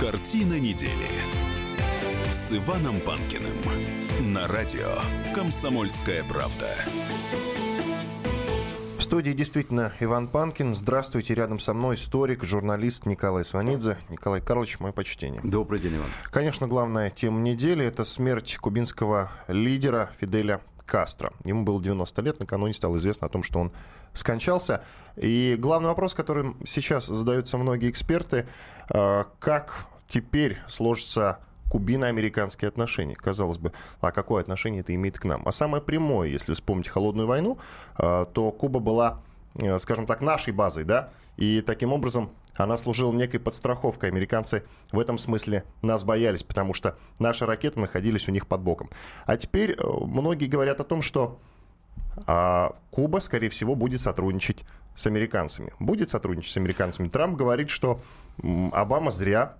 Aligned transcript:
Картина 0.00 0.60
недели 0.60 1.08
с 2.30 2.52
Иваном 2.52 3.00
Панкиным 3.00 3.54
на 4.20 4.46
радио 4.46 4.90
«Комсомольская 5.34 6.22
правда». 6.24 6.68
В 8.98 9.02
студии 9.02 9.30
действительно 9.32 9.94
Иван 10.00 10.28
Панкин. 10.28 10.74
Здравствуйте. 10.74 11.32
Рядом 11.32 11.58
со 11.58 11.72
мной 11.72 11.94
историк, 11.94 12.44
журналист 12.44 13.06
Николай 13.06 13.42
Сванидзе. 13.46 13.96
Николай 14.10 14.42
Карлович, 14.42 14.80
мое 14.80 14.92
почтение. 14.92 15.40
Добрый 15.42 15.80
день, 15.80 15.96
Иван. 15.96 16.10
Конечно, 16.30 16.68
главная 16.68 17.08
тема 17.08 17.40
недели– 17.40 17.82
это 17.86 18.04
смерть 18.04 18.58
кубинского 18.58 19.30
лидера 19.48 20.10
Фиделя 20.20 20.60
Кастро. 20.84 21.32
Ему 21.44 21.64
было 21.64 21.82
90 21.82 22.20
лет, 22.22 22.38
накануне 22.38 22.74
стало 22.74 22.98
известно 22.98 23.28
о 23.28 23.30
том, 23.30 23.42
что 23.42 23.60
он 23.60 23.72
скончался. 24.12 24.82
И 25.16 25.56
главный 25.58 25.88
вопрос, 25.88 26.14
который 26.14 26.54
сейчас 26.64 27.06
задаются 27.06 27.58
многие 27.58 27.90
эксперты, 27.90 28.46
как 28.88 29.86
теперь 30.08 30.58
сложится 30.68 31.40
кубино-американские 31.70 32.68
отношения. 32.68 33.14
Казалось 33.14 33.58
бы, 33.58 33.72
а 34.00 34.12
какое 34.12 34.40
отношение 34.42 34.80
это 34.80 34.94
имеет 34.94 35.18
к 35.18 35.24
нам? 35.24 35.42
А 35.46 35.52
самое 35.52 35.82
прямое, 35.82 36.28
если 36.28 36.54
вспомнить 36.54 36.88
холодную 36.88 37.26
войну, 37.26 37.58
э, 37.98 38.26
то 38.32 38.52
Куба 38.52 38.80
была, 38.80 39.20
э, 39.54 39.78
скажем 39.78 40.06
так, 40.06 40.20
нашей 40.20 40.52
базой, 40.52 40.84
да, 40.84 41.10
и 41.36 41.60
таким 41.60 41.92
образом 41.92 42.30
она 42.54 42.78
служила 42.78 43.12
некой 43.12 43.40
подстраховкой. 43.40 44.10
Американцы 44.10 44.64
в 44.92 44.98
этом 44.98 45.18
смысле 45.18 45.64
нас 45.82 46.04
боялись, 46.04 46.42
потому 46.42 46.72
что 46.72 46.96
наши 47.18 47.44
ракеты 47.44 47.80
находились 47.80 48.28
у 48.28 48.32
них 48.32 48.46
под 48.46 48.62
боком. 48.62 48.90
А 49.26 49.36
теперь 49.36 49.72
э, 49.72 49.76
многие 49.84 50.46
говорят 50.46 50.80
о 50.80 50.84
том, 50.84 51.02
что 51.02 51.38
а, 52.26 52.76
Куба, 52.90 53.18
скорее 53.18 53.48
всего, 53.48 53.74
будет 53.74 54.00
сотрудничать 54.00 54.64
с 54.96 55.06
американцами. 55.06 55.72
Будет 55.78 56.10
сотрудничать 56.10 56.52
с 56.52 56.56
американцами. 56.56 57.08
Трамп 57.08 57.36
говорит, 57.36 57.70
что 57.70 58.00
Обама 58.72 59.10
зря 59.10 59.56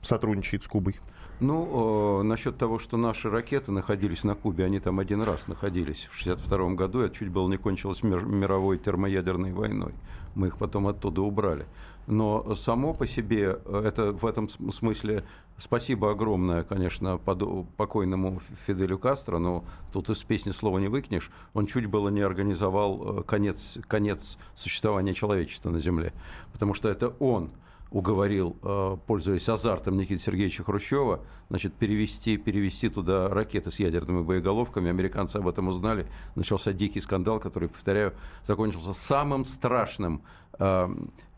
сотрудничает 0.00 0.62
с 0.62 0.68
Кубой. 0.68 0.98
Ну, 1.40 2.20
э, 2.20 2.22
насчет 2.22 2.56
того, 2.56 2.78
что 2.78 2.96
наши 2.96 3.28
ракеты 3.28 3.72
находились 3.72 4.22
на 4.22 4.36
Кубе, 4.36 4.64
они 4.64 4.78
там 4.78 5.00
один 5.00 5.22
раз 5.22 5.48
находились 5.48 6.08
в 6.10 6.20
1962 6.20 6.74
году, 6.74 7.00
это 7.00 7.16
чуть 7.16 7.30
было 7.30 7.48
не 7.48 7.56
кончилось 7.56 8.04
мировой 8.04 8.78
термоядерной 8.78 9.52
войной. 9.52 9.92
Мы 10.36 10.48
их 10.48 10.56
потом 10.56 10.86
оттуда 10.86 11.22
убрали. 11.22 11.66
Но 12.06 12.54
само 12.56 12.94
по 12.94 13.06
себе, 13.06 13.58
э, 13.64 13.82
это 13.84 14.12
в 14.12 14.26
этом 14.26 14.48
смысле 14.48 15.22
спасибо 15.56 16.10
огромное, 16.10 16.64
конечно, 16.64 17.18
покойному 17.18 18.40
Фиделю 18.66 18.98
Кастро, 18.98 19.38
но 19.38 19.64
тут 19.92 20.10
из 20.10 20.22
песни 20.24 20.50
слова 20.50 20.78
не 20.78 20.88
выкинешь. 20.88 21.30
Он 21.54 21.66
чуть 21.66 21.86
было 21.86 22.08
не 22.08 22.20
организовал 22.20 23.20
э, 23.20 23.22
конец, 23.22 23.78
конец 23.86 24.38
существования 24.54 25.14
человечества 25.14 25.70
на 25.70 25.78
Земле. 25.78 26.12
Потому 26.52 26.74
что 26.74 26.88
это 26.88 27.08
он 27.20 27.50
уговорил, 27.92 28.56
э, 28.62 28.96
пользуясь 29.06 29.48
азартом 29.48 29.96
Никиты 29.98 30.20
Сергеевича 30.20 30.64
Хрущева, 30.64 31.20
значит, 31.50 31.74
перевести, 31.74 32.38
перевести 32.38 32.88
туда 32.88 33.28
ракеты 33.28 33.70
с 33.70 33.78
ядерными 33.78 34.22
боеголовками. 34.22 34.88
Американцы 34.88 35.36
об 35.36 35.46
этом 35.46 35.68
узнали. 35.68 36.06
Начался 36.34 36.72
дикий 36.72 37.00
скандал, 37.00 37.38
который, 37.38 37.68
повторяю, 37.68 38.14
закончился 38.46 38.94
самым 38.94 39.44
страшным 39.44 40.22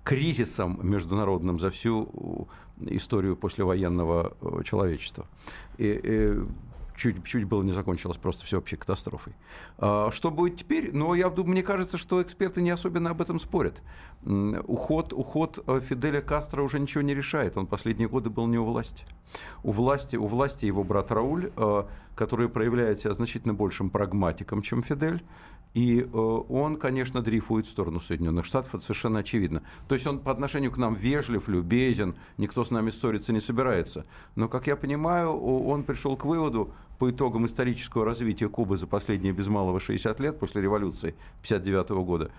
кризисом 0.05 0.78
международным 0.83 1.58
за 1.58 1.70
всю 1.70 2.48
историю 2.80 3.36
послевоенного 3.36 4.36
э, 4.41 4.62
человечества. 4.64 5.27
И, 5.78 6.00
и 6.05 6.44
чуть, 6.96 7.24
чуть 7.24 7.44
было 7.44 7.62
не 7.62 7.72
закончилось 7.72 8.16
просто 8.16 8.44
всеобщей 8.44 8.77
катастрофой. 8.77 9.34
А, 9.78 10.11
что 10.11 10.30
будет 10.30 10.56
теперь? 10.56 10.91
Ну, 10.92 11.14
я 11.14 11.30
думаю, 11.30 11.52
мне 11.52 11.62
кажется, 11.62 11.98
что 11.98 12.22
эксперты 12.22 12.62
не 12.62 12.70
особенно 12.70 13.11
об 13.11 13.22
этом 13.22 13.38
спорят. 13.38 13.83
Уход, 14.24 15.12
уход 15.12 15.62
э, 15.66 15.80
Фиделя 15.80 16.20
Кастро 16.20 16.62
уже 16.62 16.78
ничего 16.78 17.02
не 17.02 17.14
решает. 17.14 17.56
Он 17.56 17.66
последние 17.66 18.08
годы 18.08 18.30
был 18.30 18.46
не 18.46 18.58
у 18.58 18.64
власти. 18.64 19.06
У 19.62 19.72
власти, 19.72 20.16
у 20.16 20.27
власти 20.27 20.66
его 20.66 20.84
брат 20.84 21.11
Рауль, 21.12 21.50
э, 21.56 21.84
который 22.14 22.48
проявляет 22.48 23.00
себя 23.00 23.14
значительно 23.14 23.55
большим 23.55 23.91
прагматиком, 23.91 24.62
чем 24.62 24.83
Фидель. 24.83 25.23
И 25.74 26.01
э, 26.01 26.07
он, 26.17 26.77
конечно, 26.77 27.20
дрейфует 27.20 27.67
в 27.67 27.70
сторону 27.70 27.98
Соединенных 27.98 28.45
Штатов, 28.45 28.77
это 28.77 28.85
совершенно 28.85 29.18
очевидно. 29.18 29.62
То 29.89 29.96
есть 29.96 30.07
он 30.07 30.20
по 30.20 30.30
отношению 30.30 30.70
к 30.70 30.79
нам 30.79 30.95
вежлив, 30.95 31.48
любезен, 31.48 32.14
никто 32.39 32.64
с 32.64 32.70
нами 32.70 32.90
ссориться 32.90 33.33
не 33.33 33.40
собирается. 33.40 34.07
Но, 34.36 34.48
как 34.48 34.68
я 34.68 34.77
понимаю, 34.77 35.36
он 35.36 35.83
пришел 35.83 36.17
к 36.17 36.24
выводу 36.24 36.73
по 37.01 37.11
итогам 37.11 37.46
исторического 37.46 38.05
развития 38.05 38.48
Кубы 38.48 38.77
за 38.77 38.86
последние 38.86 39.33
без 39.33 39.48
малого 39.48 39.80
60 39.80 40.20
лет 40.20 40.39
после 40.39 40.62
революции 40.62 41.17
1959 41.42 42.06
года, 42.06 42.30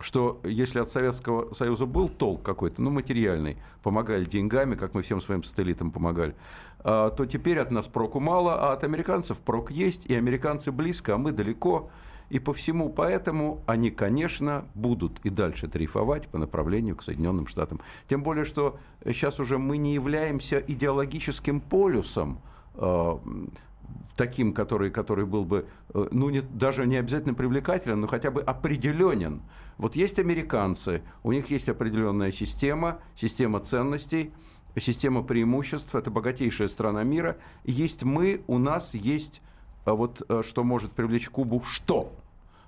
что 0.00 0.40
если 0.42 0.80
от 0.80 0.90
Советского 0.90 1.54
Союза 1.54 1.86
был 1.86 2.08
толк 2.08 2.42
какой-то, 2.42 2.82
ну, 2.82 2.90
материальный, 2.90 3.56
помогали 3.84 4.24
деньгами, 4.24 4.74
как 4.74 4.94
мы 4.94 5.02
всем 5.02 5.20
своим 5.20 5.44
сателлитам 5.44 5.92
помогали, 5.92 6.34
а, 6.80 7.10
то 7.10 7.24
теперь 7.24 7.60
от 7.60 7.70
нас 7.70 7.86
проку 7.86 8.18
мало, 8.18 8.54
а 8.54 8.72
от 8.72 8.82
американцев 8.82 9.40
прок 9.42 9.70
есть, 9.70 10.06
и 10.06 10.14
американцы 10.16 10.72
близко, 10.72 11.14
а 11.14 11.18
мы 11.18 11.30
далеко– 11.30 11.88
и 12.30 12.38
по 12.38 12.52
всему 12.52 12.88
поэтому 12.88 13.62
они, 13.66 13.90
конечно, 13.90 14.64
будут 14.74 15.20
и 15.24 15.30
дальше 15.30 15.66
дрейфовать 15.66 16.28
по 16.28 16.38
направлению 16.38 16.96
к 16.96 17.02
Соединенным 17.02 17.46
Штатам. 17.46 17.80
Тем 18.08 18.22
более, 18.22 18.44
что 18.44 18.78
сейчас 19.04 19.40
уже 19.40 19.58
мы 19.58 19.76
не 19.76 19.94
являемся 19.94 20.58
идеологическим 20.58 21.60
полюсом, 21.60 22.40
э, 22.74 23.18
таким, 24.16 24.52
который, 24.52 24.90
который 24.90 25.26
был 25.26 25.44
бы, 25.44 25.66
э, 25.92 26.08
ну, 26.12 26.30
не, 26.30 26.40
даже 26.40 26.86
не 26.86 26.96
обязательно 26.96 27.34
привлекателен, 27.34 28.00
но 28.00 28.06
хотя 28.06 28.30
бы 28.30 28.40
определенен. 28.42 29.42
Вот 29.76 29.96
есть 29.96 30.18
американцы, 30.18 31.02
у 31.22 31.32
них 31.32 31.50
есть 31.50 31.68
определенная 31.68 32.30
система, 32.30 33.00
система 33.16 33.60
ценностей, 33.60 34.32
система 34.78 35.22
преимуществ, 35.22 35.94
это 35.94 36.10
богатейшая 36.10 36.68
страна 36.68 37.02
мира. 37.02 37.38
Есть 37.64 38.04
мы, 38.04 38.42
у 38.46 38.58
нас 38.58 38.94
есть 38.94 39.42
а 39.84 39.94
вот 39.94 40.22
э, 40.28 40.42
что 40.44 40.64
может 40.64 40.92
привлечь 40.92 41.28
Кубу, 41.28 41.62
что? 41.62 42.12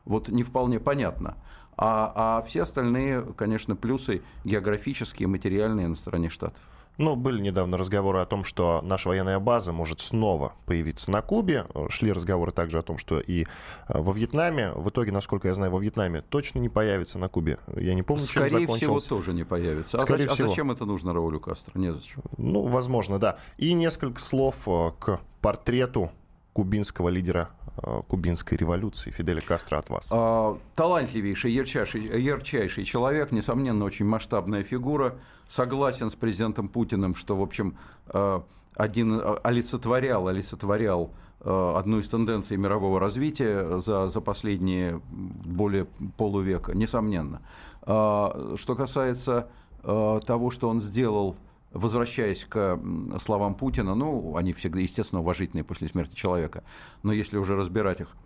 Вот 0.05 0.29
не 0.29 0.43
вполне 0.43 0.81
понятно. 0.81 1.37
А, 1.77 2.39
а 2.39 2.43
все 2.43 2.63
остальные, 2.63 3.23
конечно, 3.37 3.77
плюсы 3.77 4.23
географические, 4.45 5.29
материальные 5.29 5.89
на 5.89 5.95
стороне 5.95 6.29
Штатов. 6.29 6.63
Ну, 6.99 7.17
были 7.17 7.41
недавно 7.41 7.79
разговоры 7.79 8.19
о 8.19 8.27
том, 8.27 8.45
что 8.45 8.81
наша 8.83 9.09
военная 9.09 9.39
база 9.39 9.73
может 9.73 10.01
снова 10.01 10.53
появиться 10.67 11.11
на 11.11 11.23
Кубе. 11.23 11.65
Шли 11.89 12.13
разговоры 12.13 12.53
также 12.53 12.79
о 12.79 12.83
том, 12.83 12.99
что 12.99 13.19
и 13.19 13.43
э, 13.43 13.47
во 13.89 14.13
Вьетнаме, 14.13 14.73
в 14.73 14.91
итоге, 14.91 15.11
насколько 15.11 15.49
я 15.49 15.55
знаю, 15.55 15.73
во 15.73 15.79
Вьетнаме 15.79 16.21
точно 16.21 16.59
не 16.59 16.69
появится 16.69 17.19
на 17.19 17.29
Кубе. 17.29 17.59
Я 17.75 17.95
не 17.95 18.03
помню, 18.03 18.23
Скорее 18.23 18.51
чем 18.51 18.61
закончился. 18.61 19.01
всего, 19.01 19.17
тоже 19.17 19.33
не 19.33 19.45
появится. 19.45 19.99
А, 19.99 20.03
Скорее 20.03 20.27
а, 20.27 20.35
всего. 20.35 20.49
а 20.49 20.51
зачем 20.51 20.71
это 20.71 20.85
нужно 20.85 21.15
Раулю 21.15 21.41
Кастро? 21.41 21.79
Незачем. 21.79 22.23
Ну, 22.37 22.67
возможно, 22.67 23.19
да. 23.19 23.39
И 23.57 23.73
несколько 23.73 24.21
слов 24.21 24.69
э, 24.69 24.93
к 24.99 25.19
портрету 25.41 26.13
кубинского 26.53 27.09
лидера 27.09 27.51
э, 27.83 28.03
кубинской 28.09 28.59
революции 28.59 29.11
Фиделя 29.11 29.41
Кастро 29.41 29.79
от 29.79 29.91
вас? 29.91 30.11
А, 30.13 30.59
талантливейший, 30.75 31.53
ярчайший, 31.53 32.23
ярчайший 32.23 32.85
человек, 32.85 33.33
несомненно, 33.33 33.85
очень 33.85 34.07
масштабная 34.07 34.63
фигура. 34.63 35.17
Согласен 35.49 36.11
с 36.11 36.15
президентом 36.15 36.69
Путиным, 36.69 37.15
что, 37.15 37.37
в 37.37 37.43
общем, 37.43 37.77
э, 38.09 38.41
один 38.77 39.19
э, 39.19 39.39
олицетворял, 39.43 40.29
олицетворял 40.29 41.13
одну 41.45 41.99
из 41.99 42.09
тенденций 42.09 42.57
мирового 42.57 43.01
развития 43.01 43.81
за, 43.81 44.07
за 44.07 44.21
последние 44.21 45.01
более 45.11 45.87
полувека, 46.17 46.73
несомненно. 46.73 47.43
А, 47.83 48.55
что 48.57 48.77
касается 48.77 49.49
того, 49.83 50.53
что 50.53 50.69
он 50.69 50.81
сделал 50.81 51.35
возвращаясь 51.73 52.45
к 52.45 52.79
словам 53.19 53.55
Путина, 53.55 53.95
ну, 53.95 54.37
они 54.37 54.53
всегда, 54.53 54.81
естественно, 54.81 55.21
уважительные 55.21 55.65
после 55.65 55.89
смерти 55.89 56.15
человека, 56.15 56.65
но 57.03 57.13
если 57.13 57.39
уже 57.39 57.57
разбирать 57.57 58.01
их, 58.01 58.17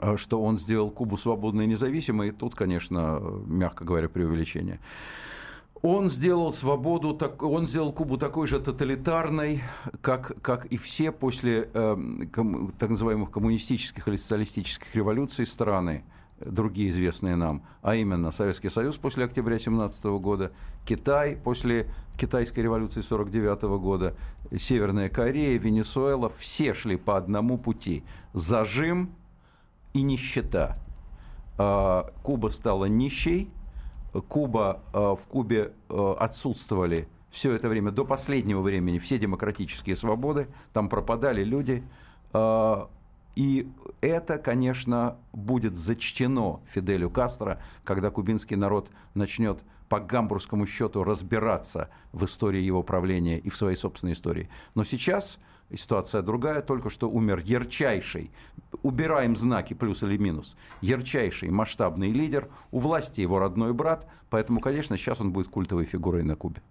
э, 0.00 0.16
что 0.16 0.42
он 0.42 0.58
сделал 0.58 0.90
Кубу 0.90 1.16
свободной 1.16 1.64
и 1.64 1.68
независимой, 1.68 2.30
тут, 2.30 2.54
конечно, 2.54 3.20
мягко 3.46 3.84
говоря, 3.84 4.08
преувеличение. 4.08 4.80
Он 5.82 6.08
сделал 6.08 6.50
свободу, 6.50 7.18
он 7.40 7.66
сделал 7.66 7.92
Кубу 7.92 8.16
такой 8.16 8.46
же 8.46 8.58
тоталитарной, 8.58 9.62
как, 10.00 10.40
как 10.40 10.64
и 10.66 10.78
все 10.78 11.12
после 11.12 11.68
э, 11.74 11.96
так 12.78 12.88
называемых 12.88 13.30
коммунистических 13.30 14.08
или 14.08 14.16
социалистических 14.16 14.94
революций 14.94 15.44
страны 15.44 16.04
другие 16.40 16.90
известные 16.90 17.36
нам, 17.36 17.64
а 17.82 17.94
именно 17.94 18.30
Советский 18.30 18.68
Союз 18.68 18.98
после 18.98 19.24
октября 19.24 19.58
17 19.58 20.04
года, 20.04 20.52
Китай 20.84 21.36
после 21.36 21.88
китайской 22.18 22.60
революции 22.60 23.00
49 23.00 23.62
года, 23.80 24.14
Северная 24.56 25.08
Корея, 25.08 25.58
Венесуэла, 25.58 26.28
все 26.28 26.74
шли 26.74 26.96
по 26.96 27.16
одному 27.16 27.58
пути. 27.58 28.04
Зажим 28.32 29.14
и 29.92 30.02
нищета. 30.02 30.76
А, 31.56 32.10
Куба 32.22 32.48
стала 32.48 32.86
нищей, 32.86 33.50
Куба, 34.28 34.82
а, 34.92 35.14
в 35.14 35.26
Кубе 35.26 35.72
а, 35.88 36.16
отсутствовали 36.18 37.08
все 37.30 37.52
это 37.52 37.68
время, 37.68 37.90
до 37.90 38.04
последнего 38.04 38.60
времени, 38.60 38.98
все 38.98 39.18
демократические 39.18 39.96
свободы, 39.96 40.46
там 40.72 40.88
пропадали 40.88 41.42
люди, 41.42 41.82
и 43.36 43.68
это, 44.00 44.38
конечно, 44.38 45.16
будет 45.32 45.76
зачтено 45.76 46.62
Фиделю 46.66 47.10
Кастро, 47.10 47.60
когда 47.84 48.10
кубинский 48.10 48.56
народ 48.56 48.90
начнет 49.14 49.64
по 49.88 50.00
гамбургскому 50.00 50.66
счету 50.66 51.04
разбираться 51.04 51.90
в 52.12 52.24
истории 52.24 52.60
его 52.60 52.82
правления 52.82 53.38
и 53.38 53.50
в 53.50 53.56
своей 53.56 53.76
собственной 53.76 54.14
истории. 54.14 54.48
Но 54.74 54.84
сейчас 54.84 55.38
ситуация 55.72 56.22
другая, 56.22 56.62
только 56.62 56.90
что 56.90 57.10
умер 57.10 57.42
ярчайший, 57.44 58.30
убираем 58.82 59.36
знаки 59.36 59.74
плюс 59.74 60.02
или 60.02 60.16
минус, 60.16 60.56
ярчайший 60.80 61.50
масштабный 61.50 62.12
лидер, 62.12 62.48
у 62.70 62.78
власти 62.78 63.20
его 63.20 63.38
родной 63.38 63.72
брат, 63.72 64.08
поэтому, 64.30 64.60
конечно, 64.60 64.96
сейчас 64.96 65.20
он 65.20 65.32
будет 65.32 65.48
культовой 65.48 65.84
фигурой 65.84 66.22
на 66.22 66.36
Кубе. 66.36 66.62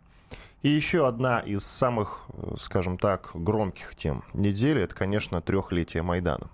И 0.63 0.69
еще 0.69 1.07
одна 1.07 1.41
из 1.41 1.65
самых, 1.65 2.25
скажем 2.57 2.97
так, 2.97 3.31
громких 3.33 3.95
тем 3.95 4.23
недели, 4.33 4.81
это, 4.81 4.95
конечно, 4.95 5.41
трехлетие 5.41 6.03
Майдана. 6.03 6.49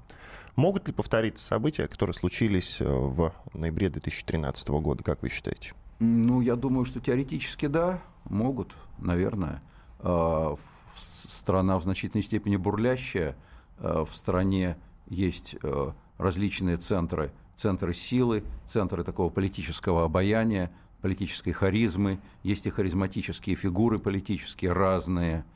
Могут 0.55 0.87
ли 0.87 0.93
повториться 0.93 1.45
события, 1.45 1.87
которые 1.87 2.15
случились 2.15 2.81
э, 2.81 2.85
в 2.85 3.31
ноябре 3.53 3.89
2013 3.89 4.67
года, 4.69 5.03
как 5.03 5.21
вы 5.21 5.29
считаете? 5.29 5.73
Ну, 5.99 6.41
я 6.41 6.55
думаю, 6.55 6.85
что 6.85 6.99
теоретически 6.99 7.67
да, 7.67 8.01
могут, 8.25 8.75
наверное. 8.97 9.61
А, 9.99 10.55
страна 10.95 11.77
в 11.77 11.83
значительной 11.83 12.23
степени 12.23 12.55
бурлящая, 12.55 13.37
а, 13.77 14.05
в 14.05 14.15
стране 14.15 14.75
есть 15.07 15.55
э, 15.61 15.91
различные 16.17 16.77
центры, 16.77 17.31
центры 17.55 17.93
силы, 17.93 18.43
центры 18.65 19.03
такого 19.03 19.29
политического 19.29 20.03
обаяния, 20.03 20.71
политической 21.01 21.51
харизмы, 21.51 22.19
есть 22.43 22.65
и 22.67 22.69
харизматические 22.69 23.55
фигуры 23.55 23.99
политические 23.99 24.73
разные– 24.73 25.45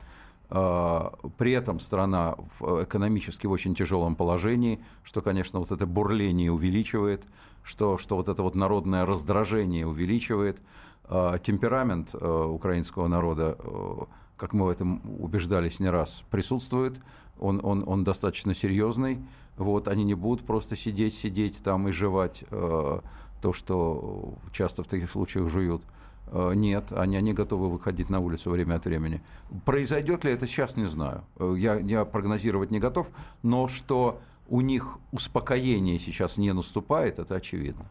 а, 0.50 1.12
при 1.38 1.52
этом 1.52 1.80
страна 1.80 2.36
экономически 2.60 3.46
в 3.46 3.50
очень 3.50 3.74
тяжелом 3.74 4.14
положении, 4.14 4.80
что, 5.02 5.20
конечно, 5.20 5.58
вот 5.58 5.72
это 5.72 5.86
бурление 5.86 6.52
увеличивает, 6.52 7.26
что, 7.62 7.98
что 7.98 8.16
вот 8.16 8.28
это 8.28 8.42
вот 8.42 8.54
народное 8.54 9.06
раздражение 9.06 9.86
увеличивает. 9.86 10.60
А, 11.06 11.38
темперамент 11.38 12.14
э, 12.14 12.44
украинского 12.44 13.08
народа, 13.08 13.58
э, 13.58 14.02
как 14.36 14.52
мы 14.52 14.66
в 14.66 14.68
этом 14.68 15.02
убеждались 15.20 15.80
не 15.80 15.90
раз, 15.90 16.24
присутствует. 16.30 17.00
Он, 17.38 17.60
он, 17.62 17.82
он 17.86 18.04
достаточно 18.04 18.54
серьезный. 18.54 19.18
Вот, 19.56 19.86
они 19.88 20.04
не 20.04 20.14
будут 20.14 20.46
просто 20.46 20.76
сидеть, 20.76 21.14
сидеть 21.14 21.62
там 21.62 21.88
и 21.88 21.92
жевать 21.92 22.44
э, 22.50 23.00
то, 23.44 23.52
что 23.52 24.32
часто 24.52 24.82
в 24.82 24.86
таких 24.86 25.10
случаях 25.10 25.48
жуют. 25.50 25.82
Э, 26.28 26.52
нет, 26.54 26.92
они, 26.92 27.18
они 27.18 27.34
готовы 27.34 27.68
выходить 27.68 28.08
на 28.08 28.20
улицу 28.20 28.48
время 28.48 28.76
от 28.76 28.86
времени. 28.86 29.20
Произойдет 29.66 30.24
ли 30.24 30.32
это 30.32 30.46
сейчас, 30.46 30.76
не 30.76 30.86
знаю. 30.86 31.24
Э, 31.36 31.54
я, 31.58 31.74
я 31.74 32.06
прогнозировать 32.06 32.70
не 32.70 32.78
готов, 32.78 33.10
но 33.42 33.68
что 33.68 34.18
у 34.48 34.62
них 34.62 34.96
успокоение 35.12 35.98
сейчас 35.98 36.38
не 36.38 36.54
наступает, 36.54 37.18
это 37.18 37.34
очевидно. 37.34 37.84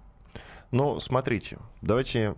Ну, 0.71 0.99
смотрите, 0.99 1.59
давайте 1.83 2.33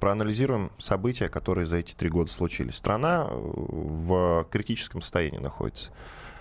проанализируем 0.00 0.70
события, 0.78 1.28
которые 1.28 1.66
за 1.66 1.78
эти 1.78 1.96
три 1.96 2.08
года 2.08 2.30
случились. 2.30 2.76
Страна 2.76 3.26
э, 3.28 3.34
в 3.34 4.46
критическом 4.48 5.02
состоянии 5.02 5.38
находится. 5.38 5.90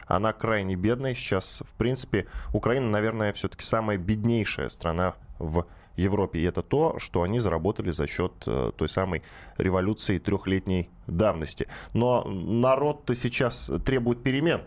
Она 0.05 0.31
крайне 0.31 0.75
бедная. 0.75 1.15
Сейчас, 1.15 1.63
в 1.65 1.73
принципе, 1.73 2.27
Украина, 2.53 2.87
наверное, 2.87 3.33
все-таки 3.33 3.65
самая 3.65 3.97
беднейшая 3.97 4.69
страна 4.69 5.15
в 5.39 5.65
Европе. 5.95 6.39
И 6.39 6.43
это 6.43 6.61
то, 6.61 6.97
что 6.99 7.23
они 7.23 7.39
заработали 7.39 7.91
за 7.91 8.07
счет 8.07 8.31
э, 8.45 8.71
той 8.75 8.89
самой 8.89 9.23
революции 9.57 10.17
трехлетней 10.17 10.89
давности. 11.07 11.67
Но 11.93 12.23
народ-то 12.23 13.15
сейчас 13.15 13.71
требует 13.85 14.23
перемен. 14.23 14.61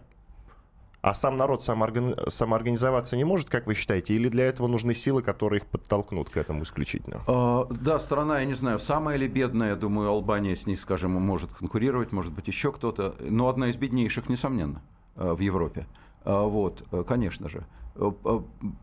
А 1.07 1.15
сам 1.15 1.37
народ 1.37 1.63
самоорганизоваться 1.63 3.17
не 3.17 3.23
может, 3.23 3.49
как 3.49 3.69
вы 3.69 3.75
считаете? 3.75 4.15
Или 4.15 4.29
для 4.29 4.47
этого 4.47 4.67
нужны 4.67 4.93
силы, 4.93 5.23
которые 5.23 5.61
их 5.61 5.67
подтолкнут 5.69 6.31
к 6.31 6.37
этому 6.37 6.65
исключительно? 6.65 7.21
А, 7.29 7.65
да, 7.71 8.01
страна, 8.01 8.41
я 8.41 8.45
не 8.45 8.55
знаю, 8.55 8.81
самая 8.81 9.17
или 9.17 9.29
бедная, 9.29 9.69
я 9.69 9.77
думаю, 9.77 10.09
Албания 10.09 10.57
с 10.57 10.67
ней, 10.67 10.75
скажем, 10.75 11.13
может 11.13 11.53
конкурировать, 11.53 12.11
может 12.11 12.33
быть, 12.33 12.49
еще 12.49 12.73
кто-то. 12.73 13.15
Но 13.21 13.49
одна 13.49 13.69
из 13.69 13.77
беднейших, 13.77 14.29
несомненно, 14.29 14.83
э, 15.15 15.33
в 15.33 15.39
Европе. 15.39 15.87
А, 16.25 16.43
вот, 16.43 16.83
э, 16.91 17.05
конечно 17.07 17.49
же. 17.49 17.65
Э, 17.95 18.11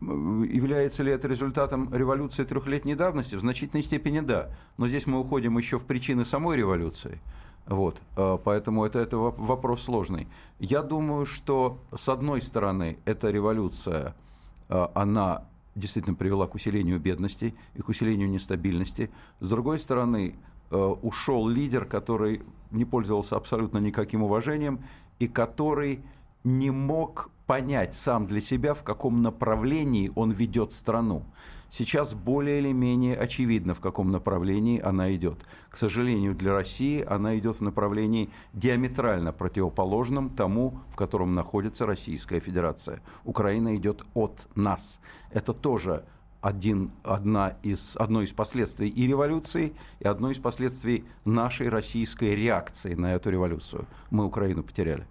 является 0.00 1.02
ли 1.02 1.12
это 1.12 1.28
результатом 1.28 1.94
революции 1.94 2.44
трехлетней 2.44 2.94
давности? 2.94 3.34
В 3.34 3.40
значительной 3.40 3.82
степени 3.82 4.20
да. 4.20 4.48
Но 4.78 4.88
здесь 4.88 5.06
мы 5.06 5.20
уходим 5.20 5.58
еще 5.58 5.76
в 5.76 5.84
причины 5.84 6.24
самой 6.24 6.56
революции. 6.56 7.20
Вот, 7.66 8.00
э, 8.16 8.38
поэтому 8.44 8.84
это, 8.84 8.98
это 8.98 9.16
вопрос 9.16 9.82
сложный. 9.82 10.28
Я 10.58 10.82
думаю, 10.82 11.26
что 11.26 11.78
с 11.96 12.08
одной 12.08 12.42
стороны 12.42 12.98
эта 13.04 13.30
революция, 13.30 14.14
она 14.68 15.44
действительно 15.74 16.16
привела 16.16 16.46
к 16.46 16.54
усилению 16.54 16.98
бедности 16.98 17.54
и 17.74 17.82
к 17.82 17.88
усилению 17.88 18.30
нестабильности. 18.30 19.10
С 19.40 19.48
другой 19.48 19.78
стороны, 19.78 20.36
ушел 20.70 21.46
лидер, 21.46 21.84
который 21.84 22.42
не 22.70 22.86
пользовался 22.86 23.36
абсолютно 23.36 23.78
никаким 23.78 24.22
уважением 24.22 24.80
и 25.18 25.28
который 25.28 26.02
не 26.44 26.70
мог 26.70 27.30
понять 27.46 27.94
сам 27.94 28.26
для 28.26 28.40
себя, 28.40 28.74
в 28.74 28.82
каком 28.82 29.18
направлении 29.18 30.10
он 30.14 30.30
ведет 30.30 30.72
страну. 30.72 31.24
Сейчас 31.76 32.14
более 32.14 32.60
или 32.60 32.70
менее 32.70 33.16
очевидно, 33.16 33.74
в 33.74 33.80
каком 33.80 34.12
направлении 34.12 34.80
она 34.80 35.12
идет. 35.12 35.44
К 35.70 35.76
сожалению, 35.76 36.32
для 36.32 36.52
России 36.52 37.02
она 37.04 37.36
идет 37.36 37.56
в 37.56 37.62
направлении 37.62 38.30
диаметрально 38.52 39.32
противоположном 39.32 40.30
тому, 40.30 40.78
в 40.88 40.94
котором 40.94 41.34
находится 41.34 41.84
Российская 41.84 42.38
Федерация. 42.38 43.02
Украина 43.24 43.74
идет 43.74 44.04
от 44.14 44.46
нас. 44.54 45.00
Это 45.32 45.52
тоже 45.52 46.04
один, 46.40 46.92
одна 47.02 47.56
из, 47.64 47.96
одно 47.96 48.22
из 48.22 48.32
последствий 48.32 48.88
и 48.88 49.08
революции, 49.08 49.72
и 49.98 50.06
одно 50.06 50.30
из 50.30 50.38
последствий 50.38 51.04
нашей 51.24 51.70
российской 51.70 52.36
реакции 52.36 52.94
на 52.94 53.14
эту 53.14 53.30
революцию. 53.30 53.88
Мы 54.10 54.24
Украину 54.26 54.62
потеряли. 54.62 55.08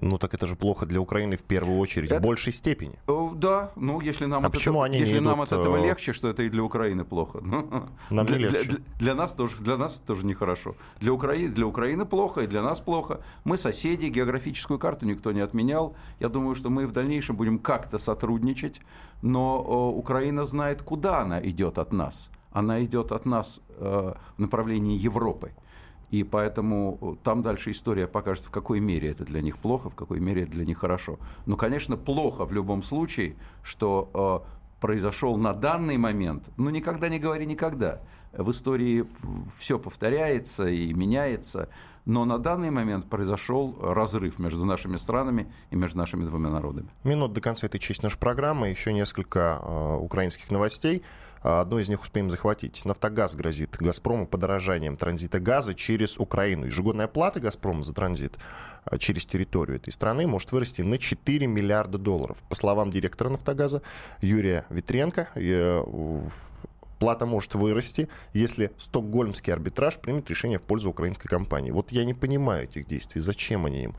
Ну 0.00 0.18
так 0.18 0.34
это 0.34 0.46
же 0.46 0.56
плохо 0.56 0.86
для 0.86 1.00
Украины 1.00 1.36
в 1.36 1.42
первую 1.42 1.78
очередь, 1.78 2.10
это... 2.10 2.18
в 2.18 2.22
большей 2.22 2.52
степени. 2.52 2.98
Э, 3.06 3.28
да, 3.34 3.70
ну 3.76 4.00
если 4.00 4.26
нам, 4.26 4.44
а 4.44 4.48
от, 4.48 4.52
почему 4.52 4.80
это, 4.80 4.86
они 4.86 4.98
если 4.98 5.20
нам 5.20 5.38
идут... 5.38 5.52
от 5.52 5.60
этого 5.60 5.76
э, 5.76 5.86
легче, 5.86 6.12
что 6.12 6.28
это 6.28 6.42
и 6.42 6.48
для 6.48 6.62
Украины 6.62 7.04
плохо. 7.04 7.40
Ну, 7.42 7.88
нам 8.10 8.26
для, 8.26 8.36
не 8.36 8.44
легче. 8.44 8.68
Для, 8.68 8.78
для, 8.98 9.14
нас 9.14 9.34
тоже, 9.34 9.56
для 9.60 9.76
нас 9.76 10.02
тоже 10.04 10.26
нехорошо. 10.26 10.74
Для 11.00 11.12
Украины, 11.12 11.48
для 11.48 11.66
Украины 11.66 12.06
плохо, 12.06 12.40
и 12.40 12.46
для 12.46 12.62
нас 12.62 12.80
плохо. 12.80 13.20
Мы 13.44 13.56
соседи, 13.56 14.06
географическую 14.06 14.78
карту 14.78 15.06
никто 15.06 15.32
не 15.32 15.40
отменял. 15.40 15.94
Я 16.20 16.28
думаю, 16.28 16.56
что 16.56 16.70
мы 16.70 16.86
в 16.86 16.92
дальнейшем 16.92 17.36
будем 17.36 17.58
как-то 17.58 17.98
сотрудничать, 17.98 18.80
но 19.22 19.62
о, 19.64 19.90
Украина 19.92 20.44
знает, 20.44 20.82
куда 20.82 21.20
она 21.20 21.40
идет 21.40 21.78
от 21.78 21.92
нас. 21.92 22.30
Она 22.50 22.84
идет 22.84 23.12
от 23.12 23.26
нас 23.26 23.60
э, 23.78 24.14
в 24.36 24.40
направлении 24.40 24.96
Европы. 24.96 25.52
И 26.14 26.22
поэтому 26.22 26.98
э, 27.00 27.24
там 27.24 27.42
дальше 27.42 27.72
история 27.72 28.06
покажет, 28.06 28.44
в 28.44 28.50
какой 28.52 28.78
мере 28.78 29.10
это 29.10 29.24
для 29.24 29.40
них 29.42 29.58
плохо, 29.58 29.90
в 29.90 29.96
какой 29.96 30.20
мере 30.20 30.42
это 30.42 30.52
для 30.52 30.64
них 30.64 30.78
хорошо. 30.78 31.18
Но, 31.44 31.56
конечно, 31.56 31.96
плохо 31.96 32.46
в 32.46 32.52
любом 32.52 32.84
случае, 32.84 33.34
что 33.64 34.44
э, 34.46 34.78
произошел 34.80 35.36
на 35.36 35.52
данный 35.54 35.96
момент, 35.96 36.50
ну, 36.56 36.70
никогда 36.70 37.08
не 37.08 37.18
говори 37.18 37.46
никогда. 37.46 38.00
В 38.32 38.48
истории 38.52 39.06
все 39.58 39.76
повторяется 39.80 40.68
и 40.68 40.92
меняется, 40.92 41.68
но 42.04 42.24
на 42.24 42.38
данный 42.38 42.70
момент 42.70 43.10
произошел 43.10 43.76
разрыв 43.82 44.38
между 44.38 44.64
нашими 44.64 44.94
странами 44.94 45.50
и 45.70 45.76
между 45.76 45.98
нашими 45.98 46.24
двумя 46.24 46.48
народами. 46.50 46.90
Минут 47.02 47.32
до 47.32 47.40
конца 47.40 47.66
этой 47.66 47.80
части 47.80 48.04
нашей 48.04 48.18
программы, 48.18 48.68
еще 48.68 48.92
несколько 48.92 49.60
э, 49.60 49.96
украинских 49.96 50.48
новостей. 50.52 51.02
А, 51.44 51.60
одну 51.60 51.78
из 51.78 51.88
них 51.88 52.02
успеем 52.02 52.30
захватить. 52.30 52.84
«Нафтогаз» 52.84 53.36
грозит 53.36 53.76
«Газпрому» 53.76 54.26
подорожанием 54.26 54.96
транзита 54.96 55.38
газа 55.38 55.74
через 55.74 56.18
Украину. 56.18 56.66
Ежегодная 56.66 57.06
плата 57.06 57.38
«Газпрома» 57.38 57.82
за 57.82 57.92
транзит 57.92 58.38
а, 58.86 58.96
через 58.96 59.26
территорию 59.26 59.76
этой 59.76 59.92
страны 59.92 60.26
может 60.26 60.52
вырасти 60.52 60.80
на 60.80 60.98
4 60.98 61.46
миллиарда 61.46 61.98
долларов. 61.98 62.42
По 62.48 62.54
словам 62.54 62.90
директора 62.90 63.28
«Нафтогаза» 63.28 63.82
Юрия 64.22 64.64
Витренко, 64.70 65.28
э, 65.34 65.84
плата 66.98 67.26
может 67.26 67.54
вырасти, 67.54 68.08
если 68.32 68.72
стокгольмский 68.78 69.52
арбитраж 69.52 69.98
примет 69.98 70.30
решение 70.30 70.58
в 70.58 70.62
пользу 70.62 70.88
украинской 70.88 71.28
компании. 71.28 71.72
Вот 71.72 71.92
я 71.92 72.06
не 72.06 72.14
понимаю 72.14 72.64
этих 72.64 72.86
действий. 72.86 73.20
Зачем 73.20 73.66
они 73.66 73.84
им? 73.84 73.94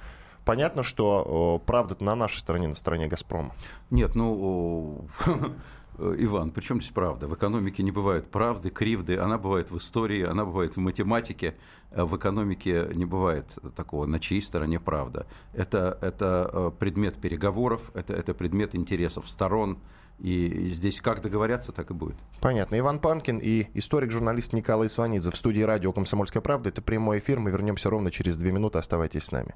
Понятно, 0.45 0.83
что 0.83 1.61
правда 1.65 1.95
на 1.99 2.15
нашей 2.15 2.37
стороне, 2.37 2.67
на 2.67 2.75
стороне 2.75 3.07
«Газпрома». 3.07 3.53
Нет, 3.89 4.15
ну, 4.15 5.07
Э, 5.25 5.31
Иван, 5.97 6.51
причем 6.51 6.81
здесь 6.81 6.91
правда? 6.91 7.27
В 7.27 7.35
экономике 7.35 7.83
не 7.83 7.91
бывает 7.91 8.29
правды, 8.29 8.69
кривды, 8.69 9.17
она 9.17 9.37
бывает 9.37 9.71
в 9.71 9.77
истории, 9.77 10.23
она 10.23 10.45
бывает 10.45 10.75
в 10.75 10.79
математике, 10.79 11.55
а 11.91 12.05
в 12.05 12.15
экономике 12.17 12.89
не 12.93 13.05
бывает 13.05 13.57
такого, 13.75 14.05
на 14.05 14.19
чьей 14.19 14.41
стороне 14.41 14.79
правда. 14.79 15.25
Это, 15.53 15.97
это 16.01 16.49
э, 16.51 16.71
предмет 16.77 17.17
переговоров, 17.17 17.91
это, 17.93 18.13
это 18.13 18.33
предмет 18.33 18.75
интересов 18.75 19.29
сторон, 19.29 19.79
и 20.19 20.69
здесь 20.69 21.01
как 21.01 21.21
договорятся, 21.21 21.71
так 21.71 21.91
и 21.91 21.93
будет. 21.93 22.15
Понятно. 22.41 22.79
Иван 22.79 22.99
Панкин 22.99 23.39
и 23.39 23.67
историк-журналист 23.73 24.53
Николай 24.53 24.89
Сванидзе 24.89 25.31
в 25.31 25.35
студии 25.35 25.61
радио 25.61 25.91
«Комсомольская 25.91 26.41
правда». 26.41 26.69
Это 26.69 26.81
прямой 26.81 27.19
эфир. 27.19 27.39
Мы 27.39 27.51
вернемся 27.51 27.89
ровно 27.89 28.11
через 28.11 28.37
две 28.37 28.51
минуты. 28.51 28.79
Оставайтесь 28.79 29.23
с 29.23 29.31
нами. 29.31 29.55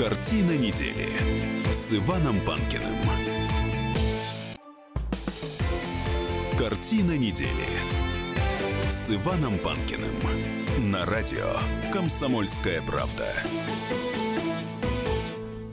Картина 0.00 0.52
недели 0.52 1.10
с 1.70 1.92
Иваном 1.92 2.40
Панкиным. 2.40 2.96
Картина 6.56 7.18
недели 7.18 7.68
с 8.88 9.10
Иваном 9.10 9.58
Панкиным 9.58 10.90
на 10.90 11.04
радио 11.04 11.54
«Комсомольская 11.92 12.80
правда». 12.80 13.26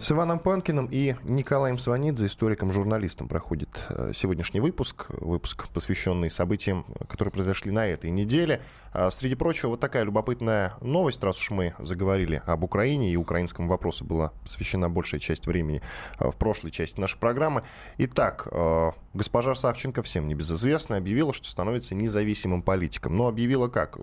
С 0.07 0.11
Иваном 0.11 0.39
Панкиным 0.39 0.87
и 0.89 1.15
Николаем 1.25 1.77
Сванидзе, 1.77 2.27
историком-журналистом, 2.27 3.27
проходит 3.27 3.67
э, 3.89 4.11
сегодняшний 4.13 4.61
выпуск. 4.61 5.07
Выпуск, 5.09 5.67
посвященный 5.67 6.29
событиям, 6.29 6.85
которые 7.09 7.33
произошли 7.33 7.73
на 7.73 7.85
этой 7.85 8.09
неделе. 8.09 8.61
А, 8.93 9.11
среди 9.11 9.35
прочего, 9.35 9.71
вот 9.71 9.81
такая 9.81 10.03
любопытная 10.05 10.75
новость, 10.79 11.21
раз 11.25 11.37
уж 11.37 11.51
мы 11.51 11.73
заговорили 11.77 12.41
об 12.45 12.63
Украине, 12.63 13.11
и 13.11 13.17
украинскому 13.17 13.67
вопросу 13.67 14.05
была 14.05 14.31
посвящена 14.43 14.89
большая 14.89 15.19
часть 15.19 15.45
времени 15.45 15.81
э, 16.19 16.31
в 16.31 16.37
прошлой 16.37 16.71
части 16.71 17.01
нашей 17.01 17.17
программы. 17.17 17.63
Итак, 17.97 18.47
э, 18.49 18.91
госпожа 19.13 19.55
Савченко, 19.55 20.03
всем 20.03 20.29
небезызвестная, 20.29 20.99
объявила, 20.99 21.33
что 21.33 21.49
становится 21.49 21.95
независимым 21.95 22.61
политиком. 22.61 23.17
Но 23.17 23.27
объявила 23.27 23.67
как? 23.67 23.97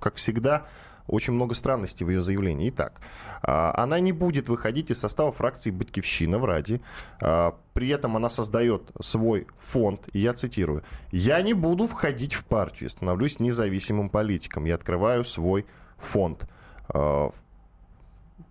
Как 0.00 0.14
всегда, 0.14 0.66
очень 1.06 1.32
много 1.32 1.54
странностей 1.54 2.04
в 2.04 2.10
ее 2.10 2.22
заявлении. 2.22 2.68
Итак, 2.70 3.00
а, 3.42 3.74
она 3.76 4.00
не 4.00 4.12
будет 4.12 4.48
выходить 4.48 4.90
из 4.90 4.98
состава 4.98 5.32
фракции 5.32 5.70
«Батькивщина» 5.70 6.38
в 6.38 6.44
Раде. 6.44 6.80
А, 7.20 7.56
при 7.72 7.88
этом 7.88 8.16
она 8.16 8.30
создает 8.30 8.90
свой 9.00 9.46
фонд, 9.58 10.08
и 10.12 10.20
я 10.20 10.32
цитирую, 10.32 10.82
«Я 11.12 11.40
не 11.42 11.54
буду 11.54 11.86
входить 11.86 12.34
в 12.34 12.44
партию, 12.44 12.90
становлюсь 12.90 13.40
независимым 13.40 14.10
политиком, 14.10 14.64
я 14.64 14.74
открываю 14.74 15.24
свой 15.24 15.66
фонд». 15.98 16.48
А, 16.88 17.30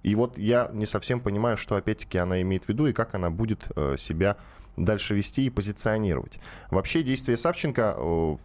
и 0.03 0.13
вот 0.13 0.37
я 0.37 0.69
не 0.71 0.85
совсем 0.85 1.19
понимаю, 1.19 1.57
что 1.57 1.75
опять-таки 1.75 2.19
она 2.19 2.41
имеет 2.41 2.65
в 2.65 2.69
виду 2.69 2.85
и 2.85 2.93
как 2.93 3.15
она 3.15 3.31
будет 3.31 3.71
э, 3.75 3.95
себя 3.97 4.37
дальше 4.77 5.15
вести 5.15 5.47
и 5.47 5.49
позиционировать. 5.49 6.39
Вообще 6.69 7.01
действия 7.01 7.37
Савченко 7.37 7.95
э, 7.97 8.35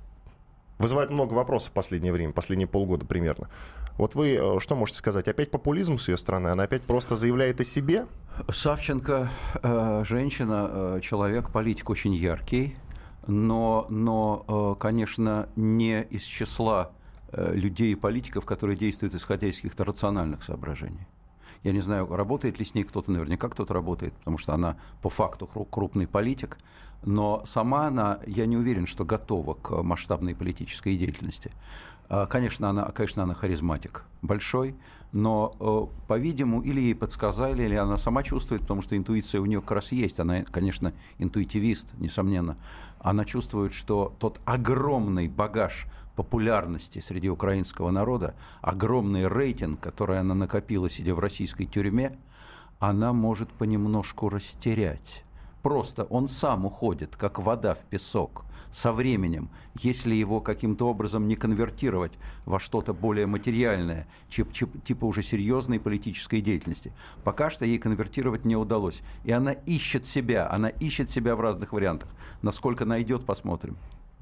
вызывают 0.79 1.11
много 1.11 1.35
вопросов 1.35 1.71
в 1.71 1.73
последнее 1.73 2.13
время, 2.13 2.33
последние 2.33 2.67
полгода 2.67 3.05
примерно. 3.05 3.51
Вот 4.01 4.15
вы 4.15 4.31
э, 4.31 4.61
что 4.61 4.77
можете 4.77 4.99
сказать? 4.99 5.29
Опять 5.29 5.51
популизм 5.51 5.99
с 5.99 6.09
ее 6.09 6.17
стороны? 6.17 6.49
Она 6.49 6.63
опять 6.63 6.85
просто 6.85 7.17
заявляет 7.17 7.61
о 7.61 7.65
себе? 7.65 8.07
Савченко 8.49 9.29
э, 9.63 10.05
женщина, 10.07 10.71
э, 10.73 11.01
человек, 11.03 11.51
политик 11.51 11.91
очень 11.91 12.15
яркий, 12.15 12.75
но, 13.27 13.85
но 13.91 14.75
конечно, 14.81 15.51
не 15.55 16.03
из 16.03 16.23
числа 16.23 16.93
людей 17.33 17.93
и 17.93 17.95
политиков, 17.95 18.47
которые 18.47 18.77
действуют 18.77 19.15
исходя 19.15 19.47
из 19.49 19.57
каких-то 19.57 19.85
рациональных 19.85 20.43
соображений. 20.43 21.07
Я 21.63 21.73
не 21.73 21.81
знаю, 21.81 22.09
работает 22.09 22.59
ли 22.59 22.65
с 22.65 22.75
ней 22.75 22.85
кто-то, 22.85 23.13
наверняка 23.13 23.51
кто-то 23.51 23.75
работает, 23.75 24.15
потому 24.15 24.39
что 24.39 24.55
она 24.55 24.79
по 25.03 25.11
факту 25.11 25.47
крупный 25.47 26.07
политик, 26.07 26.57
но 27.05 27.43
сама 27.45 27.87
она, 27.87 28.21
я 28.27 28.47
не 28.47 28.57
уверен, 28.57 28.87
что 28.87 29.05
готова 29.05 29.55
к 29.55 29.83
масштабной 29.83 30.35
политической 30.35 30.97
деятельности. 30.97 31.51
А, 32.11 32.27
конечно, 32.27 32.69
она, 32.69 32.87
конечно, 32.87 33.23
она 33.23 33.35
харизматик 33.35 34.05
большой, 34.21 34.75
но, 35.13 35.55
э, 35.61 36.07
по-видимому, 36.09 36.61
или 36.61 36.81
ей 36.81 36.95
подсказали, 36.97 37.63
или 37.63 37.77
она 37.77 37.99
сама 37.99 38.25
чувствует, 38.25 38.63
потому 38.63 38.83
что 38.83 38.97
интуиция 38.97 39.41
у 39.41 39.47
нее 39.47 39.61
как 39.61 39.71
раз 39.71 39.93
есть. 39.93 40.19
Она, 40.19 40.43
конечно, 40.43 40.93
интуитивист, 41.19 41.95
несомненно. 41.99 42.57
Она 42.99 43.25
чувствует, 43.25 43.73
что 43.73 44.13
тот 44.19 44.41
огромный 44.45 45.29
багаж 45.29 45.87
популярности 46.17 46.99
среди 46.99 47.31
украинского 47.31 47.93
народа, 47.93 48.35
огромный 48.61 49.29
рейтинг, 49.29 49.79
который 49.79 50.19
она 50.19 50.35
накопила, 50.35 50.91
сидя 50.91 51.15
в 51.15 51.21
российской 51.21 51.65
тюрьме, 51.65 52.19
она 52.81 53.13
может 53.13 53.53
понемножку 53.53 54.29
растерять 54.29 55.23
просто 55.63 56.05
он 56.05 56.29
сам 56.29 56.67
уходит, 56.67 57.17
как 57.17 57.39
вода 57.39 57.75
в 57.75 57.81
песок, 57.81 58.45
со 58.73 58.93
временем, 58.93 59.51
если 59.79 60.15
его 60.15 60.41
каким-то 60.41 60.89
образом 60.89 61.27
не 61.27 61.37
конвертировать 61.37 62.13
во 62.45 62.61
что-то 62.61 62.95
более 62.95 63.27
материальное, 63.27 64.07
типа 64.29 65.05
уже 65.05 65.23
серьезной 65.23 65.81
политической 65.81 66.41
деятельности. 66.41 66.93
Пока 67.25 67.51
что 67.51 67.65
ей 67.65 67.79
конвертировать 67.79 68.45
не 68.45 68.57
удалось. 68.57 69.03
И 69.25 69.33
она 69.33 69.53
ищет 69.53 70.07
себя, 70.07 70.51
она 70.51 70.69
ищет 70.69 71.11
себя 71.11 71.37
в 71.37 71.41
разных 71.41 71.73
вариантах. 71.73 72.11
Насколько 72.43 72.85
найдет, 72.85 73.27
посмотрим. 73.27 73.77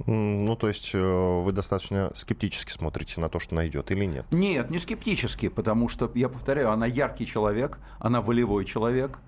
Ну, 0.06 0.54
то 0.54 0.68
есть 0.68 0.90
э, 0.94 1.42
вы 1.42 1.50
достаточно 1.50 2.12
скептически 2.14 2.70
смотрите 2.70 3.20
на 3.20 3.28
то, 3.28 3.40
что 3.40 3.56
найдет 3.56 3.90
или 3.90 4.04
нет? 4.04 4.26
Нет, 4.30 4.70
не 4.70 4.78
скептически, 4.78 5.48
потому 5.48 5.88
что, 5.88 6.10
я 6.14 6.28
повторяю, 6.28 6.70
она 6.70 6.86
яркий 6.86 7.26
человек, 7.26 7.80
она 7.98 8.22
волевой 8.22 8.64
человек, 8.64 9.18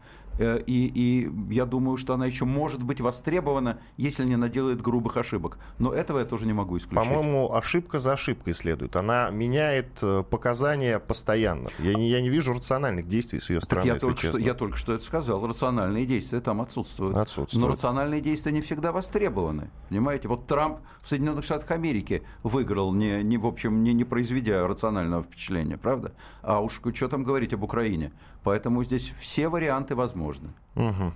и, 0.41 0.91
и 0.95 1.31
я 1.53 1.67
думаю, 1.67 1.99
что 1.99 2.15
она 2.15 2.25
еще 2.25 2.47
может 2.47 2.83
быть 2.83 3.01
востребована, 3.01 3.79
если 3.99 4.25
не 4.25 4.37
наделает 4.37 4.81
грубых 4.81 5.19
ошибок. 5.19 5.59
Но 5.79 5.93
этого 5.93 6.19
я 6.19 6.25
тоже 6.25 6.47
не 6.47 6.55
могу 6.55 6.79
исключить. 6.79 6.97
По-моему, 6.97 7.53
ошибка 7.53 8.01
за 8.01 8.15
ошибкой 8.15 8.55
следует. 8.55 8.97
Она 8.97 9.29
меняет 9.31 9.99
э, 10.01 10.25
показания 10.29 10.99
постоянно. 10.99 11.69
Я 11.79 11.93
не, 11.95 12.09
я 12.09 12.23
не 12.23 12.31
вижу 12.31 12.55
рациональных 12.55 13.07
действий 13.07 13.39
с 13.39 13.51
ее 13.51 13.61
стороны, 13.61 13.87
так 13.89 13.95
я, 13.95 14.01
только 14.01 14.27
что, 14.27 14.41
я 14.41 14.55
только 14.55 14.77
что 14.79 14.95
это 14.95 15.05
сказал. 15.05 15.47
Рациональные 15.47 16.07
действия 16.07 16.41
там 16.41 16.63
отсутствуют. 16.63 17.17
отсутствуют. 17.17 17.63
Но 17.63 17.71
рациональные 17.71 18.23
действия 18.23 18.53
не 18.53 18.63
всегда 18.63 18.93
востребованы. 18.93 19.71
Понимаете? 19.91 20.29
Вот 20.29 20.47
Трамп 20.47 20.81
в 21.03 21.09
Соединенных 21.09 21.45
Штатах 21.45 21.71
Америки 21.71 22.23
выиграл, 22.43 22.95
не, 22.95 23.23
не, 23.23 23.37
в 23.37 23.47
общем, 23.47 23.83
не, 23.83 23.93
не 23.93 24.05
произведя 24.05 24.67
рационального 24.67 25.23
впечатления, 25.23 25.77
правда? 25.77 26.15
А 26.41 26.61
уж 26.61 26.81
что 26.95 27.09
там 27.09 27.25
говорить 27.25 27.53
об 27.53 27.63
Украине? 27.63 28.13
Поэтому 28.43 28.83
здесь 28.85 29.13
все 29.19 29.49
варианты 29.49 29.95
возможны. 29.95 30.30
Угу. 30.77 31.13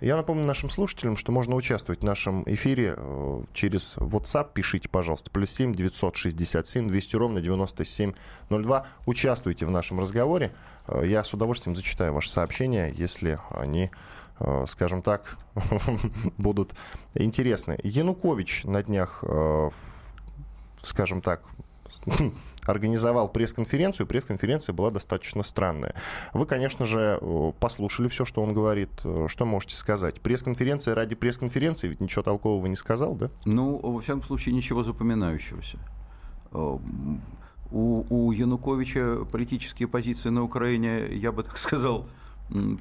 Я 0.00 0.16
напомню 0.16 0.44
нашим 0.44 0.70
слушателям, 0.70 1.16
что 1.16 1.32
можно 1.32 1.56
участвовать 1.56 2.02
в 2.02 2.04
нашем 2.04 2.44
эфире 2.46 2.94
э, 2.96 3.42
через 3.52 3.96
WhatsApp. 3.96 4.50
Пишите, 4.54 4.88
пожалуйста, 4.88 5.30
плюс 5.32 5.50
7 5.50 5.74
967 5.74 6.88
200 6.88 7.16
ровно 7.16 7.40
9702. 7.40 8.86
Участвуйте 9.06 9.66
в 9.66 9.72
нашем 9.72 9.98
разговоре. 9.98 10.54
Э, 10.86 11.02
я 11.04 11.24
с 11.24 11.34
удовольствием 11.34 11.74
зачитаю 11.74 12.12
ваши 12.12 12.30
сообщения, 12.30 12.94
если 12.96 13.40
они 13.50 13.90
э, 14.38 14.64
скажем 14.68 15.02
так, 15.02 15.36
будут 16.38 16.74
интересны. 17.14 17.76
Янукович 17.82 18.64
на 18.64 18.84
днях, 18.84 19.24
скажем 20.80 21.22
так, 21.22 21.42
организовал 22.68 23.28
пресс-конференцию. 23.28 24.06
Пресс-конференция 24.06 24.72
была 24.72 24.90
достаточно 24.90 25.42
странная. 25.42 25.94
Вы, 26.32 26.46
конечно 26.46 26.84
же, 26.84 27.18
послушали 27.58 28.08
все, 28.08 28.24
что 28.24 28.42
он 28.42 28.52
говорит. 28.52 28.90
Что 29.26 29.44
можете 29.44 29.74
сказать? 29.76 30.20
Пресс-конференция 30.20 30.94
ради 30.94 31.14
пресс-конференции, 31.14 31.88
ведь 31.88 32.00
ничего 32.00 32.22
толкового 32.22 32.66
не 32.66 32.76
сказал, 32.76 33.14
да? 33.14 33.30
Ну, 33.44 33.78
во 33.78 34.00
всяком 34.00 34.22
случае, 34.22 34.54
ничего 34.54 34.82
запоминающегося. 34.82 35.78
Э, 36.52 36.78
у, 37.70 38.04
у 38.08 38.32
Януковича 38.32 39.24
политические 39.30 39.88
позиции 39.88 40.28
на 40.28 40.42
Украине, 40.42 41.08
я 41.12 41.32
бы 41.32 41.42
так 41.42 41.58
сказал, 41.58 42.06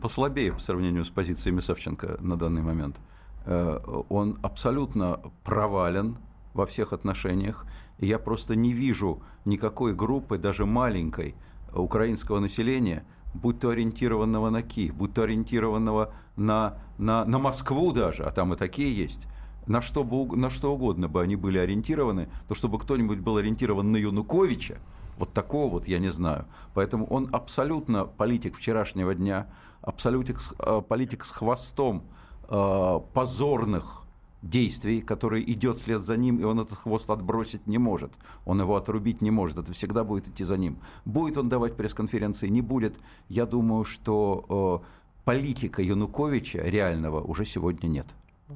послабее 0.02 0.54
по 0.54 0.60
сравнению 0.60 1.06
с 1.06 1.10
позициями 1.10 1.60
Савченко 1.60 2.18
на 2.20 2.38
данный 2.38 2.62
момент. 2.62 2.98
Э, 3.46 3.80
он 4.10 4.38
абсолютно 4.42 5.20
провален 5.44 6.18
во 6.54 6.66
всех 6.66 6.92
отношениях. 6.94 7.66
Я 8.00 8.20
просто 8.20 8.56
не 8.56 8.74
вижу 8.74 9.22
никакой 9.46 9.94
группы, 9.94 10.38
даже 10.38 10.66
маленькой, 10.66 11.36
украинского 11.74 12.40
населения, 12.40 13.06
будь 13.34 13.60
то 13.60 13.70
ориентированного 13.70 14.50
на 14.50 14.62
Киев, 14.62 14.96
будь 14.96 15.14
то 15.14 15.24
ориентированного 15.24 16.14
на, 16.36 16.78
на, 16.98 17.26
на 17.26 17.40
Москву 17.40 17.92
даже, 17.92 18.24
а 18.24 18.32
там 18.32 18.54
и 18.54 18.58
такие 18.58 18.96
есть, 18.96 19.28
на 19.68 19.82
что, 19.82 20.04
бы, 20.04 20.36
на 20.36 20.50
что 20.50 20.74
угодно 20.74 21.08
бы 21.08 21.22
они 21.22 21.36
были 21.36 21.58
ориентированы, 21.58 22.30
то 22.48 22.56
чтобы 22.56 22.80
кто-нибудь 22.80 23.20
был 23.20 23.38
ориентирован 23.38 23.92
на 23.92 23.98
Януковича, 23.98 24.78
вот 25.18 25.34
такого 25.34 25.72
вот 25.72 25.88
я 25.88 26.00
не 26.00 26.10
знаю. 26.10 26.46
Поэтому 26.74 27.06
он 27.08 27.30
абсолютно 27.32 28.06
политик 28.06 28.56
вчерашнего 28.56 29.14
дня, 29.16 29.48
абсолютно 29.82 30.36
э, 30.60 30.82
политик 30.88 31.26
с 31.26 31.32
хвостом 31.32 32.04
э, 32.50 33.00
позорных 33.14 34.04
действий, 34.42 35.02
который 35.02 35.44
идет 35.44 35.78
вслед 35.78 36.02
за 36.02 36.18
ним, 36.18 36.38
и 36.38 36.44
он 36.44 36.60
этот 36.60 36.78
хвост 36.78 37.10
отбросить 37.10 37.68
не 37.68 37.78
может. 37.78 38.12
Он 38.46 38.62
его 38.62 38.76
отрубить 38.76 39.22
не 39.22 39.32
может. 39.32 39.58
Это 39.58 39.74
всегда 39.74 40.04
будет 40.04 40.28
идти 40.28 40.44
за 40.44 40.58
ним. 40.58 40.78
Будет 41.06 41.38
он 41.38 41.50
давать 41.50 41.76
пресс-конференции, 41.76 42.48
не 42.48 42.62
будет. 42.62 43.00
Я 43.30 43.46
думаю, 43.46 43.84
что 43.84 44.84
э, 44.84 44.88
политика 45.26 45.82
Януковича 45.82 46.60
реального 46.60 47.22
уже 47.22 47.46
сегодня 47.46 47.88
нет. 47.88 48.08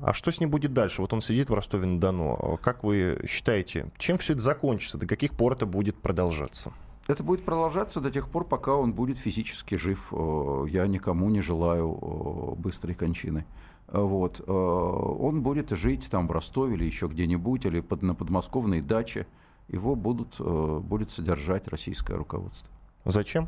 А 0.02 0.14
что 0.14 0.32
с 0.32 0.40
ним 0.40 0.50
будет 0.50 0.74
дальше? 0.74 1.02
Вот 1.02 1.12
он 1.12 1.22
сидит 1.22 1.50
в 1.50 1.54
Ростове-на-Дону. 1.54 2.58
Как 2.62 2.84
вы 2.84 3.22
считаете, 3.28 3.92
чем 3.98 4.18
все 4.18 4.34
это 4.34 4.42
закончится? 4.42 4.98
До 4.98 5.06
каких 5.06 5.32
пор 5.32 5.54
это 5.54 5.66
будет 5.66 5.98
продолжаться? 5.98 6.72
Это 7.08 7.24
будет 7.24 7.44
продолжаться 7.44 8.00
до 8.00 8.10
тех 8.10 8.30
пор, 8.30 8.46
пока 8.46 8.74
он 8.74 8.94
будет 8.94 9.18
физически 9.18 9.76
жив. 9.76 10.14
Э, 10.14 10.66
я 10.70 10.88
никому 10.88 11.30
не 11.30 11.42
желаю 11.42 11.98
э, 12.02 12.56
быстрой 12.56 12.96
кончины. 12.96 13.46
Вот. 13.92 14.40
Э, 14.40 14.52
он 14.52 15.42
будет 15.42 15.70
жить 15.72 16.08
там 16.10 16.28
в 16.28 16.32
Ростове 16.32 16.76
или 16.76 16.86
еще 16.86 17.08
где-нибудь, 17.08 17.66
или 17.66 17.82
под, 17.82 18.02
на 18.04 18.16
подмосковной 18.16 18.82
даче. 18.82 19.28
Его 19.68 19.96
будут, 19.96 20.36
э, 20.40 20.80
будет 20.82 21.10
содержать 21.10 21.68
российское 21.68 22.16
руководство. 22.16 22.70
Зачем? 23.06 23.48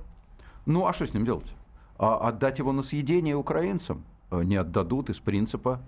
Ну, 0.66 0.86
а 0.86 0.94
что 0.94 1.08
с 1.08 1.14
ним 1.14 1.26
делать? 1.26 1.56
А 1.98 2.28
отдать 2.28 2.60
его 2.60 2.72
на 2.72 2.84
съедение 2.84 3.36
украинцам? 3.36 4.04
Э, 4.32 4.44
не 4.44 4.58
отдадут 4.58 5.10
из 5.10 5.20
принципа. 5.20 5.82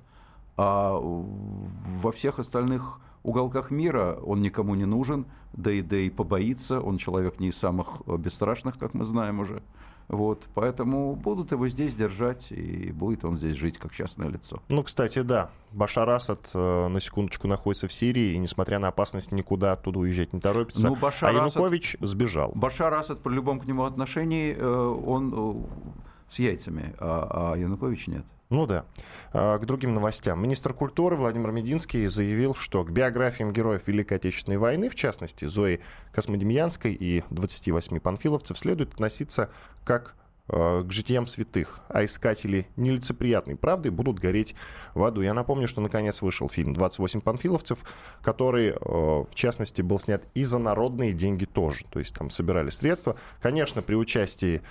А 0.58 0.98
во 0.98 2.12
всех 2.14 2.40
остальных 2.40 3.02
уголках 3.24 3.72
мира 3.72 4.18
он 4.26 4.42
никому 4.42 4.76
не 4.76 4.86
нужен, 4.86 5.26
да 5.52 5.70
и, 5.70 5.82
да 5.82 5.98
и 5.98 6.10
побоится, 6.10 6.80
он 6.80 6.98
человек 6.98 7.42
не 7.42 7.50
из 7.50 7.58
самых 7.58 8.02
бесстрашных, 8.08 8.78
как 8.78 8.94
мы 8.94 9.04
знаем 9.04 9.42
уже. 9.42 9.62
Вот, 10.08 10.48
поэтому 10.54 11.16
будут 11.16 11.52
его 11.52 11.68
здесь 11.68 11.96
держать, 11.96 12.52
и 12.52 12.92
будет 12.92 13.26
он 13.26 13.38
здесь 13.38 13.56
жить 13.56 13.78
как 13.78 13.92
частное 13.92 14.28
лицо. 14.28 14.62
Ну, 14.70 14.84
кстати, 14.84 15.22
да. 15.22 15.50
Башар 15.72 16.10
Асад, 16.10 16.52
э, 16.54 16.88
на 16.88 17.00
секундочку, 17.00 17.48
находится 17.48 17.88
в 17.88 17.94
Сирии, 17.94 18.34
и, 18.34 18.38
несмотря 18.38 18.80
на 18.80 18.90
опасность, 18.90 19.32
никуда 19.32 19.74
оттуда 19.74 20.00
уезжать 20.00 20.32
не 20.32 20.40
торопится. 20.40 20.86
Ну, 20.86 20.96
Башар 20.96 21.32
а 21.32 21.34
Янукович 21.34 21.96
Асад, 21.96 22.10
сбежал. 22.10 22.52
Башар 22.56 22.94
Асад 22.94 23.22
при 23.22 23.34
любом 23.34 23.60
к 23.60 23.66
нему 23.66 23.84
отношении, 23.84 24.56
э, 24.56 24.66
он 24.66 25.34
э, 25.36 25.66
с 26.30 26.40
яйцами, 26.40 26.94
а, 27.00 27.54
а 27.54 27.58
Янукович 27.58 28.08
нет. 28.08 28.26
Ну 28.50 28.68
да. 28.68 28.86
А, 29.34 29.58
к 29.58 29.66
другим 29.66 29.94
новостям. 29.94 30.42
Министр 30.42 30.74
культуры 30.74 31.16
Владимир 31.16 31.52
Мединский 31.52 32.06
заявил, 32.08 32.54
что 32.54 32.84
к 32.84 32.92
биографиям 32.92 33.52
героев 33.52 33.88
Великой 33.88 34.18
Отечественной 34.18 34.58
войны, 34.58 34.90
в 34.90 34.96
частности, 34.96 35.46
Зои 35.46 35.82
Космодемьянской 36.12 36.94
и 36.94 37.24
28 37.32 38.00
панфиловцев, 38.00 38.58
следует 38.58 38.94
относиться 38.94 39.50
как 39.84 40.16
а, 40.48 40.84
к 40.84 40.92
житиям 40.92 41.26
святых, 41.26 41.80
а 41.90 42.06
искатели 42.06 42.68
нелицеприятной 42.76 43.56
правды 43.56 43.90
будут 43.90 44.20
гореть 44.20 44.54
в 44.94 45.04
аду. 45.04 45.22
Я 45.22 45.34
напомню, 45.34 45.68
что 45.68 45.82
наконец 45.82 46.22
вышел 46.22 46.48
фильм 46.48 46.74
«28 46.74 47.22
панфиловцев», 47.22 47.80
который, 48.22 48.74
а, 48.74 49.24
в 49.24 49.34
частности, 49.34 49.82
был 49.82 49.98
снят 49.98 50.24
и 50.36 50.44
за 50.44 50.60
народные 50.60 51.14
деньги 51.14 51.46
тоже. 51.46 51.86
То 51.90 51.98
есть 51.98 52.14
там 52.14 52.30
собирали 52.30 52.70
средства. 52.70 53.16
Конечно, 53.42 53.82
при 53.82 53.96
участии 53.96 54.62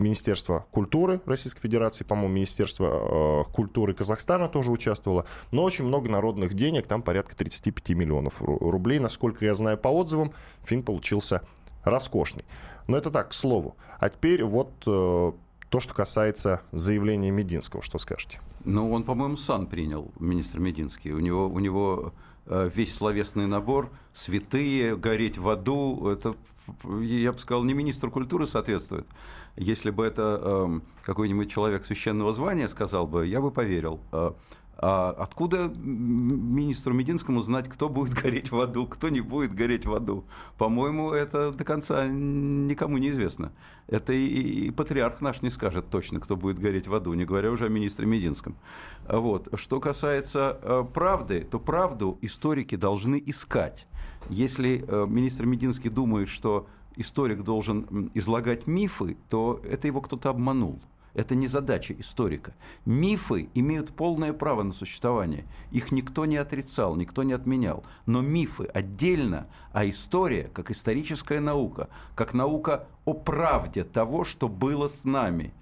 Министерство 0.00 0.66
культуры 0.70 1.20
Российской 1.26 1.60
Федерации, 1.60 2.04
по-моему, 2.04 2.34
Министерство 2.34 3.44
э, 3.46 3.52
культуры 3.52 3.94
Казахстана 3.94 4.48
тоже 4.48 4.70
участвовало, 4.70 5.26
но 5.50 5.62
очень 5.62 5.84
много 5.84 6.08
народных 6.08 6.54
денег, 6.54 6.86
там 6.86 7.02
порядка 7.02 7.36
35 7.36 7.90
миллионов 7.90 8.42
рублей. 8.42 8.98
Насколько 8.98 9.44
я 9.44 9.54
знаю 9.54 9.78
по 9.78 9.88
отзывам, 9.88 10.32
фильм 10.62 10.82
получился 10.82 11.42
роскошный. 11.84 12.44
Но 12.86 12.96
это 12.96 13.10
так, 13.10 13.30
к 13.30 13.34
слову. 13.34 13.76
А 13.98 14.08
теперь 14.08 14.42
вот 14.42 14.72
э, 14.86 15.32
то, 15.68 15.80
что 15.80 15.94
касается 15.94 16.62
заявления 16.72 17.30
Мединского, 17.30 17.82
что 17.82 17.98
скажете? 17.98 18.40
Ну, 18.64 18.90
он, 18.92 19.04
по-моему, 19.04 19.36
сан 19.36 19.66
принял, 19.66 20.10
министр 20.18 20.58
Мединский. 20.58 21.12
У 21.12 21.20
него, 21.20 21.48
у 21.48 21.58
него 21.60 22.12
э, 22.46 22.68
весь 22.74 22.94
словесный 22.94 23.46
набор, 23.46 23.90
святые, 24.12 24.96
гореть 24.96 25.38
в 25.38 25.48
аду, 25.48 26.08
это, 26.08 26.34
я 27.00 27.32
бы 27.32 27.38
сказал, 27.38 27.64
не 27.64 27.74
министр 27.74 28.10
культуры 28.10 28.46
соответствует. 28.46 29.06
Если 29.56 29.90
бы 29.90 30.04
это 30.04 30.40
э, 30.42 30.80
какой-нибудь 31.02 31.50
человек 31.50 31.84
священного 31.84 32.32
звания 32.32 32.68
сказал 32.68 33.06
бы, 33.06 33.26
я 33.26 33.40
бы 33.40 33.50
поверил. 33.50 34.00
Э, 34.12 34.32
а 34.82 35.10
откуда 35.10 35.70
министру 35.76 36.94
Мединскому 36.94 37.42
знать, 37.42 37.68
кто 37.68 37.90
будет 37.90 38.14
гореть 38.22 38.50
в 38.50 38.58
аду, 38.58 38.86
кто 38.86 39.10
не 39.10 39.20
будет 39.20 39.52
гореть 39.52 39.84
в 39.84 39.94
аду? 39.94 40.24
По-моему, 40.56 41.12
это 41.12 41.52
до 41.52 41.64
конца 41.64 42.06
никому 42.06 42.96
не 42.96 43.10
известно. 43.10 43.52
Это 43.88 44.14
и, 44.14 44.24
и 44.24 44.70
патриарх 44.70 45.20
наш 45.20 45.42
не 45.42 45.50
скажет 45.50 45.90
точно, 45.90 46.18
кто 46.18 46.34
будет 46.34 46.58
гореть 46.58 46.88
в 46.88 46.94
аду, 46.94 47.12
не 47.12 47.26
говоря 47.26 47.50
уже 47.50 47.66
о 47.66 47.68
министре 47.68 48.06
Мединском. 48.06 48.56
Вот. 49.06 49.48
Что 49.54 49.80
касается 49.80 50.58
э, 50.62 50.84
правды, 50.94 51.46
то 51.50 51.58
правду 51.58 52.18
историки 52.22 52.76
должны 52.76 53.22
искать. 53.26 53.86
Если 54.30 54.82
э, 54.88 55.06
министр 55.06 55.44
Мединский 55.44 55.90
думает, 55.90 56.30
что 56.30 56.66
историк 57.00 57.42
должен 57.42 58.10
излагать 58.14 58.66
мифы, 58.66 59.16
то 59.28 59.60
это 59.64 59.86
его 59.86 60.00
кто-то 60.00 60.30
обманул. 60.30 60.80
Это 61.12 61.34
не 61.34 61.48
задача 61.48 61.92
историка. 61.98 62.54
Мифы 62.84 63.48
имеют 63.54 63.92
полное 63.92 64.32
право 64.32 64.62
на 64.62 64.72
существование. 64.72 65.44
Их 65.72 65.90
никто 65.90 66.24
не 66.24 66.36
отрицал, 66.36 66.94
никто 66.94 67.24
не 67.24 67.32
отменял. 67.32 67.84
Но 68.06 68.20
мифы 68.20 68.66
отдельно, 68.66 69.48
а 69.72 69.88
история, 69.88 70.50
как 70.52 70.70
историческая 70.70 71.40
наука, 71.40 71.88
как 72.14 72.32
наука 72.32 72.86
о 73.04 73.14
правде 73.14 73.82
того, 73.82 74.24
что 74.24 74.48
было 74.48 74.88
с 74.88 75.04
нами, 75.04 75.52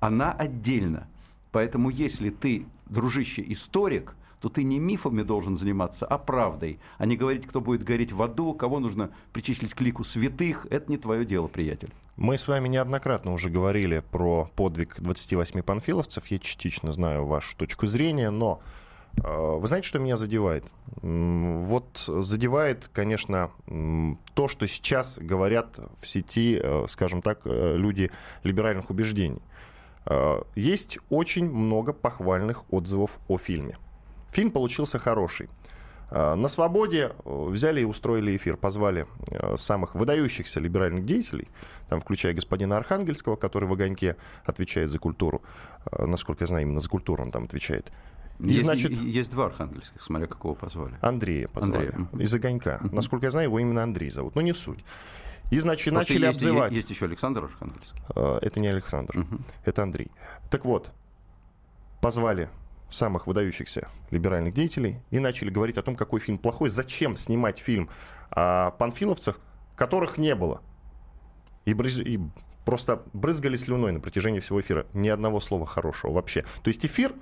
она 0.00 0.32
отдельно. 0.32 1.08
Поэтому 1.52 1.90
если 1.90 2.30
ты, 2.30 2.66
дружище, 2.86 3.44
историк– 3.46 4.16
то 4.40 4.48
ты 4.48 4.62
не 4.62 4.78
мифами 4.78 5.22
должен 5.22 5.56
заниматься, 5.56 6.06
а 6.06 6.18
правдой, 6.18 6.78
а 6.98 7.06
не 7.06 7.16
говорить, 7.16 7.46
кто 7.46 7.60
будет 7.60 7.82
гореть 7.82 8.12
в 8.12 8.22
аду, 8.22 8.54
кого 8.54 8.78
нужно 8.78 9.10
причислить 9.32 9.74
к 9.74 9.80
лику 9.80 10.04
святых. 10.04 10.66
Это 10.70 10.90
не 10.90 10.96
твое 10.96 11.24
дело, 11.24 11.48
приятель. 11.48 11.92
Мы 12.16 12.36
с 12.36 12.48
вами 12.48 12.68
неоднократно 12.68 13.32
уже 13.32 13.48
говорили 13.48 14.02
про 14.10 14.50
подвиг 14.56 14.96
28 14.98 15.62
панфиловцев. 15.62 16.26
Я 16.26 16.38
частично 16.38 16.92
знаю 16.92 17.26
вашу 17.26 17.56
точку 17.56 17.86
зрения, 17.86 18.30
но 18.30 18.60
э, 19.16 19.56
вы 19.56 19.66
знаете, 19.66 19.86
что 19.86 19.98
меня 19.98 20.16
задевает? 20.16 20.64
Вот 21.02 21.98
задевает, 22.06 22.88
конечно, 22.92 23.50
то, 24.34 24.48
что 24.48 24.66
сейчас 24.66 25.18
говорят 25.20 25.78
в 26.00 26.06
сети, 26.06 26.60
э, 26.60 26.86
скажем 26.88 27.22
так, 27.22 27.42
э, 27.44 27.76
люди 27.76 28.10
либеральных 28.42 28.90
убеждений. 28.90 29.42
Есть 30.56 30.98
очень 31.10 31.50
много 31.50 31.92
похвальных 31.92 32.64
отзывов 32.72 33.18
о 33.28 33.36
фильме. 33.36 33.76
Фильм 34.30 34.50
получился 34.50 34.98
хороший. 34.98 35.48
А, 36.10 36.34
на 36.34 36.48
свободе 36.48 37.12
э, 37.24 37.46
взяли 37.50 37.82
и 37.82 37.84
устроили 37.84 38.36
эфир, 38.36 38.56
позвали 38.56 39.06
э, 39.30 39.56
самых 39.56 39.94
выдающихся 39.94 40.58
либеральных 40.58 41.04
деятелей, 41.04 41.48
там, 41.88 42.00
включая 42.00 42.32
господина 42.32 42.76
Архангельского, 42.78 43.36
который 43.36 43.68
в 43.68 43.72
«Огоньке» 43.72 44.16
отвечает 44.44 44.90
за 44.90 44.98
культуру. 44.98 45.42
А, 45.84 46.06
насколько 46.06 46.44
я 46.44 46.46
знаю, 46.46 46.62
именно 46.62 46.80
за 46.80 46.88
культуру 46.88 47.22
он 47.22 47.30
там 47.30 47.44
отвечает. 47.44 47.92
И, 48.40 48.50
есть, 48.50 48.62
значит, 48.62 48.92
есть 48.92 49.30
два 49.32 49.46
архангельских, 49.46 50.00
смотря 50.00 50.28
какого 50.28 50.54
позвали. 50.54 50.94
Андрея 51.00 51.48
позвали. 51.48 51.88
Андрея. 51.88 52.24
Из 52.24 52.32
«Огонька». 52.34 52.80
Насколько 52.92 53.26
я 53.26 53.30
знаю, 53.30 53.48
его 53.48 53.58
именно 53.58 53.82
Андрей 53.82 54.10
зовут. 54.10 54.34
Но 54.34 54.40
не 54.40 54.54
суть. 54.54 54.84
И, 55.50 55.58
значит, 55.60 55.92
Просто 55.92 56.12
начали 56.12 56.26
есть, 56.26 56.38
обзывать. 56.38 56.72
Есть 56.72 56.90
еще 56.90 57.06
Александр 57.06 57.44
Архангельский. 57.44 58.00
А, 58.14 58.38
это 58.40 58.60
не 58.60 58.68
Александр, 58.68 59.18
угу. 59.18 59.40
это 59.64 59.82
Андрей. 59.82 60.10
Так 60.50 60.64
вот, 60.64 60.92
позвали 62.00 62.48
самых 62.90 63.26
выдающихся 63.26 63.88
либеральных 64.10 64.54
деятелей 64.54 65.00
и 65.10 65.18
начали 65.18 65.50
говорить 65.50 65.78
о 65.78 65.82
том, 65.82 65.96
какой 65.96 66.20
фильм 66.20 66.38
плохой, 66.38 66.70
зачем 66.70 67.16
снимать 67.16 67.58
фильм 67.58 67.90
о 68.30 68.70
панфиловцах, 68.72 69.38
которых 69.76 70.18
не 70.18 70.34
было. 70.34 70.60
И, 71.64 71.74
брыз... 71.74 71.98
и 71.98 72.20
просто 72.64 73.02
брызгали 73.12 73.56
слюной 73.56 73.92
на 73.92 74.00
протяжении 74.00 74.40
всего 74.40 74.60
эфира. 74.60 74.86
Ни 74.94 75.08
одного 75.08 75.40
слова 75.40 75.66
хорошего 75.66 76.12
вообще. 76.12 76.44
То 76.62 76.68
есть 76.68 76.84
эфир 76.84 77.14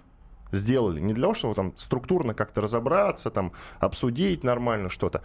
сделали 0.53 1.01
не 1.01 1.13
для 1.13 1.23
того, 1.23 1.35
чтобы 1.35 1.55
там 1.55 1.77
структурно 1.77 2.35
как-то 2.35 2.61
разобраться, 2.61 3.31
там, 3.31 3.53
обсудить 3.81 4.45
нормально 4.45 4.89
что-то, 4.89 5.23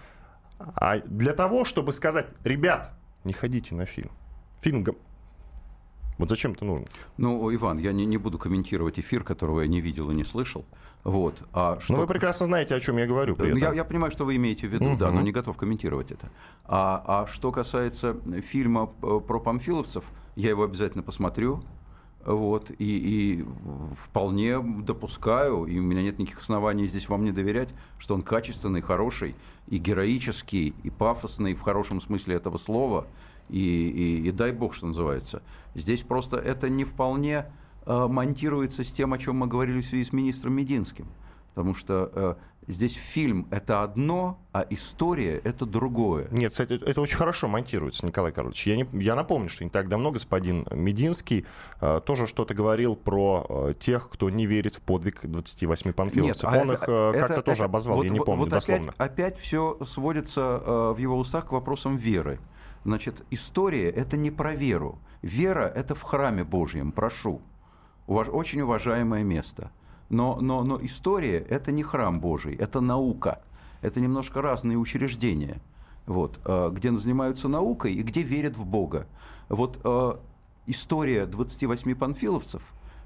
а 0.60 1.00
для 1.00 1.34
того, 1.34 1.66
чтобы 1.66 1.92
сказать, 1.92 2.28
ребят, 2.44 2.92
не 3.24 3.34
ходите 3.34 3.76
на 3.76 3.86
фильм. 3.86 4.12
Фильм 4.62 4.86
вот 6.22 6.30
зачем 6.30 6.52
это 6.52 6.66
нужно? 6.66 6.86
Ну, 7.18 7.54
Иван, 7.54 7.80
я 7.80 7.92
не, 7.92 8.06
не 8.06 8.18
буду 8.18 8.38
комментировать 8.38 9.00
эфир, 9.00 9.24
которого 9.24 9.62
я 9.62 9.68
не 9.68 9.82
видел 9.82 10.12
и 10.12 10.16
не 10.16 10.24
слышал. 10.24 10.66
Вот. 11.04 11.42
А 11.52 11.80
что... 11.80 11.94
Но 11.94 12.00
вы 12.02 12.08
прекрасно 12.08 12.46
знаете, 12.46 12.76
о 12.76 12.80
чем 12.80 12.98
я 12.98 13.08
говорю. 13.08 13.36
При 13.36 13.48
этом. 13.48 13.60
Я, 13.60 13.74
я 13.74 13.84
понимаю, 13.84 14.12
что 14.12 14.24
вы 14.24 14.36
имеете 14.36 14.68
в 14.68 14.72
виду, 14.72 14.86
угу. 14.86 14.98
да, 14.98 15.10
но 15.10 15.22
не 15.22 15.32
готов 15.32 15.58
комментировать 15.58 16.12
это. 16.12 16.30
А, 16.66 17.04
а 17.08 17.28
что 17.28 17.52
касается 17.52 18.18
фильма 18.44 18.94
э, 19.02 19.20
про 19.28 19.40
памфиловцев, 19.40 20.06
я 20.36 20.50
его 20.50 20.64
обязательно 20.64 21.02
посмотрю. 21.02 21.64
Вот, 22.24 22.70
и, 22.70 22.76
и 22.78 23.46
вполне 23.96 24.60
допускаю, 24.60 25.66
и 25.66 25.80
у 25.80 25.82
меня 25.82 26.04
нет 26.04 26.20
никаких 26.20 26.42
оснований 26.42 26.86
здесь 26.86 27.10
вам 27.10 27.24
не 27.24 27.32
доверять, 27.32 27.70
что 27.98 28.14
он 28.14 28.22
качественный, 28.22 28.82
хороший, 28.82 29.34
и 29.66 29.80
героический, 29.80 30.76
и 30.84 30.92
пафосный 30.92 31.56
в 31.56 31.62
хорошем 31.62 32.00
смысле 32.00 32.36
этого 32.36 32.58
слова– 32.58 33.08
и, 33.52 33.90
и, 33.90 34.28
и 34.28 34.32
дай 34.32 34.52
бог, 34.52 34.74
что 34.74 34.88
называется. 34.88 35.44
Здесь 35.76 36.04
просто 36.04 36.38
это 36.38 36.70
не 36.70 36.84
вполне 36.84 37.46
э, 37.86 38.08
монтируется 38.08 38.84
с 38.84 38.92
тем, 38.92 39.14
о 39.14 39.18
чем 39.18 39.38
мы 39.38 39.48
говорили 39.48 39.82
в 39.82 39.86
связи 39.86 40.06
с 40.06 40.14
министром 40.14 40.54
Мединским. 40.54 41.08
Потому 41.54 41.74
что 41.74 42.12
э, 42.14 42.36
здесь 42.68 42.96
фильм 42.96 43.48
это 43.52 43.84
одно, 43.84 44.40
а 44.54 44.66
история 44.70 45.36
это 45.44 45.66
другое. 45.66 46.28
Нет, 46.32 46.52
кстати, 46.52 46.74
это 46.74 47.02
очень 47.02 47.18
хорошо 47.18 47.48
монтируется, 47.48 48.06
Николай 48.06 48.32
Карлович. 48.32 48.68
Я, 48.68 48.78
не, 48.78 48.88
я 48.94 49.16
напомню, 49.16 49.50
что 49.50 49.64
не 49.64 49.70
так 49.70 49.90
давно 49.90 50.12
господин 50.12 50.66
Мединский 50.72 51.46
э, 51.82 52.02
тоже 52.06 52.28
что-то 52.28 52.54
говорил 52.54 52.96
про 52.96 53.46
э, 53.50 53.74
тех, 53.78 54.10
кто 54.10 54.30
не 54.30 54.46
верит 54.46 54.76
в 54.76 54.82
подвиг 54.82 55.20
28 55.24 55.94
панфиловцев. 55.94 56.50
Нет, 56.50 56.60
а 56.60 56.62
Он 56.62 56.72
это, 56.72 56.84
их 56.84 56.90
э, 56.90 57.20
как-то 57.20 57.34
это, 57.34 57.42
тоже 57.42 57.58
это, 57.58 57.66
обозвал, 57.66 57.98
вот, 57.98 58.04
я 58.04 58.10
не 58.10 58.20
помню 58.20 58.40
вот 58.40 58.50
дословно. 58.50 58.94
Опять, 58.98 59.12
опять 59.12 59.38
все 59.38 59.78
сводится 59.86 60.62
э, 60.64 60.94
в 60.94 60.98
его 60.98 61.18
устах 61.18 61.48
к 61.48 61.52
вопросам 61.52 61.98
веры. 61.98 62.40
Значит, 62.84 63.24
история– 63.30 63.90
это 63.92 64.18
не 64.18 64.32
про 64.32 64.56
веру. 64.56 65.00
Вера– 65.22 65.72
это 65.76 65.94
в 65.94 66.02
храме 66.02 66.44
Божьем, 66.44 66.92
прошу. 66.92 67.42
Уваж... 68.08 68.28
Очень 68.30 68.62
уважаемое 68.62 69.24
место. 69.24 69.72
Но, 70.10 70.40
но, 70.42 70.64
но 70.64 70.84
история– 70.84 71.38
это 71.50 71.72
не 71.72 71.84
храм 71.84 72.20
Божий, 72.20 72.56
это 72.56 72.82
наука. 72.82 73.42
Это 73.82 74.00
немножко 74.00 74.42
разные 74.42 74.78
учреждения, 74.78 75.62
вот, 76.06 76.40
э, 76.46 76.70
где 76.72 76.96
занимаются 76.96 77.48
наукой 77.48 77.94
и 77.94 78.04
где 78.04 78.22
верят 78.22 78.58
в 78.58 78.66
Бога. 78.66 79.08
Вот 79.50 79.80
э, 79.84 80.14
история 80.68 81.26
28 81.26 81.96
панфиловцев, 81.96 82.62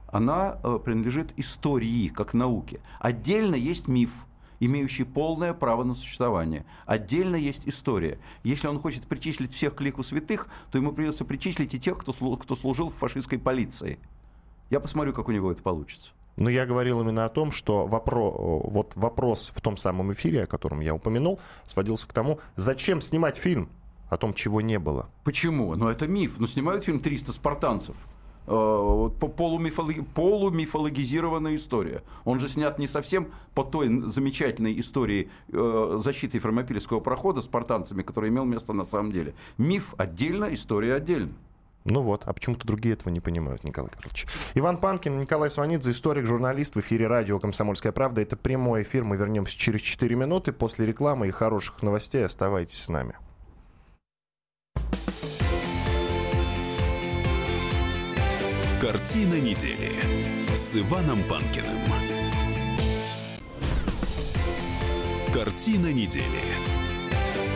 она 0.08 0.60
э, 0.64 0.80
принадлежит 0.84 1.34
истории, 1.38 2.08
как 2.10 2.34
науке. 2.34 2.82
Отдельно 3.00 3.56
есть 3.56 3.88
миф. 3.88 4.26
Имеющий 4.60 5.04
полное 5.04 5.54
право 5.54 5.84
на 5.84 5.96
существование. 5.96 6.66
Отдельно 6.86 7.36
есть 7.36 7.64
история. 7.66 8.20
Если 8.44 8.68
он 8.68 8.80
хочет 8.80 9.08
причислить 9.08 9.54
всех 9.54 9.76
к 9.76 9.82
лику 9.82 10.04
святых, 10.04 10.48
то 10.72 10.78
ему 10.78 10.92
придется 10.92 11.26
причислить 11.26 11.74
и 11.74 11.80
тех, 11.80 11.98
кто, 11.98 12.14
кто 12.14 12.56
служил 12.56 12.90
в 12.90 12.96
фашистской 12.96 13.40
полиции. 13.40 14.00
Я 14.70 14.80
посмотрю, 14.80 15.14
как 15.14 15.28
у 15.28 15.32
него 15.32 15.52
это 15.52 15.62
получится. 15.62 16.12
Но 16.38 16.50
я 16.50 16.66
говорил 16.66 17.02
именно 17.02 17.26
о 17.26 17.30
том, 17.30 17.52
что 17.52 17.88
вопрос, 17.88 18.36
вот 18.38 18.94
вопрос 18.96 19.52
в 19.56 19.62
том 19.62 19.78
самом 19.78 20.12
эфире, 20.12 20.44
о 20.44 20.48
котором 20.48 20.82
я 20.82 20.94
упомянул, 20.94 21.40
сводился 21.66 22.08
к 22.08 22.14
тому, 22.14 22.40
зачем 22.56 23.00
снимать 23.00 23.38
фильм 23.38 23.70
о 24.10 24.18
том, 24.18 24.34
чего 24.34 24.62
не 24.62 24.78
было. 24.78 25.10
Почему? 25.24 25.76
Ну, 25.76 25.88
это 25.88 26.08
миф. 26.08 26.36
Ну, 26.38 26.48
снимают 26.48 26.84
фильм 26.84 26.98
«300 26.98 27.32
спартанцев». 27.32 27.96
Э, 28.48 29.10
полумифологизированная 29.20 31.56
история. 31.56 32.04
Он 32.26 32.40
же 32.40 32.48
снят 32.48 32.78
не 32.78 32.86
совсем 32.88 33.32
по 33.56 33.64
той 33.64 33.90
замечательной 34.04 34.80
истории 34.80 35.32
э, 35.52 35.96
защиты 35.98 36.38
Фермопильского 36.38 37.00
прохода 37.00 37.42
спартанцами, 37.42 38.04
которая 38.04 38.30
имел 38.30 38.46
место 38.46 38.74
на 38.74 38.86
самом 38.86 39.12
деле. 39.12 39.34
Миф 39.58 39.96
отдельно, 39.98 40.54
история 40.54 40.94
отдельно. 40.94 41.34
Ну 41.86 42.02
вот, 42.02 42.24
а 42.26 42.34
почему-то 42.34 42.68
другие 42.68 42.94
этого 42.94 43.12
не 43.14 43.20
понимают, 43.20 43.64
Николай 43.64 43.92
Карлович. 43.92 44.26
Иван 44.56 44.78
Панкин, 44.78 45.20
Николай 45.20 45.52
Сванидзе, 45.52 45.92
историк, 45.92 46.26
журналист 46.26 46.76
в 46.76 46.80
эфире 46.80 47.06
радио 47.06 47.40
«Комсомольская 47.40 47.92
правда». 47.92 48.22
Это 48.22 48.36
прямой 48.36 48.82
эфир, 48.82 49.04
мы 49.04 49.18
вернемся 49.18 49.56
через 49.56 49.82
4 49.82 50.16
минуты 50.16 50.52
после 50.52 50.88
рекламы 50.88 51.28
и 51.28 51.32
хороших 51.32 51.84
новостей. 51.84 52.26
Оставайтесь 52.26 52.84
с 52.84 52.90
нами. 52.90 53.14
Картина 58.82 59.36
недели 59.36 59.94
с 60.54 60.76
Иваном 60.76 61.24
Панкиным. 61.24 61.78
Картина 65.34 65.94
недели 65.94 66.44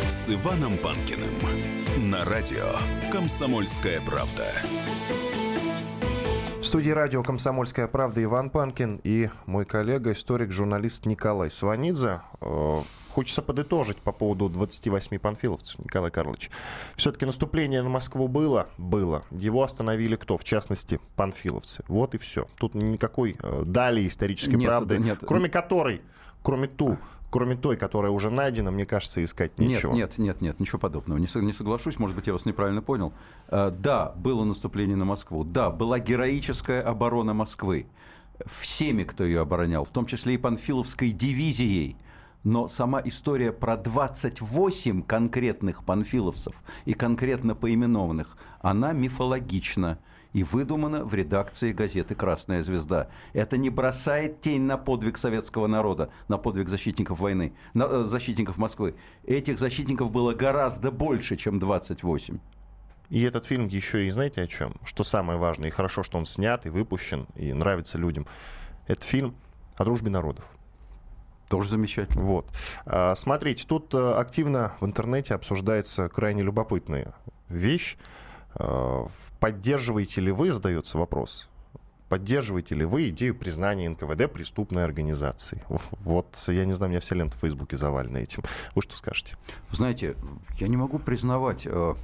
с 0.07 0.29
Иваном 0.29 0.77
Панкиным 0.77 2.09
на 2.09 2.23
радио 2.23 2.73
«Комсомольская 3.11 3.99
правда». 3.99 4.49
В 6.69 6.71
студии 6.71 6.91
радио 6.91 7.23
«Комсомольская 7.23 7.87
правда» 7.87 8.23
Иван 8.23 8.51
Панкин 8.51 9.01
и 9.03 9.29
мой 9.47 9.65
коллега, 9.65 10.11
историк, 10.11 10.51
журналист 10.51 11.07
Николай 11.07 11.49
Сванидзе. 11.49 12.21
Э, 12.41 12.81
Хочется 13.09 13.41
подытожить 13.41 13.97
по 13.97 14.11
поводу 14.11 14.49
28 14.49 15.17
панфиловцев, 15.17 15.79
Николай 15.79 16.11
Карлович. 16.11 16.51
Все-таки 16.95 17.25
наступление 17.25 17.81
на 17.81 17.89
Москву 17.89 18.27
было? 18.27 18.67
Было. 18.77 19.23
Его 19.31 19.63
остановили 19.63 20.15
кто? 20.15 20.37
В 20.37 20.43
частности, 20.43 20.99
панфиловцы. 21.15 21.83
Вот 21.87 22.13
и 22.13 22.19
все. 22.19 22.45
Тут 22.59 22.75
никакой 22.75 23.35
э, 23.41 23.63
далее 23.65 24.05
исторической 24.05 24.53
нет, 24.53 24.67
правды, 24.67 24.99
нет. 24.99 25.17
кроме 25.25 25.49
которой, 25.49 26.03
кроме 26.43 26.67
ту, 26.67 26.99
кроме 27.29 27.55
той, 27.55 27.77
которая 27.77 28.11
уже 28.11 28.29
найдена, 28.29 28.71
мне 28.71 28.85
кажется, 28.85 29.23
искать 29.23 29.57
нечего. 29.57 29.93
Нет, 29.93 30.17
нет, 30.17 30.19
нет, 30.19 30.41
нет, 30.41 30.59
ничего 30.59 30.79
подобного. 30.79 31.17
Не, 31.17 31.27
не 31.41 31.53
соглашусь, 31.53 31.99
может 31.99 32.15
быть, 32.15 32.27
я 32.27 32.33
вас 32.33 32.45
неправильно 32.45 32.81
понял. 32.81 33.13
Э, 33.47 33.71
да, 33.71 34.13
было 34.15 34.43
наступление 34.43 34.95
на 34.95 35.05
Москву. 35.05 35.43
Да, 35.43 35.69
была 35.69 35.99
героическая 35.99 36.81
оборона 36.81 37.33
Москвы. 37.33 37.87
Всеми, 38.45 39.03
кто 39.03 39.23
ее 39.23 39.41
оборонял, 39.41 39.83
в 39.83 39.89
том 39.89 40.05
числе 40.05 40.35
и 40.35 40.37
Панфиловской 40.37 41.11
дивизией– 41.11 41.97
но 42.43 42.67
сама 42.67 43.01
история 43.03 43.51
про 43.51 43.75
28 43.75 45.03
конкретных 45.03 45.83
панфиловцев 45.83 46.55
и 46.85 46.93
конкретно 46.93 47.53
поименованных, 47.53 48.37
она 48.61 48.93
мифологична 48.93 49.99
и 50.33 50.43
выдумана 50.43 51.03
в 51.03 51.13
редакции 51.13 51.71
газеты 51.71 52.15
«Красная 52.15 52.63
звезда». 52.63 53.09
Это 53.33 53.57
не 53.57 53.69
бросает 53.69 54.41
тень 54.41 54.61
на 54.61 54.77
подвиг 54.77 55.17
советского 55.17 55.67
народа, 55.67 56.09
на 56.27 56.37
подвиг 56.37 56.69
защитников 56.69 57.19
войны, 57.19 57.53
на, 57.73 57.83
э, 57.83 58.03
защитников 58.03 58.57
Москвы. 58.57 58.95
Этих 59.25 59.57
защитников 59.57 60.11
было 60.11 60.33
гораздо 60.33 60.91
больше, 60.91 61.35
чем 61.35 61.59
28. 61.59 62.39
И 63.09 63.23
этот 63.23 63.45
фильм 63.45 63.67
еще 63.67 64.05
и 64.05 64.11
знаете 64.11 64.41
о 64.43 64.47
чем? 64.47 64.75
Что 64.83 65.03
самое 65.03 65.39
важное, 65.39 65.69
и 65.69 65.71
хорошо, 65.71 66.03
что 66.03 66.17
он 66.17 66.25
снят 66.25 66.65
и 66.65 66.69
выпущен, 66.69 67.27
и 67.35 67.53
нравится 67.53 67.97
людям. 67.97 68.27
Это 68.87 69.05
фильм 69.05 69.35
о 69.77 69.83
дружбе 69.83 70.11
народов. 70.11 70.45
Тоже 71.49 71.69
замечательно. 71.69 72.23
Вот. 72.23 72.45
А, 72.85 73.15
смотрите, 73.15 73.65
тут 73.67 73.95
э, 73.95 74.13
активно 74.13 74.73
в 74.79 74.85
интернете 74.85 75.33
обсуждается 75.33 76.07
крайне 76.07 76.43
любопытная 76.43 77.15
вещь. 77.49 77.97
Поддерживаете 79.39 80.21
ли 80.21 80.31
вы, 80.31 80.51
задается 80.51 80.97
вопрос, 80.97 81.49
поддерживаете 82.09 82.75
ли 82.75 82.85
вы 82.85 83.09
идею 83.09 83.35
признания 83.35 83.89
НКВД 83.89 84.31
преступной 84.31 84.83
организацией? 84.83 85.61
Вот, 85.91 86.43
я 86.47 86.65
не 86.65 86.73
знаю, 86.73 86.89
у 86.89 86.91
меня 86.91 86.99
вся 86.99 87.15
лента 87.15 87.37
в 87.37 87.39
Фейсбуке 87.39 87.77
завалена 87.77 88.19
этим. 88.19 88.43
Вы 88.75 88.81
что 88.81 88.97
скажете? 88.97 89.35
Знаете, 89.71 90.15
я 90.57 90.67
не 90.67 90.77
могу 90.77 90.99
признавать 90.99 91.65
э, 91.65 91.95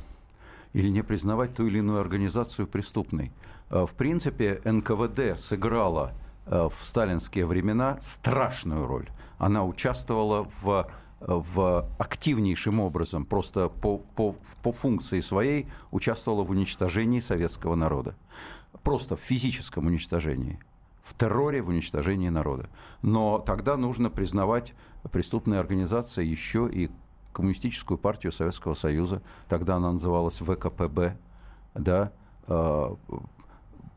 или 0.73 0.89
не 0.89 1.01
признавать 1.01 1.55
ту 1.55 1.67
или 1.67 1.79
иную 1.79 1.99
организацию 1.99 2.67
преступной. 2.67 3.31
Э, 3.69 3.85
в 3.85 3.95
принципе, 3.95 4.61
НКВД 4.63 5.39
сыграла 5.39 6.13
э, 6.45 6.69
в 6.69 6.85
сталинские 6.85 7.45
времена 7.45 7.97
страшную 8.01 8.85
роль 8.85 9.09
она 9.37 9.63
участвовала 9.65 10.47
в 10.61 10.87
в 11.19 11.89
активнейшим 11.97 12.79
образом, 12.79 13.25
просто 13.25 13.69
по, 13.69 13.97
по, 13.97 14.35
по 14.61 14.71
функции 14.71 15.21
своей, 15.21 15.67
участвовала 15.91 16.43
в 16.43 16.51
уничтожении 16.51 17.19
советского 17.19 17.75
народа. 17.75 18.15
Просто 18.83 19.15
в 19.15 19.19
физическом 19.19 19.87
уничтожении, 19.87 20.59
в 21.01 21.15
терроре, 21.17 21.61
в 21.61 21.69
уничтожении 21.69 22.29
народа. 22.29 22.69
Но 23.01 23.39
тогда 23.39 23.77
нужно 23.77 24.09
признавать 24.09 24.73
преступные 25.11 25.59
организации 25.59 26.25
еще 26.25 26.69
и 26.71 26.89
Коммунистическую 27.31 27.97
партию 27.97 28.31
Советского 28.31 28.75
Союза, 28.75 29.21
тогда 29.49 29.75
она 29.75 29.91
называлась 29.91 30.39
ВКПБ, 30.39 31.17
да, 31.73 32.13
э, 32.47 32.95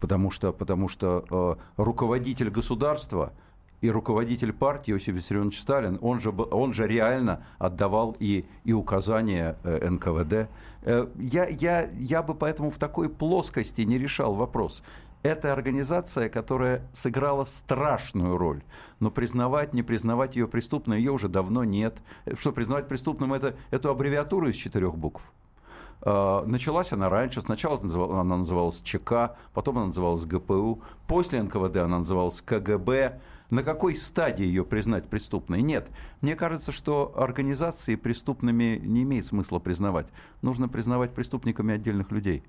потому 0.01 0.33
что, 0.33 0.53
потому 0.53 0.89
что 0.89 1.25
э, 1.31 1.83
руководитель 1.83 2.51
государства– 2.51 3.33
и 3.81 3.91
руководитель 3.91 4.53
партии 4.53 4.93
Иосиф 4.93 5.15
Виссарионович 5.15 5.61
Сталин, 5.61 5.99
он 6.01 6.21
же, 6.21 6.31
он 6.31 6.73
же 6.73 6.87
реально 6.87 7.45
отдавал 7.59 8.17
и, 8.19 8.45
и 8.65 8.73
указания 8.73 9.57
э, 9.63 9.89
НКВД. 9.89 10.49
Э, 10.83 11.07
я, 11.17 11.47
я, 11.47 11.89
я 11.99 12.23
бы 12.23 12.35
поэтому 12.35 12.71
в 12.71 12.79
такой 12.79 13.09
плоскости 13.09 13.83
не 13.83 13.99
решал 13.99 14.35
вопрос. 14.35 14.83
Это 15.23 15.53
организация, 15.53 16.29
которая 16.29 16.83
сыграла 16.93 17.45
страшную 17.45 18.37
роль. 18.37 18.63
Но 19.01 19.11
признавать, 19.11 19.75
не 19.75 19.83
признавать 19.83 20.37
ее 20.37 20.47
преступной, 20.47 20.99
ее 20.99 21.13
уже 21.13 21.29
давно 21.29 21.65
нет. 21.65 21.99
Что, 22.35 22.53
признавать 22.53 22.89
преступным 22.89 23.33
это, 23.33 23.57
эту 23.71 23.91
аббревиатуру 23.91 24.49
из 24.49 24.57
четырех 24.57 24.97
букв? 24.97 25.23
Началась 26.05 26.93
она 26.93 27.09
раньше. 27.09 27.41
Сначала 27.41 27.81
она 28.21 28.37
называлась 28.37 28.81
ЧК, 28.81 29.37
потом 29.53 29.79
она 29.79 29.87
называлась 29.87 30.25
ГПУ, 30.25 30.83
после 31.09 31.43
НКВД 31.43 31.79
она 31.79 31.99
называлась 31.99 32.41
КГБ 32.41 33.21
на 33.51 33.63
какой 33.63 33.97
стадии 33.97 34.45
ее 34.45 34.65
признать 34.65 35.09
преступной? 35.09 35.63
Нет. 35.63 35.91
Мне 36.21 36.37
кажется, 36.37 36.73
что 36.73 37.15
организации 37.17 37.97
преступными 37.97 38.81
не 38.83 39.03
имеет 39.03 39.27
смысла 39.27 39.59
признавать. 39.59 40.09
Нужно 40.43 40.69
признавать 40.69 41.15
преступниками 41.15 41.75
отдельных 41.75 42.11
людей. 42.11 42.43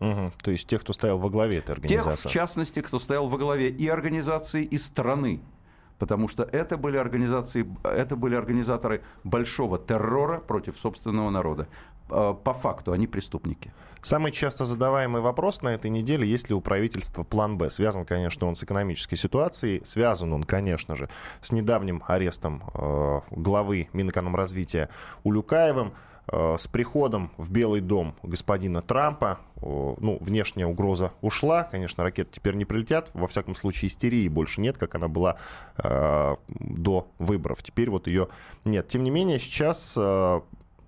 Угу. 0.00 0.32
То 0.42 0.50
есть 0.50 0.66
тех, 0.66 0.80
кто 0.80 0.92
стоял 0.92 1.18
во 1.18 1.28
главе 1.28 1.58
этой 1.58 1.72
организации. 1.72 2.22
Тех, 2.22 2.30
в 2.30 2.34
частности, 2.34 2.80
кто 2.80 2.98
стоял 2.98 3.28
во 3.28 3.38
главе 3.38 3.68
и 3.68 3.88
организации, 3.88 4.64
и 4.64 4.78
страны. 4.78 5.40
Потому 5.98 6.28
что 6.28 6.44
это 6.44 6.76
были 6.76 6.96
организации, 6.96 7.68
это 7.82 8.14
были 8.14 8.36
организаторы 8.36 9.02
большого 9.24 9.78
террора 9.78 10.38
против 10.38 10.78
собственного 10.78 11.30
народа. 11.30 11.66
А, 12.10 12.34
по 12.34 12.54
факту 12.54 12.92
они 12.92 13.06
преступники. 13.06 13.72
Самый 14.00 14.32
часто 14.32 14.64
задаваемый 14.64 15.20
вопрос 15.20 15.62
на 15.62 15.68
этой 15.68 15.90
неделе, 15.90 16.26
есть 16.26 16.48
ли 16.48 16.54
у 16.54 16.60
правительства 16.60 17.24
план 17.24 17.58
«Б». 17.58 17.68
Связан, 17.68 18.04
конечно, 18.04 18.46
он 18.46 18.54
с 18.54 18.62
экономической 18.62 19.16
ситуацией, 19.16 19.82
связан 19.84 20.32
он, 20.32 20.44
конечно 20.44 20.94
же, 20.94 21.08
с 21.40 21.50
недавним 21.50 22.02
арестом 22.06 22.62
э, 22.74 23.20
главы 23.32 23.88
Минэкономразвития 23.92 24.88
Улюкаевым, 25.24 25.92
э, 26.30 26.56
с 26.58 26.68
приходом 26.68 27.32
в 27.36 27.50
Белый 27.50 27.80
дом 27.80 28.14
господина 28.22 28.82
Трампа, 28.82 29.40
э, 29.56 29.60
ну, 29.62 30.18
внешняя 30.20 30.66
угроза 30.66 31.12
ушла, 31.20 31.64
конечно, 31.64 32.04
ракеты 32.04 32.30
теперь 32.32 32.54
не 32.54 32.64
прилетят, 32.64 33.10
во 33.14 33.26
всяком 33.26 33.56
случае 33.56 33.88
истерии 33.88 34.28
больше 34.28 34.60
нет, 34.60 34.78
как 34.78 34.94
она 34.94 35.08
была 35.08 35.38
э, 35.76 36.36
до 36.48 37.08
выборов, 37.18 37.64
теперь 37.64 37.90
вот 37.90 38.06
ее 38.06 38.28
нет. 38.64 38.86
Тем 38.86 39.02
не 39.02 39.10
менее, 39.10 39.40
сейчас 39.40 39.94
э, 39.96 40.40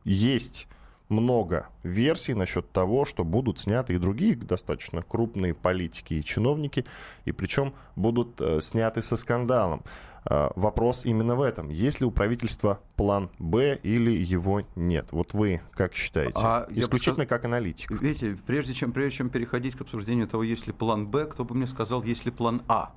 есть 0.04 0.68
много 1.10 1.68
версий 1.82 2.34
насчет 2.34 2.70
того, 2.72 3.04
что 3.04 3.24
будут 3.24 3.58
сняты 3.58 3.94
и 3.94 3.98
другие 3.98 4.36
достаточно 4.36 5.02
крупные 5.02 5.54
политики 5.54 6.14
и 6.14 6.24
чиновники, 6.24 6.86
и 7.24 7.32
причем 7.32 7.74
будут 7.96 8.40
э, 8.40 8.60
сняты 8.60 9.02
со 9.02 9.16
скандалом. 9.16 9.82
Э, 10.24 10.50
вопрос 10.56 11.04
именно 11.04 11.34
в 11.34 11.42
этом. 11.42 11.68
Есть 11.68 12.00
ли 12.00 12.06
у 12.06 12.10
правительства 12.10 12.80
план 12.96 13.30
«Б» 13.38 13.78
или 13.82 14.10
его 14.10 14.62
нет? 14.76 15.08
Вот 15.12 15.34
вы 15.34 15.60
как 15.72 15.94
считаете? 15.94 16.32
А 16.36 16.66
Исключительно 16.70 17.24
сказал, 17.24 17.38
как 17.38 17.44
аналитик. 17.44 17.90
Видите, 17.90 18.38
прежде 18.46 18.74
чем, 18.74 18.92
прежде 18.92 19.18
чем 19.18 19.30
переходить 19.30 19.76
к 19.76 19.80
обсуждению 19.80 20.28
того, 20.28 20.42
есть 20.42 20.66
ли 20.66 20.72
план 20.72 21.06
«Б», 21.06 21.26
кто 21.26 21.44
бы 21.44 21.54
мне 21.54 21.66
сказал, 21.66 22.02
есть 22.02 22.24
ли 22.24 22.30
план 22.30 22.62
«А»? 22.68 22.92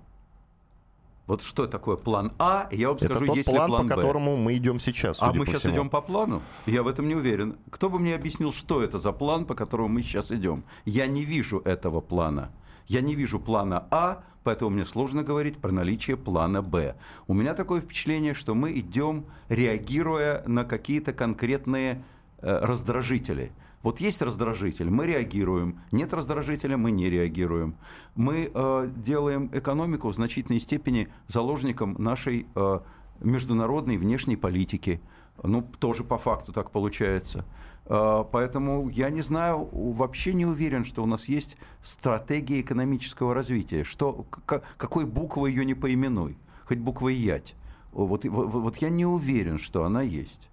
Вот 1.25 1.41
что 1.41 1.67
такое 1.67 1.95
план 1.95 2.33
А, 2.37 2.67
я 2.71 2.89
вам 2.89 2.99
скажу, 2.99 3.13
Это 3.15 3.25
тот 3.27 3.35
есть 3.37 3.49
план, 3.49 3.61
ли 3.61 3.67
план 3.69 3.87
по 3.87 3.95
Б. 3.95 4.01
которому 4.01 4.35
мы 4.35 4.57
идем 4.57 4.79
сейчас, 4.79 5.21
А 5.21 5.31
мы 5.31 5.45
сейчас 5.45 5.61
всему. 5.61 5.73
идем 5.75 5.89
по 5.89 6.01
плану? 6.01 6.41
Я 6.65 6.83
в 6.83 6.87
этом 6.87 7.07
не 7.07 7.15
уверен. 7.15 7.55
Кто 7.69 7.89
бы 7.89 7.97
мне 7.97 8.13
объяснил, 8.13 8.51
что 8.51 8.83
это 8.83 8.99
за 8.99 9.13
план, 9.13 9.45
по 9.45 9.55
которому 9.55 9.87
мы 9.87 10.01
сейчас 10.03 10.31
идем? 10.31 10.65
Я 10.83 11.07
не 11.07 11.23
вижу 11.23 11.59
этого 11.59 12.01
плана. 12.01 12.51
Я 12.87 12.99
не 12.99 13.15
вижу 13.15 13.39
плана 13.39 13.87
А, 13.89 14.23
поэтому 14.43 14.71
мне 14.71 14.83
сложно 14.83 15.23
говорить 15.23 15.57
про 15.59 15.71
наличие 15.71 16.17
плана 16.17 16.61
Б. 16.61 16.95
У 17.27 17.33
меня 17.33 17.53
такое 17.53 17.79
впечатление, 17.79 18.33
что 18.33 18.53
мы 18.53 18.73
идем, 18.77 19.25
реагируя 19.47 20.43
на 20.45 20.65
какие-то 20.65 21.13
конкретные 21.13 22.03
раздражители. 22.43 23.51
Вот 23.81 23.99
есть 23.99 24.21
раздражитель, 24.21 24.89
мы 24.89 25.07
реагируем. 25.07 25.79
Нет 25.91 26.13
раздражителя, 26.13 26.77
мы 26.77 26.91
не 26.91 27.09
реагируем. 27.09 27.75
Мы 28.15 28.49
э, 28.53 28.89
делаем 28.95 29.49
экономику 29.53 30.07
в 30.09 30.15
значительной 30.15 30.61
степени 30.61 31.09
заложником 31.27 31.95
нашей 31.99 32.47
э, 32.55 32.79
международной 33.19 33.97
внешней 33.97 34.37
политики. 34.37 35.01
Ну, 35.43 35.63
тоже 35.79 36.03
по 36.05 36.17
факту 36.17 36.53
так 36.53 36.71
получается. 36.71 37.45
Э, 37.85 38.23
Поэтому 38.31 38.87
я 38.87 39.09
не 39.09 39.21
знаю, 39.21 39.67
вообще 39.73 40.33
не 40.33 40.45
уверен, 40.45 40.85
что 40.85 41.03
у 41.03 41.05
нас 41.05 41.27
есть 41.27 41.57
стратегия 41.81 42.61
экономического 42.61 43.33
развития. 43.33 43.83
Что, 43.83 44.25
к- 44.45 44.61
какой 44.77 45.05
буквой 45.05 45.51
ее 45.51 45.65
не 45.65 45.73
поименуй, 45.73 46.37
хоть 46.65 46.77
буквой 46.79 47.15
Ять. 47.15 47.55
Вот, 47.91 48.23
вот, 48.25 48.47
вот 48.49 48.77
я 48.77 48.89
не 48.89 49.05
уверен, 49.05 49.57
что 49.59 49.83
она 49.83 50.01
есть. 50.01 50.49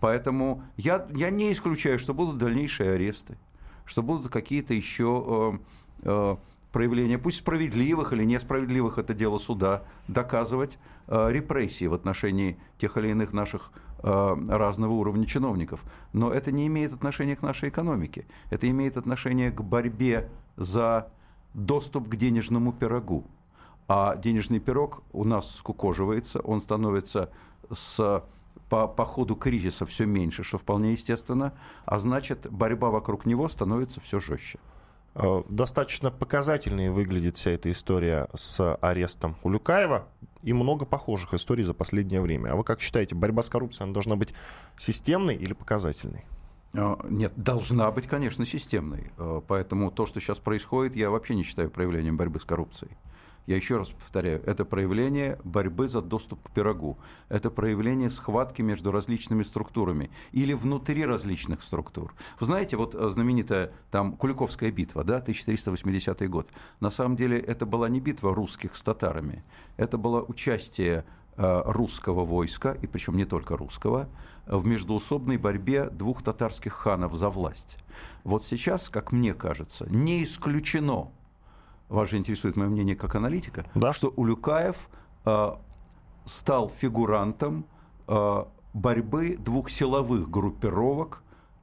Поэтому 0.00 0.62
я, 0.76 1.06
я 1.14 1.30
не 1.30 1.52
исключаю, 1.52 1.98
что 1.98 2.14
будут 2.14 2.38
дальнейшие 2.38 2.92
аресты, 2.92 3.36
что 3.84 4.02
будут 4.02 4.30
какие-то 4.30 4.74
еще 4.74 5.60
э, 6.04 6.08
э, 6.08 6.36
проявления, 6.72 7.18
пусть 7.18 7.38
справедливых 7.38 8.12
или 8.12 8.24
несправедливых, 8.24 8.98
это 8.98 9.14
дело 9.14 9.38
суда, 9.38 9.82
доказывать 10.08 10.78
э, 11.06 11.28
репрессии 11.30 11.86
в 11.86 11.94
отношении 11.94 12.58
тех 12.78 12.96
или 12.96 13.08
иных 13.08 13.32
наших 13.32 13.72
э, 14.02 14.36
разного 14.48 14.92
уровня 14.92 15.26
чиновников. 15.26 15.84
Но 16.12 16.30
это 16.30 16.52
не 16.52 16.66
имеет 16.66 16.92
отношения 16.92 17.36
к 17.36 17.42
нашей 17.42 17.68
экономике. 17.68 18.26
Это 18.50 18.68
имеет 18.70 18.96
отношение 18.96 19.50
к 19.50 19.62
борьбе 19.62 20.30
за 20.56 21.10
доступ 21.54 22.08
к 22.08 22.16
денежному 22.16 22.72
пирогу. 22.72 23.24
А 23.88 24.14
денежный 24.16 24.60
пирог 24.60 25.02
у 25.12 25.24
нас 25.24 25.56
скукоживается, 25.56 26.40
он 26.40 26.60
становится 26.60 27.30
с 27.72 28.22
по, 28.68 28.86
по 28.86 29.04
ходу 29.04 29.36
кризиса 29.36 29.84
все 29.84 30.06
меньше, 30.06 30.42
что 30.42 30.58
вполне 30.58 30.92
естественно, 30.92 31.52
а 31.84 31.98
значит, 31.98 32.46
борьба 32.50 32.90
вокруг 32.90 33.26
него 33.26 33.48
становится 33.48 34.00
все 34.00 34.20
жестче. 34.20 34.58
Э, 35.14 35.42
Достаточно 35.48 36.10
показательной 36.10 36.90
выглядит 36.90 37.36
вся 37.36 37.50
эта 37.50 37.70
история 37.70 38.28
с 38.34 38.76
арестом 38.76 39.36
Улюкаева 39.42 40.06
и 40.42 40.52
много 40.52 40.86
похожих 40.86 41.34
историй 41.34 41.64
за 41.64 41.74
последнее 41.74 42.20
время. 42.20 42.52
А 42.52 42.56
вы 42.56 42.64
как 42.64 42.80
считаете, 42.80 43.14
борьба 43.14 43.42
с 43.42 43.50
коррупцией 43.50 43.84
она 43.84 43.92
должна 43.92 44.16
быть 44.16 44.34
системной 44.76 45.34
или 45.34 45.52
показательной? 45.52 46.24
А, 46.72 46.98
Нет, 47.08 47.32
должна 47.36 47.90
быть, 47.90 48.06
конечно, 48.06 48.46
системной. 48.46 49.12
А, 49.18 49.40
Поэтому 49.40 49.90
то, 49.90 50.06
что 50.06 50.20
сейчас 50.20 50.38
происходит, 50.38 50.94
я 50.94 51.10
вообще 51.10 51.34
не 51.34 51.42
считаю 51.42 51.70
проявлением 51.70 52.16
борьбы 52.16 52.38
с 52.40 52.44
коррупцией. 52.44 52.96
Я 53.46 53.56
еще 53.56 53.78
раз 53.78 53.90
повторяю, 53.90 54.42
это 54.46 54.64
проявление 54.64 55.38
борьбы 55.44 55.88
за 55.88 56.02
доступ 56.02 56.42
к 56.42 56.50
пирогу. 56.52 56.98
Это 57.28 57.50
проявление 57.50 58.10
схватки 58.10 58.62
между 58.62 58.92
различными 58.92 59.42
структурами 59.42 60.10
или 60.32 60.52
внутри 60.52 61.04
различных 61.04 61.62
структур. 61.62 62.14
Вы 62.38 62.46
знаете, 62.46 62.76
вот 62.76 62.94
э, 62.94 63.10
знаменитая 63.10 63.72
там 63.90 64.12
Куликовская 64.12 64.70
битва, 64.70 65.04
да, 65.04 65.16
1480 65.16 66.28
год. 66.28 66.48
На 66.80 66.90
самом 66.90 67.16
деле 67.16 67.38
это 67.38 67.66
была 67.66 67.88
не 67.88 68.00
битва 68.00 68.34
русских 68.34 68.76
с 68.76 68.82
татарами. 68.82 69.42
Это 69.76 69.98
было 69.98 70.22
участие 70.22 71.04
э, 71.36 71.62
русского 71.64 72.24
войска, 72.24 72.72
и 72.72 72.86
причем 72.86 73.16
не 73.16 73.24
только 73.24 73.56
русского, 73.56 74.08
в 74.46 74.64
междуусобной 74.66 75.38
борьбе 75.38 75.88
двух 75.90 76.22
татарских 76.22 76.72
ханов 76.72 77.14
за 77.14 77.30
власть. 77.30 77.78
Вот 78.24 78.44
сейчас, 78.44 78.90
как 78.90 79.12
мне 79.12 79.34
кажется, 79.34 79.86
не 79.88 80.24
исключено, 80.24 81.10
вас 81.96 82.10
же 82.10 82.16
интересует 82.16 82.56
мое 82.56 82.68
мнение 82.68 82.96
как 82.96 83.14
аналитика, 83.14 83.66
Да. 83.74 83.92
что 83.92 84.08
Улюкаев 84.08 84.88
э, 85.26 85.50
стал 86.24 86.68
фигурантом 86.68 87.66
э, 88.08 88.44
борьбы 88.72 89.36
двух 89.36 89.68
силовых 89.70 90.30
группировок 90.30 91.22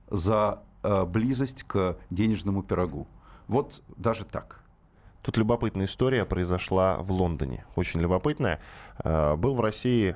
за 0.10 0.62
э, 0.84 1.06
близость 1.06 1.63
к 1.63 1.98
денежному 2.10 2.62
пирогу. 2.63 3.08
Вот 3.48 3.82
даже 3.96 4.26
так. 4.26 4.62
Тут 5.22 5.38
любопытная 5.38 5.86
история 5.88 6.26
произошла 6.26 6.98
в 6.98 7.12
Лондоне. 7.12 7.66
Очень 7.76 8.00
любопытная. 8.00 8.60
Был 9.04 9.56
в 9.56 9.60
России 9.62 10.16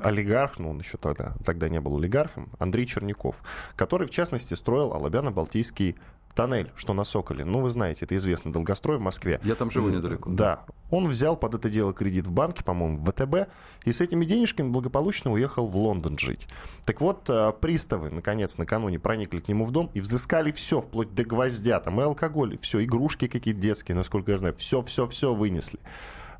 олигарх, 0.00 0.58
ну 0.58 0.70
он 0.70 0.78
еще 0.80 0.96
тогда, 0.98 1.34
тогда 1.44 1.68
не 1.68 1.80
был 1.80 1.96
олигархом, 1.96 2.48
Андрей 2.58 2.86
Черняков, 2.86 3.42
который, 3.76 4.06
в 4.06 4.10
частности, 4.10 4.54
строил 4.54 4.92
Алабяно-Балтийский 4.94 5.96
тоннель, 6.38 6.70
что 6.76 6.94
на 6.94 7.02
Соколе. 7.02 7.44
Ну, 7.44 7.62
вы 7.62 7.68
знаете, 7.68 8.04
это 8.04 8.16
известный 8.16 8.52
долгострой 8.52 8.98
в 8.98 9.00
Москве. 9.00 9.40
Я 9.42 9.56
там 9.56 9.72
живу 9.72 9.88
недалеко. 9.88 10.30
Да. 10.30 10.66
Он 10.88 11.08
взял 11.08 11.36
под 11.36 11.56
это 11.56 11.68
дело 11.68 11.92
кредит 11.92 12.28
в 12.28 12.30
банке, 12.30 12.62
по-моему, 12.62 12.96
в 12.96 13.10
ВТБ, 13.10 13.50
и 13.84 13.92
с 13.92 14.00
этими 14.00 14.24
денежками 14.24 14.68
благополучно 14.68 15.32
уехал 15.32 15.66
в 15.66 15.76
Лондон 15.76 16.16
жить. 16.16 16.46
Так 16.84 17.00
вот, 17.00 17.28
э, 17.28 17.52
приставы, 17.60 18.10
наконец, 18.10 18.56
накануне 18.56 19.00
проникли 19.00 19.40
к 19.40 19.48
нему 19.48 19.64
в 19.64 19.72
дом 19.72 19.90
и 19.94 20.00
взыскали 20.00 20.52
все, 20.52 20.80
вплоть 20.80 21.12
до 21.12 21.24
гвоздя, 21.24 21.80
там 21.80 22.00
и 22.00 22.04
алкоголь, 22.04 22.54
и 22.54 22.56
все, 22.56 22.84
игрушки 22.84 23.26
какие-то 23.26 23.60
детские, 23.60 23.96
насколько 23.96 24.30
я 24.30 24.38
знаю, 24.38 24.54
все-все-все 24.54 25.34
вынесли. 25.34 25.80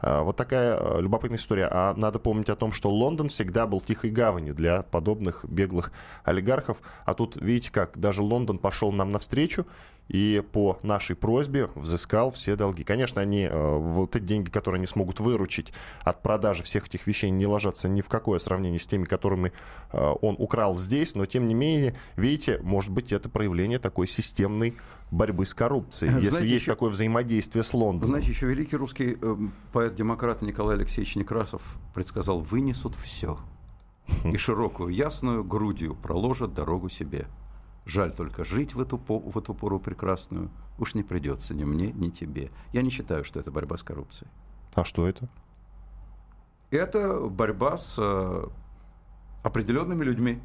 А, 0.00 0.22
Вот 0.22 0.36
такая 0.36 0.78
э, 0.78 1.00
любопытная 1.00 1.38
история. 1.38 1.68
А 1.70 1.94
надо 1.94 2.18
помнить 2.18 2.48
о 2.48 2.56
том, 2.56 2.72
что 2.72 2.90
Лондон 2.90 3.28
всегда 3.28 3.66
был 3.66 3.80
тихой 3.80 4.10
гаванью 4.10 4.54
для 4.54 4.82
подобных 4.82 5.44
беглых 5.44 5.92
олигархов. 6.24 6.78
А 7.04 7.14
тут, 7.14 7.36
видите 7.36 7.72
как, 7.72 7.98
даже 7.98 8.22
Лондон 8.22 8.58
пошел 8.58 8.92
нам 8.92 9.10
навстречу 9.10 9.66
и 10.08 10.42
по 10.52 10.78
нашей 10.82 11.14
просьбе 11.14 11.68
взыскал 11.74 12.30
все 12.30 12.56
долги. 12.56 12.82
Конечно, 12.82 13.20
они, 13.20 13.42
э, 13.42 13.76
вот 13.78 14.16
эти 14.16 14.24
деньги, 14.24 14.50
которые 14.50 14.78
они 14.78 14.86
смогут 14.86 15.20
выручить 15.20 15.72
от 16.02 16.22
продажи 16.22 16.62
всех 16.62 16.86
этих 16.86 17.06
вещей, 17.06 17.30
не 17.30 17.46
ложатся 17.46 17.88
ни 17.88 18.00
в 18.00 18.08
какое 18.08 18.38
сравнение 18.38 18.80
с 18.80 18.86
теми, 18.86 19.04
которыми 19.04 19.52
э, 19.92 20.14
он 20.22 20.36
украл 20.38 20.76
здесь, 20.76 21.14
но 21.14 21.26
тем 21.26 21.46
не 21.46 21.54
менее, 21.54 21.94
видите, 22.16 22.58
может 22.62 22.90
быть, 22.90 23.12
это 23.12 23.28
проявление 23.28 23.78
такой 23.78 24.06
системной 24.06 24.76
борьбы 25.10 25.44
с 25.46 25.54
коррупцией, 25.54 26.10
Знаете, 26.10 26.26
если 26.28 26.46
есть 26.46 26.62
еще- 26.62 26.72
такое 26.72 26.90
взаимодействие 26.90 27.62
с 27.64 27.72
Лондоном. 27.74 28.10
Знаете, 28.14 28.30
еще 28.30 28.46
великий 28.46 28.76
русский 28.76 29.16
э, 29.20 29.36
поэт-демократ 29.72 30.42
Николай 30.42 30.76
Алексеевич 30.76 31.16
Некрасов 31.16 31.78
предсказал 31.94 32.40
«вынесут 32.40 32.94
все, 32.94 33.38
и 34.24 34.36
широкую 34.36 34.90
ясную 34.94 35.44
грудью 35.44 35.94
проложат 35.94 36.52
дорогу 36.54 36.88
себе. 36.88 37.26
Жаль 37.86 38.12
только 38.12 38.44
жить 38.44 38.74
в 38.74 38.80
эту, 38.80 38.98
по- 38.98 39.18
в 39.18 39.38
эту 39.38 39.54
пору 39.54 39.80
прекрасную 39.80 40.50
уж 40.78 40.94
не 40.94 41.02
придется 41.02 41.54
ни 41.54 41.64
мне, 41.64 41.90
ни 41.92 42.10
тебе». 42.10 42.50
Я 42.72 42.82
не 42.82 42.90
считаю, 42.90 43.24
что 43.24 43.40
это 43.40 43.50
борьба 43.50 43.78
с 43.78 43.82
коррупцией. 43.82 44.30
А 44.74 44.84
что 44.84 45.08
это? 45.08 45.28
Это 46.70 47.20
борьба 47.28 47.78
с 47.78 47.94
э, 47.98 48.44
определенными 49.42 50.04
людьми. 50.04 50.42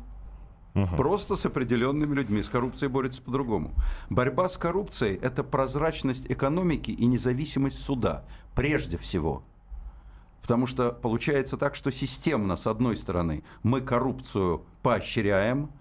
Просто 0.73 1.35
с 1.35 1.45
определенными 1.45 2.15
людьми. 2.15 2.41
С 2.41 2.49
коррупцией 2.49 2.89
борется 2.89 3.21
по-другому. 3.21 3.73
Борьба 4.09 4.47
с 4.49 4.57
коррупцией– 4.57 5.19
это 5.21 5.43
прозрачность 5.43 6.25
экономики 6.29 6.91
и 6.91 7.05
независимость 7.05 7.79
суда. 7.79 8.25
Прежде 8.55 8.97
всего. 8.97 9.43
Потому 10.41 10.67
что 10.67 10.91
получается 10.91 11.57
так, 11.57 11.75
что 11.75 11.91
системно, 11.91 12.55
с 12.55 12.67
одной 12.67 12.97
стороны, 12.97 13.43
мы 13.61 13.81
коррупцию 13.81 14.65
поощряем, 14.81 15.71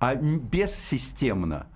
а 0.00 0.16
бессистемно, 0.16 1.66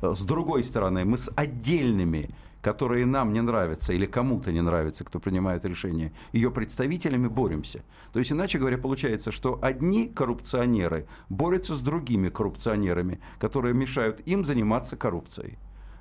э, 0.00 0.14
с 0.14 0.22
другой 0.22 0.64
стороны, 0.64 1.04
мы 1.04 1.18
с 1.18 1.30
отдельными, 1.36 2.30
которые 2.66 3.06
нам 3.06 3.32
не 3.32 3.42
нравятся 3.42 3.92
или 3.92 4.06
кому-то 4.06 4.50
не 4.50 4.60
нравится, 4.60 5.04
кто 5.04 5.20
принимает 5.20 5.64
решения, 5.64 6.12
ее 6.32 6.50
представителями 6.50 7.28
боремся. 7.28 7.84
То 8.12 8.18
есть, 8.18 8.32
иначе 8.32 8.58
говоря, 8.58 8.76
получается, 8.76 9.30
что 9.30 9.60
одни 9.62 10.08
коррупционеры 10.08 11.06
борются 11.28 11.76
с 11.76 11.80
другими 11.80 12.28
коррупционерами, 12.28 13.20
которые 13.38 13.72
мешают 13.72 14.20
им 14.26 14.44
заниматься 14.44 14.96
коррупцией. 14.96 15.58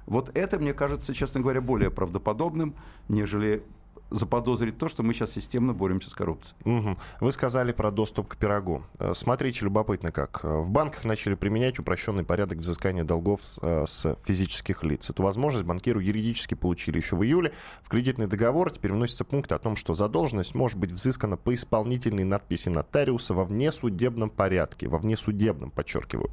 Вот 0.07 0.35
это, 0.35 0.57
мне 0.57 0.73
кажется, 0.73 1.13
честно 1.13 1.41
говоря, 1.41 1.61
более 1.61 1.91
правдоподобным, 1.91 2.73
нежели 3.09 3.61
заподозрить 4.09 4.77
то, 4.77 4.87
что 4.87 5.03
мы 5.03 5.13
сейчас 5.13 5.31
системно 5.31 5.73
боремся 5.73 6.09
с 6.09 6.13
коррупцией. 6.13 6.57
Мгм. 6.63 6.97
Вы 7.19 7.31
сказали 7.31 7.71
про 7.71 7.91
доступ 7.91 8.27
к 8.29 8.37
пирогу. 8.37 8.83
Э, 8.99 9.13
Смотрите, 9.13 9.65
любопытно 9.65 10.11
как. 10.11 10.43
В 10.43 10.69
банках 10.69 11.05
начали 11.05 11.35
применять 11.35 11.79
упрощенный 11.79 12.23
порядок 12.23 12.59
взыскания 12.59 13.03
долгов 13.03 13.41
с, 13.43 13.59
э, 13.61 13.85
с 13.87 14.15
физических 14.25 14.83
лиц. 14.83 15.09
Эту 15.09 15.23
возможность 15.23 15.65
банкиру 15.65 15.99
юридически 15.99 16.53
получили 16.53 16.97
еще 16.97 17.15
в 17.15 17.23
июле. 17.23 17.53
В 17.81 17.89
кредитный 17.89 18.27
договор 18.27 18.71
теперь 18.71 18.91
вносится 18.91 19.25
пункт 19.25 19.51
о 19.51 19.59
том, 19.59 19.75
что 19.75 19.93
задолженность 19.93 20.55
может 20.55 20.77
быть 20.77 20.91
взыскана 20.91 21.37
по 21.37 21.53
исполнительной 21.53 22.23
надписи 22.23 22.69
нотариуса 22.69 23.33
во 23.33 23.45
внесудебном 23.45 24.29
порядке. 24.29 24.87
Во 24.87 24.97
внесудебном, 24.97 25.71
подчеркиваю. 25.71 26.31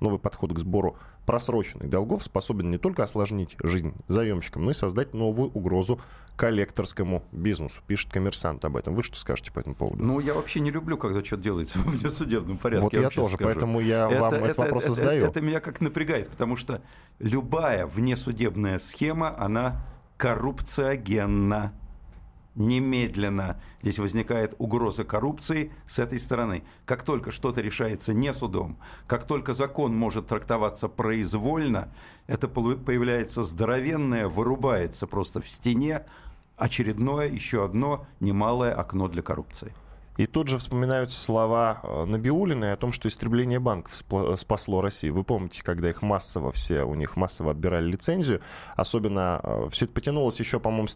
Новый 0.00 0.18
подход 0.18 0.52
к 0.52 0.58
сбору 0.58 0.96
просроченных 1.26 1.88
долгов 1.88 2.22
способен 2.22 2.70
не 2.70 2.78
только 2.78 3.02
осложнить 3.02 3.56
жизнь 3.62 3.94
заемщикам, 4.08 4.64
но 4.64 4.70
и 4.70 4.74
создать 4.74 5.14
новую 5.14 5.50
угрозу 5.50 6.00
коллекторскому 6.36 7.22
бизнесу. 7.32 7.80
Пишет 7.86 8.10
коммерсант 8.12 8.64
об 8.64 8.76
этом. 8.76 8.94
Вы 8.94 9.02
что 9.02 9.16
скажете 9.16 9.52
по 9.52 9.60
этому 9.60 9.76
поводу? 9.76 10.04
Ну, 10.04 10.18
я 10.18 10.34
вообще 10.34 10.60
не 10.60 10.70
люблю, 10.70 10.98
когда 10.98 11.24
что-то 11.24 11.42
делается 11.42 11.78
в 11.80 11.86
внесудебном 11.86 12.58
порядке. 12.58 12.84
Вот 12.84 12.92
я, 12.92 13.02
я 13.02 13.10
тоже, 13.10 13.34
скажу. 13.34 13.50
поэтому 13.50 13.80
я 13.80 14.10
это, 14.10 14.20
вам 14.20 14.34
это, 14.34 14.44
этот 14.44 14.58
вопрос 14.58 14.84
это, 14.84 14.92
задаю. 14.94 15.22
Это, 15.22 15.30
это 15.30 15.40
меня 15.40 15.60
как 15.60 15.80
напрягает, 15.80 16.28
потому 16.28 16.56
что 16.56 16.82
любая 17.20 17.86
внесудебная 17.86 18.78
схема, 18.78 19.38
она 19.38 19.86
коррупциогенна 20.16 21.72
немедленно 22.54 23.60
здесь 23.82 23.98
возникает 23.98 24.54
угроза 24.58 25.04
коррупции 25.04 25.72
с 25.88 25.98
этой 25.98 26.18
стороны. 26.18 26.64
Как 26.84 27.02
только 27.02 27.30
что-то 27.30 27.60
решается 27.60 28.12
не 28.12 28.32
судом, 28.32 28.78
как 29.06 29.26
только 29.26 29.52
закон 29.52 29.96
может 29.96 30.28
трактоваться 30.28 30.88
произвольно, 30.88 31.92
это 32.26 32.48
появляется 32.48 33.42
здоровенное, 33.42 34.28
вырубается 34.28 35.06
просто 35.06 35.40
в 35.40 35.50
стене 35.50 36.04
очередное, 36.56 37.28
еще 37.28 37.64
одно 37.64 38.06
немалое 38.20 38.72
окно 38.72 39.08
для 39.08 39.22
коррупции. 39.22 39.74
И 40.16 40.26
тут 40.26 40.48
же 40.48 40.58
вспоминаются 40.58 41.18
слова 41.18 41.80
э, 41.82 42.04
Набиулиной 42.04 42.72
о 42.72 42.76
том, 42.76 42.92
что 42.92 43.08
истребление 43.08 43.58
банков 43.58 43.92
спасло 44.36 44.80
Россию. 44.80 45.14
Вы 45.14 45.24
помните, 45.24 45.62
когда 45.64 45.90
их 45.90 46.02
массово 46.02 46.52
все, 46.52 46.84
у 46.84 46.94
них 46.94 47.16
массово 47.16 47.50
отбирали 47.50 47.90
лицензию. 47.90 48.40
Особенно 48.76 49.40
э, 49.42 49.68
все 49.70 49.86
это 49.86 49.94
потянулось 49.94 50.38
еще, 50.38 50.60
по-моему, 50.60 50.88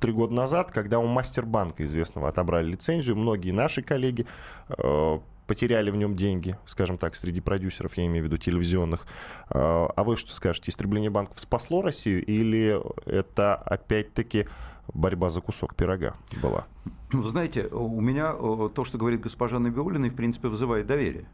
три 0.00 0.12
года 0.12 0.34
назад, 0.34 0.72
когда 0.72 0.98
у 0.98 1.06
Мастербанка 1.06 1.84
известного 1.86 2.28
отобрали 2.28 2.70
лицензию. 2.70 3.16
Многие 3.16 3.52
наши 3.52 3.82
коллеги 3.82 4.26
э, 4.68 5.18
потеряли 5.46 5.90
в 5.90 5.96
нем 5.96 6.16
деньги, 6.16 6.56
скажем 6.64 6.98
так, 6.98 7.14
среди 7.14 7.40
продюсеров, 7.40 7.96
я 7.96 8.06
имею 8.06 8.24
в 8.24 8.26
виду 8.26 8.36
телевизионных. 8.36 9.06
А 9.48 10.02
вы 10.02 10.16
что 10.16 10.34
скажете, 10.34 10.72
истребление 10.72 11.08
банков 11.08 11.38
спасло 11.38 11.82
Россию 11.82 12.24
или 12.26 12.82
это 13.08 13.54
опять-таки 13.54 14.48
борьба 14.94 15.30
за 15.30 15.40
кусок 15.40 15.74
пирога 15.74 16.14
была. 16.42 16.66
Вы 17.12 17.22
знаете, 17.22 17.66
у 17.66 18.00
меня 18.00 18.32
то, 18.32 18.84
что 18.84 18.98
говорит 18.98 19.20
госпожа 19.20 19.58
Набиулина, 19.58 20.08
в 20.08 20.14
принципе, 20.14 20.48
вызывает 20.48 20.86
доверие. 20.86 21.26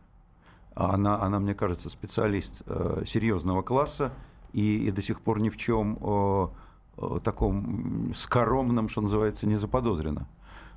Она, 0.74 1.20
она 1.20 1.38
мне 1.38 1.54
кажется, 1.54 1.90
специалист 1.90 2.62
э, 2.66 3.02
серьезного 3.06 3.62
класса 3.62 4.12
и, 4.52 4.86
и 4.86 4.90
до 4.90 5.02
сих 5.02 5.20
пор 5.20 5.40
ни 5.40 5.50
в 5.50 5.56
чем 5.56 5.98
э, 6.00 6.48
э, 6.96 7.18
таком 7.22 8.12
скоромном, 8.14 8.88
что 8.88 9.02
называется, 9.02 9.46
не 9.46 9.56
заподозрена. 9.56 10.26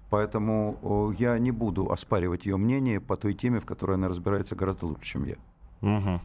Поэтому 0.10 0.78
э, 0.82 1.16
я 1.18 1.40
не 1.40 1.52
буду 1.52 1.92
оспаривать 1.92 2.46
ее 2.46 2.58
мнение 2.58 3.00
по 3.00 3.16
той 3.16 3.34
теме, 3.34 3.60
в 3.60 3.66
которой 3.66 3.94
она 3.94 4.08
разбирается 4.08 4.56
гораздо 4.56 4.88
лучше, 4.88 5.06
чем 5.06 5.26
я. 5.26 5.36
Угу. 5.82 6.22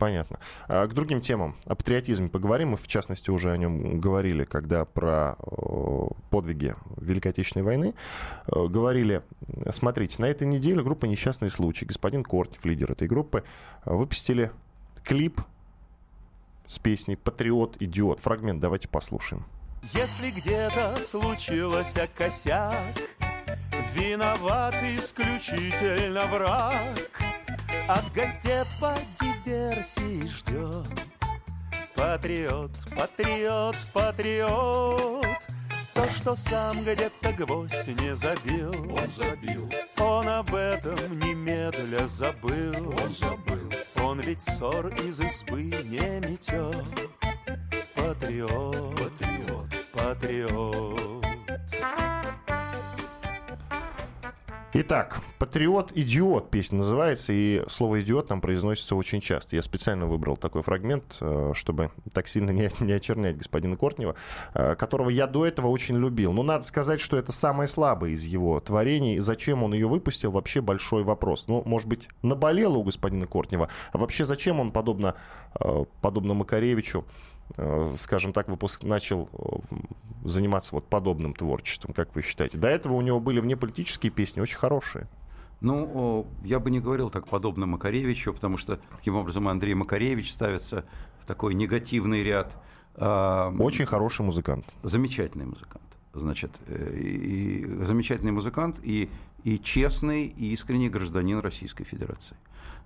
Понятно. 0.00 0.38
А 0.66 0.86
к 0.86 0.94
другим 0.94 1.20
темам. 1.20 1.56
О 1.66 1.74
патриотизме 1.74 2.30
поговорим. 2.30 2.70
Мы, 2.70 2.78
в 2.78 2.88
частности, 2.88 3.30
уже 3.30 3.52
о 3.52 3.56
нем 3.58 4.00
говорили, 4.00 4.44
когда 4.44 4.86
про 4.86 5.36
подвиги 6.30 6.74
Великой 6.96 7.28
Отечественной 7.28 7.66
войны 7.66 7.94
э, 8.46 8.66
говорили. 8.66 9.22
Смотрите, 9.70 10.22
на 10.22 10.24
этой 10.24 10.46
неделе 10.46 10.82
группа 10.82 11.04
«Несчастный 11.04 11.50
случай», 11.50 11.84
господин 11.84 12.24
Кортнев, 12.24 12.64
лидер 12.64 12.90
этой 12.90 13.08
группы, 13.08 13.44
выпустили 13.84 14.50
клип 15.04 15.42
с 16.66 16.78
песней 16.78 17.16
«Патриот, 17.16 17.76
идиот». 17.78 18.20
Фрагмент 18.20 18.58
давайте 18.58 18.88
послушаем. 18.88 19.44
Если 19.92 20.30
где-то 20.30 20.96
случилось 21.02 21.98
косяк, 22.16 22.74
Виноват 23.94 24.74
исключительно 24.96 26.26
враг, 26.26 27.20
От 27.88 28.12
гостей 28.12 28.62
по 28.80 28.94
диверсии 29.20 30.26
ждет. 30.26 30.86
Патриот, 31.94 32.70
патриот, 32.96 33.76
патриот, 33.92 35.26
То, 35.92 36.08
что 36.10 36.34
сам 36.34 36.80
где-то 36.82 37.32
гвоздь 37.32 37.88
не 37.88 38.16
забил, 38.16 38.72
Он 38.92 39.10
забил, 39.16 39.70
Он 39.98 40.28
об 40.28 40.54
этом 40.54 41.18
немедля 41.18 42.06
забыл, 42.08 42.94
Он 43.02 43.12
забыл, 43.12 43.70
Он 44.02 44.20
ведь 44.20 44.42
ссор 44.42 44.88
из 45.04 45.20
избы 45.20 45.64
не 45.64 46.20
метет. 46.26 46.86
Патриот, 47.94 48.96
патриот, 48.96 49.68
патриот. 49.92 51.26
Итак, 54.72 55.20
«Патриот, 55.40 55.90
идиот» 55.96 56.52
песня 56.52 56.78
называется, 56.78 57.32
и 57.32 57.64
слово 57.68 58.02
«идиот» 58.02 58.28
там 58.28 58.40
произносится 58.40 58.94
очень 58.94 59.20
часто. 59.20 59.56
Я 59.56 59.62
специально 59.62 60.06
выбрал 60.06 60.36
такой 60.36 60.62
фрагмент, 60.62 61.18
э, 61.20 61.50
чтобы 61.56 61.90
так 62.12 62.28
сильно 62.28 62.50
не, 62.50 62.70
не 62.78 62.92
очернять 62.92 63.36
господина 63.36 63.76
Кортнева, 63.76 64.14
э, 64.54 64.76
которого 64.76 65.10
я 65.10 65.26
до 65.26 65.44
этого 65.44 65.66
очень 65.66 65.96
любил. 65.96 66.32
Но 66.32 66.44
надо 66.44 66.62
сказать, 66.62 67.00
что 67.00 67.16
это 67.16 67.32
самое 67.32 67.68
слабое 67.68 68.12
из 68.12 68.24
его 68.24 68.60
творений. 68.60 69.18
Зачем 69.18 69.64
он 69.64 69.74
ее 69.74 69.88
выпустил, 69.88 70.30
вообще 70.30 70.60
большой 70.60 71.02
вопрос. 71.02 71.48
Ну, 71.48 71.64
может 71.66 71.88
быть, 71.88 72.08
наболело 72.22 72.76
у 72.76 72.84
господина 72.84 73.26
Кортнева. 73.26 73.68
А 73.90 73.98
вообще 73.98 74.24
зачем 74.24 74.60
он, 74.60 74.70
подобно, 74.70 75.16
э, 75.58 75.84
подобно 76.00 76.34
Макаревичу, 76.34 77.04
скажем 77.96 78.32
так, 78.32 78.48
выпуск 78.48 78.84
начал 78.84 79.28
э, 79.32 79.76
заниматься 80.24 80.74
вот 80.74 80.86
подобным 80.88 81.34
творчеством, 81.34 81.92
как 81.92 82.14
вы 82.14 82.22
считаете? 82.22 82.58
До 82.58 82.68
этого 82.68 82.94
у 82.94 83.00
него 83.00 83.20
были 83.20 83.40
внеполитические 83.40 84.10
песни, 84.10 84.40
очень 84.40 84.58
хорошие. 84.58 85.08
Ну, 85.60 86.26
я 86.42 86.58
бы 86.58 86.70
не 86.70 86.80
говорил 86.80 87.10
так 87.10 87.28
подобно 87.28 87.66
Макаревичу, 87.66 88.32
потому 88.32 88.56
что 88.56 88.78
таким 88.96 89.16
образом 89.16 89.46
Андрей 89.48 89.74
Макаревич 89.74 90.32
ставится 90.32 90.86
в 91.18 91.26
такой 91.26 91.54
негативный 91.54 92.22
ряд. 92.22 92.56
А, 92.94 93.54
очень 93.58 93.84
хороший 93.84 94.22
музыкант. 94.22 94.64
Замечательный 94.82 95.44
музыкант. 95.44 95.84
Значит, 96.14 96.50
э, 96.66 96.96
и, 96.96 97.60
и 97.60 97.66
замечательный 97.84 98.32
музыкант 98.32 98.80
и, 98.82 99.10
и 99.44 99.58
честный 99.58 100.26
и 100.26 100.52
искренний 100.52 100.88
гражданин 100.88 101.38
Российской 101.40 101.84
Федерации. 101.84 102.36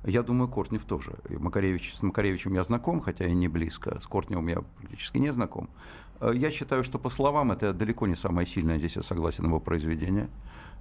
Я 0.04 0.22
думаю, 0.22 0.48
Кортнев 0.48 0.84
тоже. 0.84 1.14
И 1.30 1.36
Макаревич, 1.36 1.94
с 1.94 2.02
Макаревичем 2.02 2.54
я 2.54 2.62
знаком, 2.62 3.00
хотя 3.00 3.26
и 3.26 3.32
не 3.32 3.48
близко. 3.48 4.00
С 4.00 4.06
Кортневым 4.06 4.48
я 4.48 4.60
практически 4.78 5.18
не 5.18 5.32
знаком. 5.32 5.70
Э, 6.20 6.32
я 6.34 6.50
считаю, 6.50 6.84
что 6.84 6.98
по 6.98 7.08
словам 7.08 7.52
это 7.52 7.72
далеко 7.72 8.06
не 8.06 8.14
самое 8.14 8.46
сильное 8.46 8.78
здесь, 8.78 8.96
я 8.96 9.02
согласен, 9.02 9.46
его 9.46 9.60
произведение. 9.60 10.28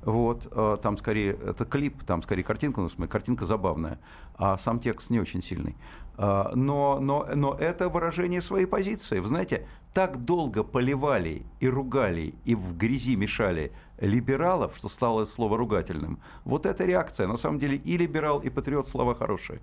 Вот, 0.05 0.47
э, 0.51 0.77
там 0.81 0.97
скорее, 0.97 1.31
это 1.31 1.63
клип, 1.63 2.03
там 2.03 2.21
скорее 2.21 2.43
картинка, 2.43 2.81
ну, 2.81 2.89
смысле, 2.89 3.07
картинка 3.07 3.45
забавная, 3.45 3.99
а 4.35 4.57
сам 4.57 4.79
текст 4.79 5.09
не 5.09 5.19
очень 5.19 5.41
сильный. 5.41 5.77
Э, 6.17 6.51
но, 6.53 6.99
но, 6.99 7.25
но 7.33 7.53
это 7.53 7.87
выражение 7.87 8.41
своей 8.41 8.65
позиции. 8.65 9.19
Вы 9.19 9.27
знаете, 9.29 9.65
так 9.93 10.25
долго 10.25 10.63
поливали 10.63 11.43
и 11.61 11.69
ругали, 11.69 12.33
и 12.43 12.55
в 12.55 12.75
грязи 12.75 13.15
мешали 13.15 13.71
либералов, 14.03 14.75
что 14.75 14.89
стало 14.89 15.25
слово 15.25 15.57
ругательным. 15.57 16.19
Вот 16.43 16.65
эта 16.65 16.85
реакция. 16.85 17.27
На 17.27 17.37
самом 17.37 17.59
деле 17.59 17.77
и 17.77 17.97
либерал, 17.97 18.39
и 18.39 18.49
патриот 18.49 18.87
слова 18.87 19.15
хорошие. 19.15 19.61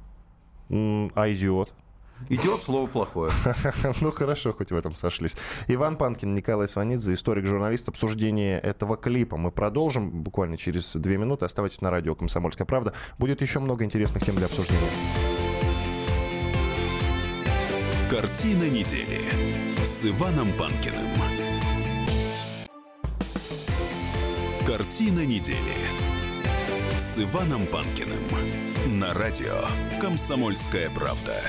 А 0.68 1.28
идиот? 1.28 1.72
Идет 2.28 2.62
слово 2.62 2.86
плохое. 2.86 3.32
ну 4.00 4.10
хорошо, 4.12 4.52
хоть 4.52 4.70
в 4.70 4.76
этом 4.76 4.94
сошлись. 4.94 5.36
Иван 5.68 5.96
Панкин, 5.96 6.34
Николай 6.34 6.68
Сванидзе, 6.68 7.14
историк-журналист. 7.14 7.88
Обсуждение 7.88 8.60
этого 8.60 8.96
клипа 8.96 9.36
мы 9.36 9.50
продолжим 9.50 10.22
буквально 10.22 10.58
через 10.58 10.94
две 10.94 11.16
минуты. 11.16 11.46
Оставайтесь 11.46 11.80
на 11.80 11.90
радио 11.90 12.14
«Комсомольская 12.14 12.66
правда». 12.66 12.92
Будет 13.18 13.40
еще 13.40 13.58
много 13.58 13.84
интересных 13.84 14.24
тем 14.24 14.36
для 14.36 14.46
обсуждения. 14.46 14.80
Картина 18.10 18.68
недели 18.68 19.22
с 19.82 20.04
Иваном 20.04 20.48
Панкиным. 20.58 21.39
Картина 24.70 25.26
недели 25.26 25.74
с 26.96 27.18
Иваном 27.18 27.66
Панкиным 27.66 28.20
на 29.00 29.12
радио 29.12 29.64
«Комсомольская 30.00 30.88
правда». 30.90 31.42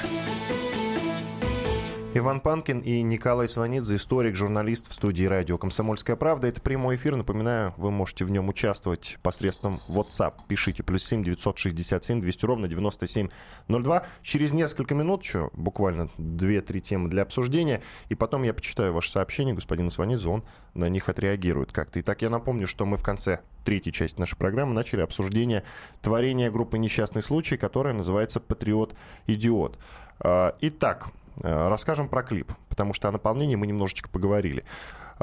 Иван 2.14 2.42
Панкин 2.42 2.80
и 2.80 3.02
Николай 3.04 3.48
Сванидзе, 3.48 3.96
историк, 3.96 4.36
журналист 4.36 4.90
в 4.90 4.94
студии 4.94 5.24
радио 5.24 5.58
«Комсомольская 5.58 6.18
правда». 6.18 6.50
Это 6.50 6.60
прямой 6.60 6.98
эфир. 6.98 7.16
Напоминаю, 7.16 7.74
вы 7.78 7.90
можете 7.90 8.26
в 8.26 8.32
нем 8.32 8.50
участвовать 8.50 9.18
посредством 9.24 9.80
WhatsApp. 9.88 10.34
Пишите 10.50 10.84
плюс 10.84 11.06
7 11.06 11.24
967 11.24 12.20
200 12.20 12.46
ровно 12.46 12.68
9702. 12.68 14.04
Через 14.24 14.52
несколько 14.52 14.94
минут 14.94 15.24
еще, 15.24 15.52
буквально 15.54 16.10
2-3 16.18 16.82
темы 16.82 17.10
для 17.10 17.22
обсуждения. 17.22 17.82
И 18.10 18.16
потом 18.16 18.44
я 18.44 18.54
почитаю 18.54 18.92
ваше 18.92 19.10
сообщение, 19.10 19.56
господин 19.56 19.90
Сванидзе, 19.90 20.28
он 20.28 20.44
на 20.74 20.90
них 20.90 21.08
отреагирует 21.08 21.72
как-то. 21.72 22.02
Итак, 22.02 22.24
я 22.24 22.30
напомню, 22.30 22.68
что 22.68 22.86
мы 22.86 22.98
в 22.98 23.04
конце 23.04 23.40
третьей 23.64 23.94
части 23.94 24.20
нашей 24.20 24.36
программы 24.36 24.74
начали 24.74 25.00
обсуждение 25.00 25.64
творения 26.02 26.52
группы 26.52 26.78
«Несчастный 26.78 27.24
случай», 27.24 27.56
которая 27.56 27.94
называется 27.94 28.42
«Патриот-идиот». 28.42 29.80
А, 30.24 30.56
итак, 30.60 31.08
расскажем 31.42 32.10
про 32.10 32.24
клип, 32.24 32.52
потому 32.70 32.94
что 32.94 33.08
о 33.08 33.12
наполнении 33.12 33.56
мы 33.56 33.68
немножечко 33.68 34.10
поговорили. 34.10 34.64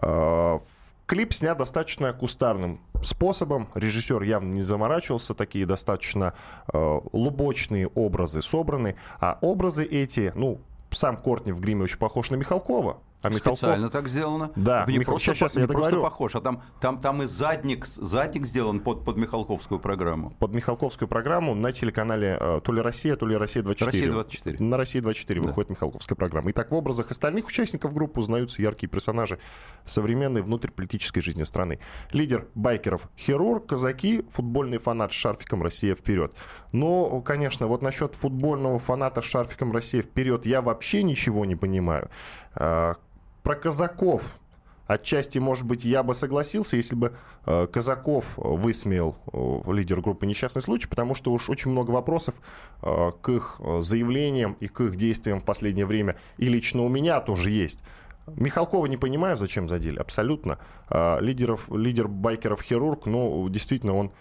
Э, 0.03 0.59
Клип 1.09 1.33
снят 1.33 1.57
достаточно 1.57 2.13
кустарным 2.13 2.81
способом. 3.03 3.69
Режиссер 3.75 4.21
явно 4.25 4.53
не 4.53 4.63
заморачивался. 4.63 5.33
Такие 5.33 5.65
достаточно 5.65 6.35
э, 6.71 7.01
лубочные 7.13 7.87
образы 7.87 8.43
собраны. 8.43 8.95
А 9.19 9.39
образы 9.41 9.85
эти, 9.85 10.33
ну, 10.35 10.61
сам 10.91 11.17
Кортни 11.17 11.53
в 11.53 11.61
гриме 11.61 11.85
очень 11.85 11.97
похож 11.97 12.29
на 12.29 12.35
Михалкова. 12.35 12.99
А 13.21 13.31
Михалков... 13.31 13.59
Специально 13.59 13.91
так 13.91 14.09
сделано. 14.09 14.53
Да, 14.55 14.85
не 14.87 14.99
Мих... 14.99 15.07
просто, 15.07 15.35
сейчас, 15.35 15.57
не 15.57 15.67
просто 15.67 16.01
похож, 16.01 16.37
а 16.37 16.41
там, 16.41 16.63
там, 16.81 17.01
там 17.01 17.23
и 17.23 17.27
задник, 17.27 17.85
задник 17.87 18.47
сделан 18.47 18.81
под, 18.81 19.05
под 19.05 19.17
Михалковскую 19.17 19.81
программу. 19.81 20.31
Под 20.39 20.55
Михалковскую 20.55 21.09
программу 21.09 21.55
на 21.57 21.73
телеканале 21.73 22.39
э, 22.41 22.61
то 22.63 22.73
ли 22.73 22.81
Россия, 22.81 23.17
то 23.17 23.27
ли 23.27 23.37
Россия 23.37 23.65
24. 23.65 23.91
Россия 23.91 24.13
24. 24.13 24.65
На 24.65 24.77
России 24.77 25.01
24 25.01 25.41
да. 25.41 25.49
выходит 25.49 25.71
Михалковская 25.71 26.15
программа. 26.15 26.53
Итак, 26.53 26.71
в 26.71 26.75
образах 26.75 27.11
остальных 27.11 27.47
участников 27.47 27.93
группы 27.93 28.21
узнаются 28.21 28.63
яркие 28.63 28.89
персонажи 28.89 29.41
современной 29.85 30.43
внутриполитической 30.43 31.21
жизни 31.21 31.43
страны. 31.43 31.81
Лидер 32.13 32.47
байкеров 32.55 33.09
хирург, 33.19 33.67
казаки, 33.67 34.25
футбольный 34.31 34.79
фанат 34.79 35.13
с 35.13 35.17
шарфиком 35.17 35.63
«Россия 35.63 35.97
вперед». 35.97 36.33
Но, 36.73 37.21
конечно, 37.23 37.67
вот 37.67 37.83
насчет 37.83 38.15
футбольного 38.15 38.79
фаната 38.79 39.23
с 39.23 39.25
шарфиком 39.25 39.73
«Россия 39.73 40.03
вперед» 40.03 40.47
я 40.47 40.63
вообще 40.63 41.03
ничего 41.03 41.45
не 41.45 41.57
понимаю 41.57 42.11
э, 42.55 42.95
про 43.49 43.55
казаков 43.55 44.39
Отчасти, 44.87 45.39
может 45.39 45.65
быть, 45.65 45.85
я 45.85 46.03
бы 46.03 46.15
согласился, 46.15 46.77
если 46.77 46.95
бы 46.97 47.15
э, 47.45 47.67
Казаков 47.67 48.35
высмеял 48.37 49.19
э, 49.31 49.73
лидер 49.73 50.01
группы 50.01 50.25
«Несчастный 50.25 50.63
случай», 50.63 50.89
потому 50.89 51.15
что 51.15 51.31
уж 51.31 51.51
очень 51.51 51.71
много 51.71 51.91
вопросов 51.91 52.41
э, 52.83 53.13
к 53.21 53.29
их 53.29 53.61
заявлениям 53.81 54.57
и 54.61 54.67
к 54.67 54.81
их 54.81 54.97
действиям 54.97 55.41
в 55.41 55.45
последнее 55.45 55.85
время. 55.85 56.17
И 56.39 56.49
лично 56.49 56.83
у 56.83 56.89
меня 56.89 57.21
тоже 57.21 57.51
есть. 57.51 57.81
Михалкова 58.27 58.87
не 58.87 58.97
понимаю, 58.97 59.37
зачем 59.37 59.69
задели, 59.69 59.99
абсолютно. 59.99 60.59
Лидеров, 60.91 61.71
лидер 61.71 62.09
байкеров 62.09 62.63
хирург, 62.63 63.05
ну, 63.05 63.47
действительно, 63.51 63.95
он 63.95 64.13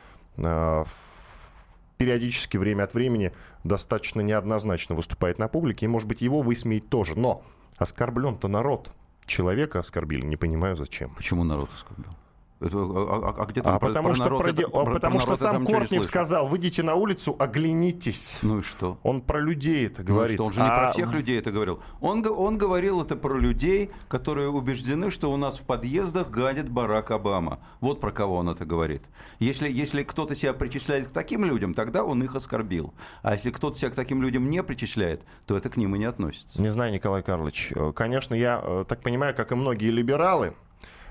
периодически, 1.97 2.57
время 2.57 2.83
от 2.83 2.93
времени, 2.93 3.31
достаточно 3.63 4.19
неоднозначно 4.19 4.95
выступает 4.95 5.39
на 5.39 5.47
публике, 5.47 5.85
и, 5.85 5.89
может 5.89 6.09
быть, 6.09 6.21
его 6.21 6.41
высмеять 6.41 6.89
тоже. 6.89 7.15
Но 7.17 7.41
оскорблен-то 7.77 8.49
народ– 8.49 8.91
человека 9.27 9.79
оскорбили, 9.79 10.25
не 10.25 10.37
понимаю 10.37 10.75
зачем. 10.75 11.13
Почему 11.15 11.43
народ 11.43 11.69
оскорбил? 11.73 12.13
Это, 12.59 12.77
а, 12.77 13.33
а, 13.37 13.43
а 13.43 13.45
где 13.45 13.61
а 13.61 13.77
потому 13.77 14.15
что, 14.15 14.23
народ, 14.23 14.41
проде... 14.41 14.63
это, 14.63 14.71
потому 14.71 15.19
что 15.19 15.35
сам 15.35 15.65
Кортнев 15.65 16.03
сказал, 16.03 16.47
выйдите 16.47 16.81
на 16.81 16.95
улицу, 16.95 17.35
оглянитесь. 17.37 18.39
Ну 18.41 18.59
и 18.59 18.61
что? 18.63 18.97
Он 19.03 19.21
про 19.21 19.39
людей 19.39 19.85
это 19.85 20.03
говорит. 20.03 20.39
Ну, 20.39 20.45
что, 20.45 20.47
он 20.47 20.53
же 20.53 20.61
не 20.61 20.67
а... 20.67 20.79
про 20.79 20.91
всех 20.91 21.13
людей 21.13 21.37
это 21.37 21.51
говорил. 21.51 21.79
Он, 22.01 22.25
он 22.27 22.57
говорил 22.57 23.01
это 23.01 23.15
про 23.15 23.37
людей, 23.37 23.91
которые 24.07 24.49
убеждены, 24.49 25.11
что 25.11 25.31
у 25.31 25.37
нас 25.37 25.59
в 25.59 25.65
подъездах 25.65 26.31
гадит 26.31 26.69
Барак 26.69 27.11
Обама. 27.11 27.59
Вот 27.79 28.01
про 28.01 28.11
кого 28.11 28.37
он 28.37 28.49
это 28.49 28.65
говорит. 28.65 29.03
Если, 29.37 29.69
если 29.71 30.01
кто-то 30.01 30.35
себя 30.35 30.53
причисляет 30.53 31.09
к 31.09 31.11
таким 31.11 31.45
людям, 31.45 31.75
тогда 31.75 32.03
он 32.03 32.23
их 32.23 32.35
оскорбил. 32.35 32.93
А 33.21 33.33
если 33.33 33.51
кто-то 33.51 33.77
себя 33.77 33.91
к 33.91 33.95
таким 33.95 34.23
людям 34.23 34.49
не 34.49 34.63
причисляет, 34.63 35.21
то 35.45 35.55
это 35.55 35.69
к 35.69 35.77
ним 35.77 35.95
и 35.95 35.99
не 35.99 36.05
относится. 36.05 36.59
Не 36.59 36.69
знаю, 36.69 36.91
Николай 36.91 37.21
Карлович. 37.21 37.71
Конечно, 37.95 38.33
я 38.33 38.59
э, 38.63 38.85
так 38.87 39.01
понимаю, 39.03 39.35
как 39.35 39.51
и 39.51 39.55
многие 39.55 39.91
либералы, 39.91 40.53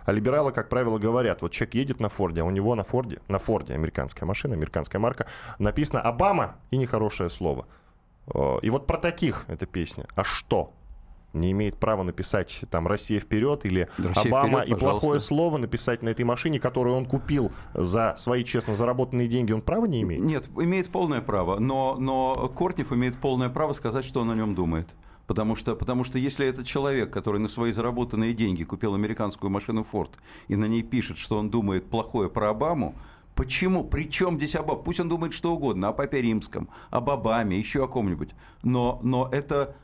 а 0.07 0.13
либералы, 0.13 0.53
как 0.53 0.69
правило, 0.69 0.99
говорят, 0.99 1.43
вот 1.43 1.53
человек 1.53 1.75
едет 1.75 2.01
на 2.01 2.09
Форде, 2.09 2.41
а 2.41 2.45
у 2.45 2.51
него 2.51 2.75
на 2.75 2.85
Форде, 2.85 3.19
на 3.29 3.39
Форде 3.39 3.75
американская 3.75 4.27
машина, 4.27 4.55
американская 4.55 5.01
марка, 5.01 5.27
написано 5.59 6.01
«Обама» 6.01 6.57
и 6.71 6.77
нехорошее 6.77 7.29
слово. 7.29 7.67
И 8.63 8.71
вот 8.71 8.87
про 8.87 8.99
таких 8.99 9.45
эта 9.49 9.67
песня. 9.67 10.07
А 10.15 10.25
что? 10.25 10.73
не 11.33 11.53
имеет 11.53 11.77
права 11.77 12.03
написать 12.03 12.65
там 12.71 12.87
«Россия 12.87 13.21
вперед» 13.21 13.67
или 13.67 13.89
Россия 13.99 14.33
«Обама» 14.33 14.63
вперед, 14.63 14.79
и 14.79 14.81
плохое 14.81 15.21
слово 15.21 15.59
написать 15.59 16.03
на 16.03 16.09
этой 16.09 16.25
машине, 16.25 16.59
которую 16.59 16.97
он 16.97 17.05
купил 17.05 17.53
за 17.75 18.15
свои 18.17 18.43
честно 18.43 18.75
заработанные 18.75 19.29
деньги, 19.29 19.53
он 19.53 19.61
права 19.61 19.85
не 19.87 20.03
имеет? 20.03 20.23
Нет, 20.23 20.49
имеет 20.57 20.89
полное 20.89 21.21
право, 21.21 21.59
но, 21.59 21.97
но 21.99 22.49
Кортнев 22.49 22.91
имеет 22.93 23.19
полное 23.19 23.51
право 23.51 23.75
сказать, 23.75 24.05
что 24.05 24.21
он 24.21 24.31
о 24.31 24.35
нем 24.35 24.55
думает. 24.55 24.95
Потому 25.27 25.57
что, 25.57 25.75
потому 25.75 26.05
что 26.05 26.19
если 26.19 26.47
этот 26.47 26.67
человек, 26.67 27.13
который 27.13 27.41
на 27.41 27.49
свои 27.49 27.73
заработанные 27.73 28.33
деньги 28.33 28.63
купил 28.65 28.95
американскую 28.95 29.51
машину 29.51 29.85
Ford 29.91 30.11
и 30.49 30.57
на 30.57 30.67
ней 30.67 30.83
пишет, 30.83 31.19
что 31.19 31.39
он 31.39 31.51
думает 31.51 31.89
плохое 31.89 32.29
про 32.29 32.51
Обаму, 32.51 32.95
Почему? 33.35 33.85
Причем 33.85 34.39
здесь 34.39 34.57
Обама? 34.57 34.81
Пусть 34.81 34.99
он 34.99 35.11
думает 35.11 35.35
что 35.35 35.53
угодно, 35.53 35.89
о 35.89 35.93
Папе 35.93 36.23
Римском, 36.23 36.71
об 36.89 37.11
Обаме, 37.11 37.59
еще 37.59 37.85
о 37.85 37.87
ком-нибудь. 37.87 38.31
Но, 38.63 38.99
но 39.03 39.29
это 39.31 39.77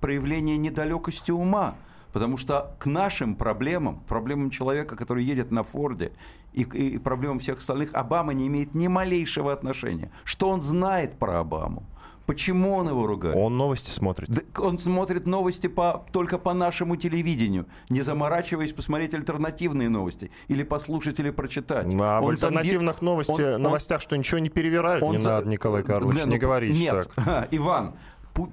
проявление 0.00 0.56
недалекости 0.56 1.30
ума. 1.30 1.74
Потому 2.14 2.38
что 2.38 2.74
к 2.78 2.86
нашим 2.86 3.34
проблемам, 3.34 4.00
проблемам 4.06 4.48
человека, 4.48 4.96
который 4.96 5.24
едет 5.24 5.50
на 5.50 5.62
Форде, 5.62 6.12
и, 6.54 6.62
и 6.62 6.98
проблемам 6.98 7.40
всех 7.40 7.58
остальных, 7.58 7.92
Обама 7.92 8.32
не 8.32 8.46
имеет 8.46 8.74
ни 8.74 8.86
малейшего 8.86 9.52
отношения. 9.52 10.10
Что 10.22 10.48
он 10.48 10.62
знает 10.62 11.18
про 11.18 11.40
Обаму? 11.40 11.82
Почему 12.26 12.74
он 12.74 12.88
его 12.88 13.06
ругает? 13.06 13.36
Он 13.36 13.56
новости 13.56 13.90
смотрит. 13.90 14.28
Да, 14.30 14.40
он 14.62 14.78
смотрит 14.78 15.26
новости 15.26 15.66
по, 15.66 16.06
только 16.10 16.38
по 16.38 16.54
нашему 16.54 16.96
телевидению, 16.96 17.66
не 17.90 18.00
заморачиваясь 18.00 18.72
посмотреть 18.72 19.12
альтернативные 19.12 19.90
новости 19.90 20.30
или 20.48 20.62
послушать 20.62 21.20
или 21.20 21.30
прочитать. 21.30 21.86
А 21.86 22.20
он 22.20 22.26
в 22.26 22.30
альтернативных 22.30 22.96
зомби... 22.96 23.04
новости, 23.04 23.54
он, 23.54 23.62
новостях, 23.62 23.98
он... 23.98 24.02
что 24.02 24.16
ничего 24.16 24.38
не 24.38 24.48
перевирают, 24.48 25.02
он... 25.02 25.18
не 25.18 25.24
надо, 25.24 25.48
Николай 25.48 25.82
Карлович, 25.82 26.16
не, 26.16 26.24
ну, 26.24 26.32
не 26.32 26.38
говорите 26.38 26.78
нет, 26.78 27.10
так. 27.14 27.48
Иван, 27.50 27.94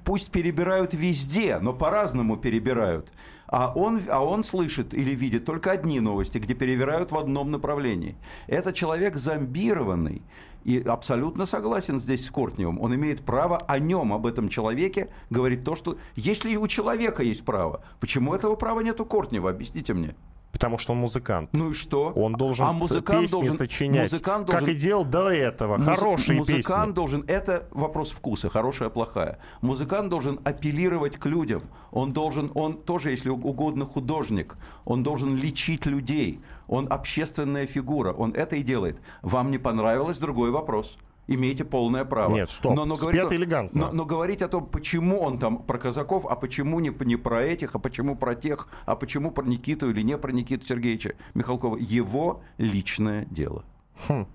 пусть 0.04 0.30
перебирают 0.30 0.92
везде, 0.92 1.58
но 1.58 1.72
по-разному 1.72 2.36
перебирают. 2.36 3.12
А 3.46 3.70
он, 3.74 4.00
а 4.08 4.24
он 4.24 4.44
слышит 4.44 4.94
или 4.94 5.10
видит 5.10 5.44
только 5.44 5.72
одни 5.72 6.00
новости, 6.00 6.38
где 6.38 6.54
перевирают 6.54 7.12
в 7.12 7.18
одном 7.18 7.50
направлении. 7.50 8.16
Это 8.46 8.72
человек 8.72 9.16
зомбированный. 9.16 10.22
И 10.64 10.80
абсолютно 10.80 11.46
согласен 11.46 11.98
здесь 11.98 12.26
с 12.26 12.30
Кортневым. 12.30 12.80
Он 12.80 12.94
имеет 12.94 13.22
право 13.22 13.58
о 13.58 13.78
нем, 13.78 14.12
об 14.12 14.26
этом 14.26 14.48
человеке, 14.48 15.10
говорить 15.30 15.64
то, 15.64 15.74
что... 15.74 15.98
Если 16.14 16.50
и 16.50 16.56
у 16.56 16.66
человека 16.66 17.22
есть 17.22 17.44
право, 17.44 17.84
почему 18.00 18.34
этого 18.34 18.54
права 18.54 18.80
нет 18.80 19.00
у 19.00 19.04
Кортнева? 19.04 19.50
Объясните 19.50 19.94
мне. 19.94 20.14
Потому 20.52 20.78
что 20.78 20.92
он 20.92 20.98
музыкант. 20.98 21.50
Ну 21.54 21.70
и 21.70 21.72
что? 21.72 22.12
Он 22.14 22.34
должен 22.34 22.66
а 22.66 22.72
музыкант 22.72 23.22
песни 23.22 23.32
должен, 23.32 23.52
сочинять, 23.52 24.12
музыкант 24.12 24.46
должен, 24.46 24.66
как 24.66 24.74
и 24.74 24.78
делал 24.78 25.04
до 25.04 25.30
этого. 25.30 25.78
Муз, 25.78 25.86
Хорошие 25.86 26.38
музыкант 26.38 26.46
песни. 26.46 26.72
Музыкант 26.72 26.94
должен... 26.94 27.24
Это 27.26 27.68
вопрос 27.70 28.10
вкуса, 28.10 28.50
хорошая, 28.50 28.90
плохая. 28.90 29.38
Музыкант 29.62 30.10
должен 30.10 30.38
апеллировать 30.44 31.16
к 31.16 31.26
людям. 31.26 31.62
Он 31.90 32.12
должен... 32.12 32.52
Он 32.54 32.74
тоже, 32.74 33.10
если 33.10 33.30
угодно, 33.30 33.86
художник. 33.86 34.56
Он 34.84 35.02
должен 35.02 35.34
лечить 35.34 35.86
людей. 35.86 36.40
Он 36.68 36.86
общественная 36.92 37.66
фигура. 37.66 38.12
Он 38.12 38.32
это 38.32 38.56
и 38.56 38.62
делает. 38.62 38.98
Вам 39.22 39.50
не 39.50 39.58
понравилось? 39.58 40.18
Другой 40.18 40.50
вопрос 40.50 40.98
имеете 41.26 41.64
полное 41.64 42.04
право. 42.04 42.34
Нет, 42.34 42.50
стоп, 42.50 42.74
но, 42.74 42.84
но 42.84 42.96
говорить, 42.96 43.32
элегантно. 43.32 43.86
Но, 43.86 43.92
но 43.92 44.04
говорить 44.04 44.42
о 44.42 44.48
том, 44.48 44.66
почему 44.66 45.20
он 45.20 45.38
там 45.38 45.58
про 45.58 45.78
казаков, 45.78 46.26
а 46.28 46.36
почему 46.36 46.80
не, 46.80 46.92
не 47.04 47.16
про 47.16 47.42
этих, 47.42 47.74
а 47.74 47.78
почему 47.78 48.16
про 48.16 48.34
тех, 48.34 48.68
а 48.86 48.96
почему 48.96 49.30
про 49.30 49.44
Никиту 49.44 49.90
или 49.90 50.02
не 50.02 50.18
про 50.18 50.32
Никиту 50.32 50.66
Сергеевича 50.66 51.14
Михалкова, 51.34 51.76
его 51.76 52.42
личное 52.58 53.26
дело. 53.30 53.64
Хм. 54.08 54.26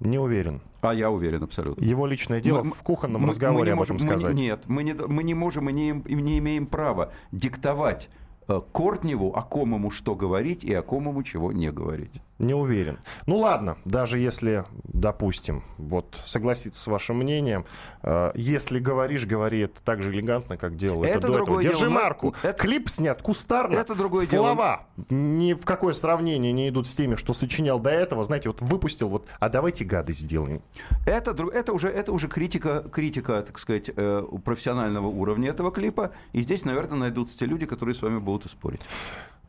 Не 0.00 0.18
уверен. 0.18 0.60
А 0.80 0.94
я 0.94 1.10
уверен 1.10 1.44
абсолютно. 1.44 1.84
Его 1.84 2.06
личное 2.06 2.40
дело 2.40 2.64
мы, 2.64 2.72
в 2.72 2.82
кухонном 2.82 3.22
мы, 3.22 3.28
разговоре 3.28 3.72
мы 3.74 3.78
об 3.78 3.84
этом 3.84 3.98
сказать. 4.00 4.34
Мы, 4.34 4.40
нет, 4.40 4.62
мы 4.66 4.82
не, 4.82 4.94
мы 4.94 5.22
не 5.22 5.34
можем 5.34 5.68
и 5.68 5.72
не, 5.72 5.92
не 5.92 6.38
имеем 6.38 6.66
права 6.66 7.12
диктовать 7.30 8.08
Э, 8.48 8.60
Кортневу, 8.72 9.32
о 9.34 9.42
ком 9.42 9.74
ему 9.74 9.90
что 9.90 10.14
говорить 10.14 10.64
и 10.64 10.74
о 10.74 10.82
ком 10.82 11.08
ему 11.08 11.22
чего 11.22 11.52
не 11.52 11.70
говорить. 11.70 12.20
Не 12.42 12.54
уверен. 12.54 12.98
Ну 13.26 13.38
ладно, 13.38 13.78
даже 13.84 14.18
если, 14.18 14.64
допустим, 14.84 15.62
вот 15.78 16.20
согласиться 16.26 16.80
с 16.80 16.86
вашим 16.86 17.16
мнением, 17.16 17.64
э, 18.02 18.32
если 18.34 18.78
говоришь, 18.78 19.24
говори 19.26 19.60
это 19.60 19.80
так 19.82 20.02
же 20.02 20.12
элегантно, 20.12 20.58
как 20.58 20.76
делал 20.76 21.04
это, 21.04 21.18
это 21.18 21.28
до 21.28 21.42
этого. 21.42 21.62
Держи 21.62 21.78
дело. 21.80 21.90
марку. 21.90 22.34
Это... 22.42 22.60
Клип 22.60 22.90
снят 22.90 23.22
кустарно. 23.22 23.78
Это 23.78 23.94
другое 23.94 24.26
Слова 24.26 24.86
дело. 24.96 25.06
ни 25.20 25.54
в 25.54 25.64
какое 25.64 25.94
сравнение 25.94 26.52
не 26.52 26.68
идут 26.68 26.86
с 26.86 26.94
теми, 26.94 27.16
что 27.16 27.32
сочинял 27.32 27.78
до 27.78 27.90
этого. 27.90 28.24
Знаете, 28.24 28.48
вот 28.48 28.60
выпустил, 28.60 29.08
вот, 29.08 29.28
а 29.38 29.48
давайте 29.48 29.84
гады 29.84 30.12
сделаем. 30.12 30.62
Это, 31.06 31.30
это, 31.52 31.72
уже, 31.72 31.88
это 31.88 32.12
уже 32.12 32.28
критика, 32.28 32.84
критика, 32.92 33.42
так 33.42 33.58
сказать, 33.58 33.90
э, 33.94 34.24
профессионального 34.44 35.06
уровня 35.06 35.48
этого 35.48 35.70
клипа. 35.70 36.10
И 36.32 36.42
здесь, 36.42 36.64
наверное, 36.64 36.98
найдутся 36.98 37.38
те 37.38 37.46
люди, 37.46 37.66
которые 37.66 37.94
с 37.94 38.02
вами 38.02 38.18
будут 38.18 38.32
будут 38.32 38.50
спорить. 38.50 38.80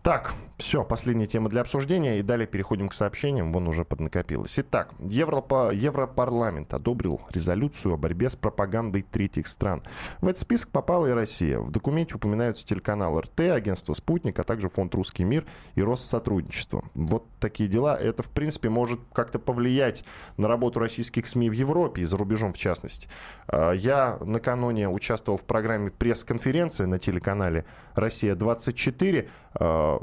Так, 0.03 0.33
все, 0.57 0.83
последняя 0.83 1.27
тема 1.27 1.49
для 1.49 1.61
обсуждения, 1.61 2.19
и 2.19 2.21
далее 2.21 2.45
переходим 2.45 2.89
к 2.89 2.93
сообщениям, 2.93 3.53
вон 3.53 3.69
уже 3.69 3.85
поднакопилось. 3.85 4.59
Итак, 4.59 4.93
Европа, 4.99 5.71
Европарламент 5.73 6.73
одобрил 6.73 7.21
резолюцию 7.29 7.93
о 7.93 7.97
борьбе 7.97 8.29
с 8.29 8.35
пропагандой 8.35 9.01
третьих 9.01 9.47
стран. 9.47 9.81
В 10.19 10.27
этот 10.27 10.39
список 10.39 10.69
попала 10.69 11.07
и 11.07 11.11
Россия. 11.11 11.57
В 11.59 11.71
документе 11.71 12.15
упоминаются 12.15 12.65
телеканал 12.65 13.19
РТ, 13.19 13.39
агентство 13.41 13.93
«Спутник», 13.93 14.37
а 14.39 14.43
также 14.43 14.67
фонд 14.67 14.93
«Русский 14.93 15.23
мир» 15.23 15.45
и 15.75 15.81
Россотрудничество. 15.81 16.83
Вот 16.95 17.25
такие 17.39 17.69
дела. 17.69 17.97
Это, 17.97 18.23
в 18.23 18.29
принципе, 18.29 18.69
может 18.69 18.99
как-то 19.13 19.39
повлиять 19.39 20.03
на 20.35 20.49
работу 20.49 20.79
российских 20.79 21.27
СМИ 21.27 21.49
в 21.49 21.53
Европе 21.53 22.01
и 22.01 22.05
за 22.05 22.17
рубежом 22.17 22.51
в 22.51 22.57
частности. 22.57 23.07
А, 23.47 23.71
я 23.71 24.17
накануне 24.19 24.89
участвовал 24.89 25.37
в 25.37 25.43
программе 25.43 25.91
пресс-конференции 25.91 26.83
на 26.85 26.99
телеканале 26.99 27.65
«Россия-24», 27.95 29.29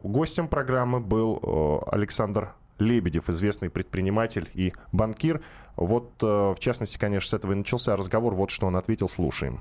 Гостем 0.03 0.49
программы 0.49 1.01
был 1.01 1.83
Александр 1.87 2.55
Лебедев, 2.79 3.29
известный 3.29 3.69
предприниматель 3.69 4.49
и 4.55 4.73
банкир. 4.93 5.43
Вот, 5.77 6.11
в 6.21 6.57
частности, 6.59 6.99
конечно, 6.99 7.31
с 7.31 7.35
этого 7.35 7.53
и 7.53 7.55
начался 7.57 7.97
разговор. 7.97 8.35
Вот 8.35 8.51
что 8.51 8.67
он 8.67 8.77
ответил, 8.77 9.09
слушаем. 9.09 9.61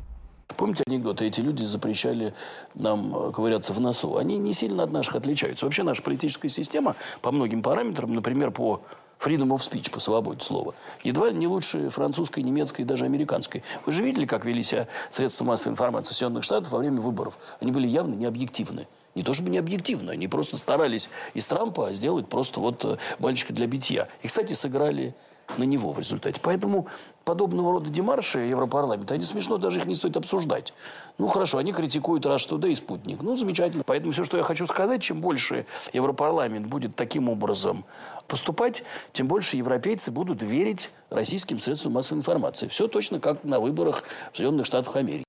Помните 0.58 0.84
анекдоты? 0.88 1.26
Эти 1.26 1.42
люди 1.42 1.64
запрещали 1.64 2.34
нам 2.74 3.32
ковыряться 3.32 3.72
в 3.72 3.80
носу. 3.80 4.18
Они 4.18 4.38
не 4.38 4.54
сильно 4.54 4.84
от 4.84 4.92
наших 4.92 5.16
отличаются. 5.16 5.66
Вообще 5.66 5.84
наша 5.84 6.02
политическая 6.02 6.50
система 6.50 6.96
по 7.22 7.32
многим 7.32 7.62
параметрам, 7.62 8.14
например, 8.14 8.52
по 8.52 8.82
freedom 9.20 9.50
of 9.50 9.60
speech, 9.60 9.92
по 9.92 10.00
свободе 10.00 10.42
слова, 10.42 10.74
едва 11.04 11.30
ли 11.30 11.38
не 11.38 11.48
лучше 11.48 11.90
французской, 11.90 12.42
немецкой 12.42 12.82
и 12.82 12.86
даже 12.86 13.06
американской. 13.06 13.64
Вы 13.86 13.92
же 13.92 14.04
видели, 14.04 14.26
как 14.26 14.46
вели 14.46 14.64
себя 14.64 14.88
средства 15.12 15.44
массовой 15.44 15.74
информации 15.74 16.14
Соединенных 16.14 16.44
Штатов 16.44 16.72
во 16.72 16.80
время 16.80 17.02
выборов? 17.02 17.38
Они 17.60 17.72
были 17.72 17.88
явно 17.88 18.16
необъективны. 18.16 18.88
Не 19.16 19.24
то 19.24 19.34
чтобы 19.34 19.50
не 19.50 19.58
объективно, 19.58 20.14
они 20.14 20.28
просто 20.28 20.56
старались 20.58 21.10
из 21.34 21.46
Трампа 21.46 21.92
сделать 21.94 22.28
просто 22.28 22.60
вот 22.60 22.86
э, 22.86 22.98
мальчика 23.18 23.54
для 23.54 23.68
битья. 23.68 24.08
И, 24.22 24.28
кстати, 24.28 24.54
сыграли 24.54 25.16
на 25.58 25.64
него 25.64 25.92
в 25.92 26.00
результате. 26.00 26.40
Поэтому 26.42 26.88
подобного 27.26 27.72
рода 27.72 27.90
демарши 27.90 28.40
Европарламента, 28.40 29.16
они 29.16 29.24
смешно, 29.24 29.58
даже 29.58 29.80
их 29.80 29.86
не 29.86 29.96
стоит 29.96 30.16
обсуждать. 30.18 30.74
Ну, 31.18 31.28
хорошо, 31.28 31.58
они 31.58 31.74
критикуют 31.74 32.26
Rush 32.26 32.50
Today 32.50 32.72
и 32.72 32.76
Спутник. 32.76 33.22
Ну, 33.22 33.36
замечательно. 33.36 33.84
Поэтому 33.84 34.14
все, 34.14 34.24
что 34.24 34.38
я 34.38 34.44
хочу 34.44 34.66
сказать, 34.66 35.02
чем 35.02 35.22
больше 35.22 35.66
Европарламент 35.92 36.68
будет 36.68 36.96
таким 36.96 37.30
образом 37.30 37.86
поступать, 38.30 38.84
тем 39.12 39.28
больше 39.28 39.58
европейцы 39.58 40.12
будут 40.12 40.42
верить 40.42 40.92
российским 41.10 41.60
средствам 41.60 41.94
массовой 41.94 42.20
информации. 42.20 42.68
Все 42.68 42.88
точно 42.88 43.20
как 43.20 43.44
на 43.44 43.60
выборах 43.60 44.04
в 44.32 44.38
Соединенных 44.38 44.66
Штатах 44.66 44.96
Америки. 44.96 45.26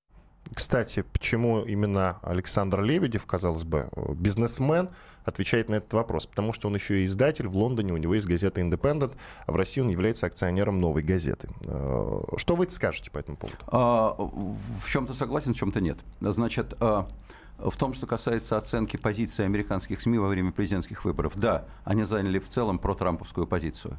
Кстати, 0.55 1.03
почему 1.03 1.63
именно 1.63 2.19
Александр 2.23 2.83
Лебедев, 2.83 3.25
казалось 3.25 3.65
бы, 3.65 3.89
бизнесмен, 4.15 4.91
отвечает 5.25 5.69
на 5.69 5.77
этот 5.77 5.93
вопрос? 5.93 6.27
Потому 6.27 6.53
что 6.53 6.69
он 6.69 6.75
еще 6.75 7.03
и 7.03 7.07
издатель 7.07 7.47
в 7.47 7.57
Лондоне, 7.57 7.93
у 7.93 7.97
него 7.97 8.15
есть 8.15 8.27
газета 8.27 8.61
«Индепендент», 8.61 9.17
а 9.47 9.53
в 9.53 9.57
России 9.57 9.81
он 9.81 9.91
является 9.91 10.27
акционером 10.27 10.81
«Новой 10.81 11.03
газеты». 11.03 11.49
Э, 11.67 12.23
что 12.37 12.57
вы 12.57 12.69
скажете 12.69 13.11
по 13.11 13.19
этому 13.19 13.37
поводу? 13.37 13.59
А, 13.69 14.15
в 14.19 14.89
чем-то 14.89 15.15
согласен, 15.15 15.55
в 15.55 15.57
чем-то 15.57 15.81
нет. 15.81 15.99
Значит, 16.21 16.75
а, 16.81 17.07
в 17.65 17.77
том, 17.77 17.95
что 17.95 18.07
касается 18.07 18.57
оценки 18.57 18.97
позиции 18.97 19.45
американских 19.45 20.01
СМИ 20.01 20.19
во 20.19 20.29
время 20.29 20.53
президентских 20.53 21.05
выборов, 21.05 21.35
да, 21.37 21.67
они 21.85 22.05
заняли 22.05 22.39
в 22.39 22.49
целом 22.49 22.79
протрамповскую 22.79 23.47
позицию. 23.47 23.99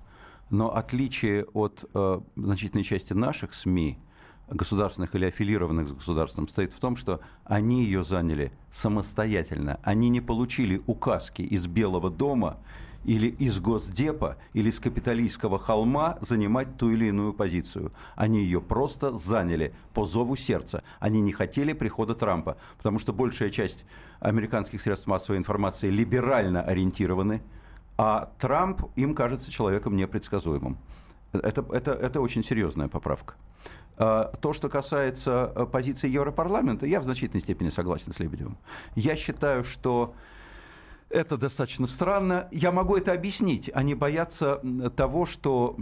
Но 0.50 0.76
отличие 0.76 1.46
от 1.54 1.90
э, 1.94 2.22
значительной 2.36 2.84
части 2.84 3.14
наших 3.14 3.54
СМИ– 3.54 4.00
государственных 4.52 5.16
или 5.16 5.26
аффилированных 5.26 5.88
с 5.88 5.94
государством 5.94 6.48
стоит 6.48 6.74
в 6.74 6.80
том, 6.80 6.96
что 6.96 7.22
они 7.46 7.84
ее 7.84 8.04
заняли 8.04 8.52
самостоятельно. 8.72 9.80
Они 9.84 10.10
не 10.10 10.22
получили 10.22 10.82
указки 10.88 11.42
из 11.42 11.68
Белого 11.68 12.10
дома 12.10 12.58
или 13.04 13.28
из 13.28 13.60
Госдепа, 13.60 14.38
или 14.54 14.70
с 14.70 14.80
капиталистского 14.80 15.60
холма 15.60 16.18
занимать 16.22 16.78
ту 16.78 16.90
или 16.90 17.06
иную 17.06 17.34
позицию. 17.34 17.92
Они 18.16 18.44
ее 18.44 18.62
просто 18.62 19.12
заняли 19.12 19.74
по 19.94 20.06
зову 20.06 20.36
сердца. 20.36 20.84
Они 21.00 21.22
не 21.22 21.32
хотели 21.32 21.74
прихода 21.74 22.14
Трампа, 22.14 22.58
потому 22.78 23.00
что 23.00 23.14
большая 23.14 23.50
часть 23.50 23.86
американских 24.20 24.82
средств 24.82 25.08
массовой 25.08 25.38
информации 25.38 25.90
либерально 25.90 26.62
ориентированы, 26.62 27.42
а 27.98 28.32
Трамп 28.40 28.84
им 28.96 29.16
кажется 29.16 29.52
человеком 29.52 29.96
непредсказуемым. 29.96 30.78
Это, 31.34 31.66
это, 31.72 31.92
это 31.92 32.22
очень 32.22 32.44
серьезная 32.44 32.88
поправка. 32.88 33.36
А, 33.98 34.34
то, 34.42 34.54
что 34.54 34.70
касается 34.70 35.52
э, 35.56 35.66
позиции 35.66 36.10
Европарламента, 36.10 36.86
я 36.86 37.00
в 37.00 37.04
значительной 37.04 37.42
степени 37.42 37.70
согласен 37.70 38.12
с 38.12 38.20
Лебедевым. 38.20 38.58
Я 38.96 39.16
считаю, 39.16 39.64
что 39.64 40.16
это 41.12 41.38
достаточно 41.38 41.88
странно. 41.88 42.48
Я 42.52 42.72
могу 42.72 42.96
это 42.96 43.14
объяснить. 43.14 43.70
Они 43.74 43.96
боятся 43.96 44.62
того, 44.96 45.26
что 45.26 45.76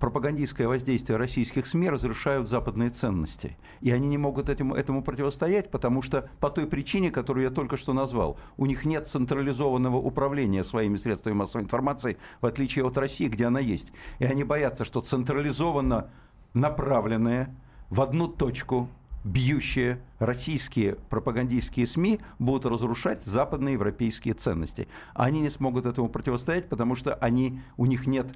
пропагандистское 0.00 0.68
воздействие 0.68 1.16
российских 1.16 1.66
СМИ 1.66 1.90
разрушают 1.90 2.48
западные 2.48 2.90
ценности. 2.90 3.56
И 3.80 3.90
они 3.90 4.08
не 4.08 4.18
могут 4.18 4.48
этому, 4.48 4.74
этому 4.74 5.02
противостоять, 5.02 5.70
потому 5.70 6.02
что 6.02 6.28
по 6.40 6.50
той 6.50 6.66
причине, 6.66 7.10
которую 7.10 7.44
я 7.44 7.50
только 7.50 7.76
что 7.76 7.92
назвал, 7.92 8.38
у 8.56 8.66
них 8.66 8.84
нет 8.84 9.06
централизованного 9.06 9.96
управления 9.96 10.64
своими 10.64 10.96
средствами 10.96 11.34
массовой 11.34 11.64
информации, 11.64 12.16
в 12.40 12.46
отличие 12.46 12.86
от 12.86 12.96
России, 12.96 13.28
где 13.28 13.46
она 13.46 13.60
есть. 13.60 13.92
И 14.18 14.24
они 14.24 14.44
боятся, 14.44 14.84
что 14.84 15.00
централизованно 15.00 16.10
направленные 16.54 17.54
в 17.90 18.00
одну 18.00 18.28
точку 18.28 18.88
бьющие 19.26 20.00
российские 20.20 20.94
пропагандистские 21.10 21.86
СМИ 21.86 22.20
будут 22.38 22.66
разрушать 22.66 23.24
западные 23.24 23.74
европейские 23.74 24.34
ценности. 24.34 24.88
Они 25.14 25.40
не 25.40 25.50
смогут 25.50 25.84
этому 25.84 26.08
противостоять, 26.08 26.68
потому 26.68 26.94
что 26.94 27.14
они, 27.14 27.60
у 27.76 27.86
них 27.86 28.06
нет 28.06 28.28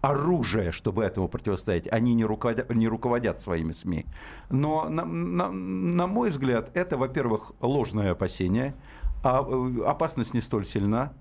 оружия, 0.00 0.72
чтобы 0.72 1.04
этому 1.04 1.28
противостоять. 1.28 1.86
Они 1.92 2.14
не 2.14 2.24
руководят, 2.24 2.74
не 2.74 2.88
руководят 2.88 3.40
своими 3.40 3.72
СМИ. 3.72 4.06
Но, 4.50 4.88
на, 4.88 5.04
на, 5.04 5.50
на 5.50 6.06
мой 6.06 6.30
взгляд, 6.30 6.70
это, 6.74 6.96
во-первых, 6.96 7.52
ложное 7.60 8.12
опасение, 8.12 8.74
а 9.22 9.46
э, 9.46 9.82
опасность 9.84 10.34
не 10.34 10.40
столь 10.40 10.64
сильна. 10.64 11.12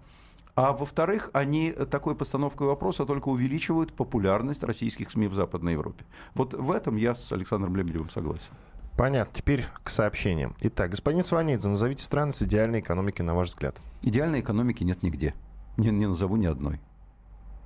А 0.55 0.73
во-вторых, 0.73 1.29
они 1.33 1.71
такой 1.71 2.15
постановкой 2.15 2.67
вопроса 2.67 3.05
только 3.05 3.29
увеличивают 3.29 3.93
популярность 3.93 4.63
российских 4.63 5.11
СМИ 5.11 5.27
в 5.27 5.33
Западной 5.33 5.73
Европе. 5.73 6.05
Вот 6.33 6.53
в 6.53 6.71
этом 6.71 6.95
я 6.95 7.13
с 7.13 7.31
Александром 7.31 7.75
Лебедевым 7.75 8.09
согласен. 8.09 8.53
Понятно. 8.97 9.33
Теперь 9.33 9.65
к 9.83 9.89
сообщениям. 9.89 10.55
Итак, 10.61 10.91
господин 10.91 11.23
Сванидзе, 11.23 11.69
назовите 11.69 12.03
страны 12.03 12.31
с 12.31 12.41
идеальной 12.41 12.81
экономикой, 12.81 13.21
на 13.21 13.35
ваш 13.35 13.49
взгляд. 13.49 13.81
Идеальной 14.01 14.41
экономики 14.41 14.83
нет 14.83 15.03
нигде. 15.03 15.33
Не, 15.77 15.89
не 15.89 16.07
назову 16.07 16.35
ни 16.35 16.45
одной. 16.45 16.79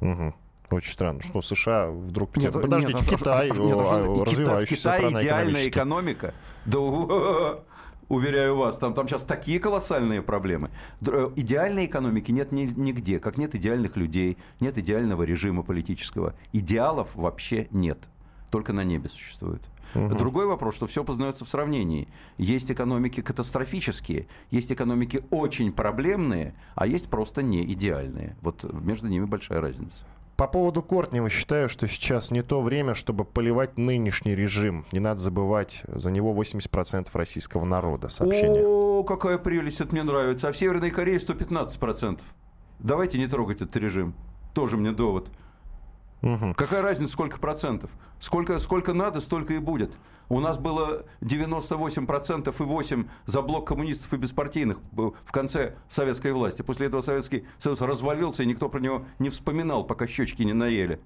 Угу. 0.02 0.34
Очень 0.72 0.94
странно, 0.94 1.22
что 1.22 1.42
США 1.42 1.90
вдруг... 1.90 2.36
Нет, 2.38 2.54
Подождите, 2.54 2.94
нет, 2.94 3.06
Китай, 3.08 3.50
нет, 3.50 4.28
развивающаяся 4.28 4.82
Китай, 4.82 5.00
страна 5.00 5.20
идеальная 5.22 5.68
экономика. 5.68 6.34
Да 6.66 6.80
Уверяю 8.08 8.56
вас, 8.56 8.78
там, 8.78 8.94
там 8.94 9.08
сейчас 9.08 9.24
такие 9.24 9.60
колоссальные 9.60 10.22
проблемы. 10.22 10.70
Э, 11.02 11.32
идеальной 11.36 11.86
экономики 11.86 12.32
нет 12.32 12.52
нигде, 12.52 13.20
как 13.20 13.38
нет 13.38 13.56
идеальных 13.56 13.98
людей, 13.98 14.38
нет 14.60 14.78
идеального 14.78 15.24
режима 15.24 15.64
политического. 15.64 16.36
Идеалов 16.54 17.16
вообще 17.16 17.68
нет. 17.72 17.98
Только 18.52 18.74
на 18.74 18.84
небе 18.84 19.10
существует. 19.10 19.64
Угу. 19.96 20.16
Другой 20.16 20.46
вопрос, 20.46 20.76
что 20.76 20.88
все 20.88 21.04
познается 21.04 21.46
в 21.46 21.50
сравнении. 21.50 22.08
Есть 22.38 22.72
экономики 22.72 23.22
катастрофические, 23.22 24.28
есть 24.52 24.72
экономики 24.72 25.24
очень 25.32 25.72
проблемные, 25.72 26.54
а 26.76 26.86
есть 26.88 27.10
просто 27.10 27.42
не 27.42 27.64
идеальные. 27.74 28.36
Вот 28.42 28.64
между 28.74 29.08
ними 29.08 29.26
большая 29.26 29.62
разница. 29.62 30.04
По 30.38 30.48
поводу 30.48 30.84
Кортнева 30.84 31.30
считаю, 31.30 31.70
что 31.70 31.88
сейчас 31.88 32.30
не 32.30 32.42
то 32.42 32.62
время, 32.62 32.94
чтобы 32.94 33.24
поливать 33.24 33.78
нынешний 33.78 34.36
режим. 34.36 34.86
Не 34.92 35.00
надо 35.00 35.22
забывать, 35.22 35.84
за 35.88 36.12
него 36.12 36.34
80% 36.34 37.08
российского 37.14 37.64
народа. 37.64 38.10
Сообщение. 38.10 38.66
О, 38.66 39.04
какая 39.04 39.38
прелесть, 39.38 39.80
это 39.80 39.94
мне 39.94 40.04
нравится. 40.04 40.50
А 40.50 40.52
в 40.52 40.58
Северной 40.58 40.92
Корее 40.92 41.18
115%. 41.20 42.20
Давайте 42.80 43.18
не 43.18 43.28
трогать 43.28 43.62
этот 43.62 43.78
режим. 43.78 44.14
Тоже 44.54 44.76
мне 44.76 44.92
довод. 44.92 45.30
Угу. 46.26 46.56
Какая 46.56 46.82
разница, 46.82 47.14
сколько 47.14 47.40
процентов? 47.40 47.92
Сколько, 48.20 48.58
сколько 48.58 48.94
надо, 48.94 49.22
столько 49.22 49.54
и 49.54 49.60
будет. 49.60 49.94
У 50.28 50.40
нас 50.40 50.58
было 50.58 51.06
98% 51.22 52.50
и 52.50 52.64
8% 52.64 53.08
за 53.26 53.42
блок 53.44 53.68
коммунистов 53.68 54.12
и 54.14 54.18
беспартийных 54.18 54.80
в 54.92 55.32
конце 55.32 55.76
советской 55.88 56.34
власти. 56.34 56.64
После 56.64 56.88
этого 56.88 57.02
Советский 57.02 57.46
Союз 57.60 57.80
развалился, 57.82 58.42
и 58.42 58.48
никто 58.48 58.70
про 58.70 58.80
него 58.80 59.06
не 59.20 59.30
вспоминал, 59.30 59.86
пока 59.86 60.08
щечки 60.08 60.42
не 60.42 60.54
наели. 60.54 61.00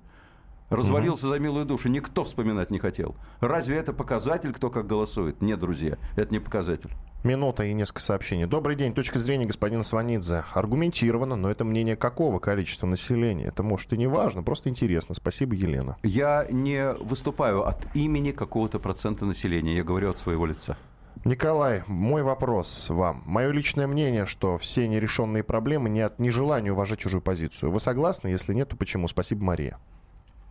Развалился 0.69 1.25
угу. 1.27 1.33
за 1.35 1.39
милую 1.39 1.65
душу. 1.65 1.89
Никто 1.89 2.23
вспоминать 2.23 2.71
не 2.71 2.79
хотел. 2.79 3.15
Разве 3.39 3.77
это 3.77 3.93
показатель, 3.93 4.53
кто 4.53 4.69
как 4.69 4.85
голосует? 4.87 5.41
Нет, 5.41 5.59
друзья, 5.59 5.97
это 6.15 6.31
не 6.31 6.39
показатель. 6.39 6.91
Минута 7.23 7.63
и 7.63 7.73
несколько 7.73 8.01
сообщений. 8.01 8.45
Добрый 8.45 8.75
день. 8.75 8.93
Точка 8.93 9.19
зрения 9.19 9.45
господина 9.45 9.83
Сванидзе. 9.83 10.43
Аргументировано, 10.53 11.35
но 11.35 11.49
это 11.51 11.65
мнение 11.65 11.95
какого 11.95 12.39
количества 12.39 12.87
населения? 12.87 13.45
Это 13.45 13.63
может 13.63 13.91
и 13.91 13.97
не 13.97 14.07
важно, 14.07 14.43
просто 14.43 14.69
интересно. 14.69 15.15
Спасибо, 15.15 15.53
Елена. 15.55 15.97
Я 16.03 16.47
не 16.49 16.93
выступаю 16.93 17.65
от 17.65 17.93
имени 17.95 18.31
какого-то 18.31 18.79
процента 18.79 19.25
населения. 19.25 19.75
Я 19.75 19.83
говорю 19.83 20.11
от 20.11 20.17
своего 20.17 20.45
лица. 20.45 20.77
Николай, 21.25 21.83
мой 21.87 22.23
вопрос 22.23 22.89
вам. 22.89 23.23
Мое 23.25 23.51
личное 23.51 23.87
мнение, 23.87 24.25
что 24.25 24.57
все 24.57 24.87
нерешенные 24.87 25.43
проблемы 25.43 25.89
не 25.89 25.99
от 25.99 26.19
нежелания 26.19 26.71
уважать 26.71 26.99
чужую 26.99 27.21
позицию. 27.21 27.71
Вы 27.71 27.81
согласны? 27.81 28.29
Если 28.29 28.53
нет, 28.53 28.69
то 28.69 28.77
почему? 28.77 29.09
Спасибо, 29.09 29.43
Мария. 29.43 29.77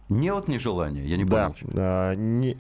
Не 0.09 0.31
от 0.31 0.49
нежелания, 0.49 1.05
я 1.05 1.17
не 1.17 1.25
понял. 1.25 1.55
Да, 1.63 2.15
не, 2.15 2.57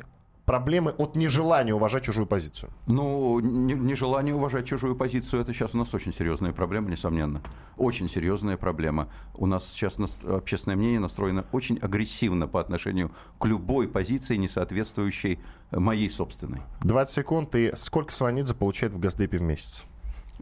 проблемы 0.48 0.92
от 0.92 1.14
нежелания 1.14 1.74
уважать 1.74 2.04
чужую 2.04 2.26
позицию? 2.26 2.70
Ну, 2.86 3.38
нежелание 3.40 4.34
уважать 4.34 4.66
чужую 4.66 4.96
позицию, 4.96 5.42
это 5.42 5.52
сейчас 5.52 5.74
у 5.74 5.78
нас 5.78 5.92
очень 5.92 6.10
серьезная 6.10 6.52
проблема, 6.52 6.88
несомненно. 6.90 7.42
Очень 7.76 8.08
серьезная 8.08 8.56
проблема. 8.56 9.08
У 9.34 9.44
нас 9.44 9.68
сейчас 9.68 9.98
общественное 10.24 10.76
мнение 10.76 11.00
настроено 11.00 11.44
очень 11.52 11.76
агрессивно 11.78 12.48
по 12.48 12.60
отношению 12.60 13.10
к 13.38 13.44
любой 13.44 13.88
позиции, 13.88 14.36
не 14.36 14.48
соответствующей 14.48 15.38
моей 15.70 16.08
собственной. 16.08 16.62
20 16.80 17.14
секунд. 17.14 17.54
И 17.54 17.70
сколько 17.76 18.10
Сванидзе 18.10 18.54
получает 18.54 18.94
в 18.94 18.98
Газдепе 18.98 19.36
в 19.36 19.42
месяц? 19.42 19.84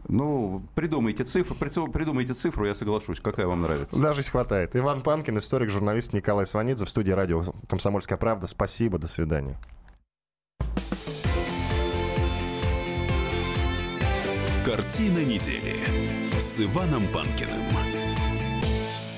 Ну, 0.07 0.63
придумайте 0.75 1.23
цифру, 1.23 1.55
придумайте 1.55 2.33
цифру, 2.33 2.65
я 2.65 2.75
соглашусь. 2.75 3.19
Какая 3.19 3.47
вам 3.47 3.61
нравится? 3.61 3.99
Даже 3.99 4.23
хватает. 4.23 4.75
Иван 4.75 5.01
Панкин, 5.01 5.37
историк, 5.39 5.69
журналист 5.69 6.13
Николай 6.13 6.45
Сванидзе 6.45 6.85
в 6.85 6.89
студии 6.89 7.11
радио 7.11 7.43
«Комсомольская 7.67 8.17
правда». 8.17 8.47
Спасибо, 8.47 8.97
до 8.97 9.07
свидания. 9.07 9.57
Картина 14.65 15.23
недели 15.23 15.75
с 16.39 16.59
Иваном 16.59 17.07
Панкиным. 17.13 17.61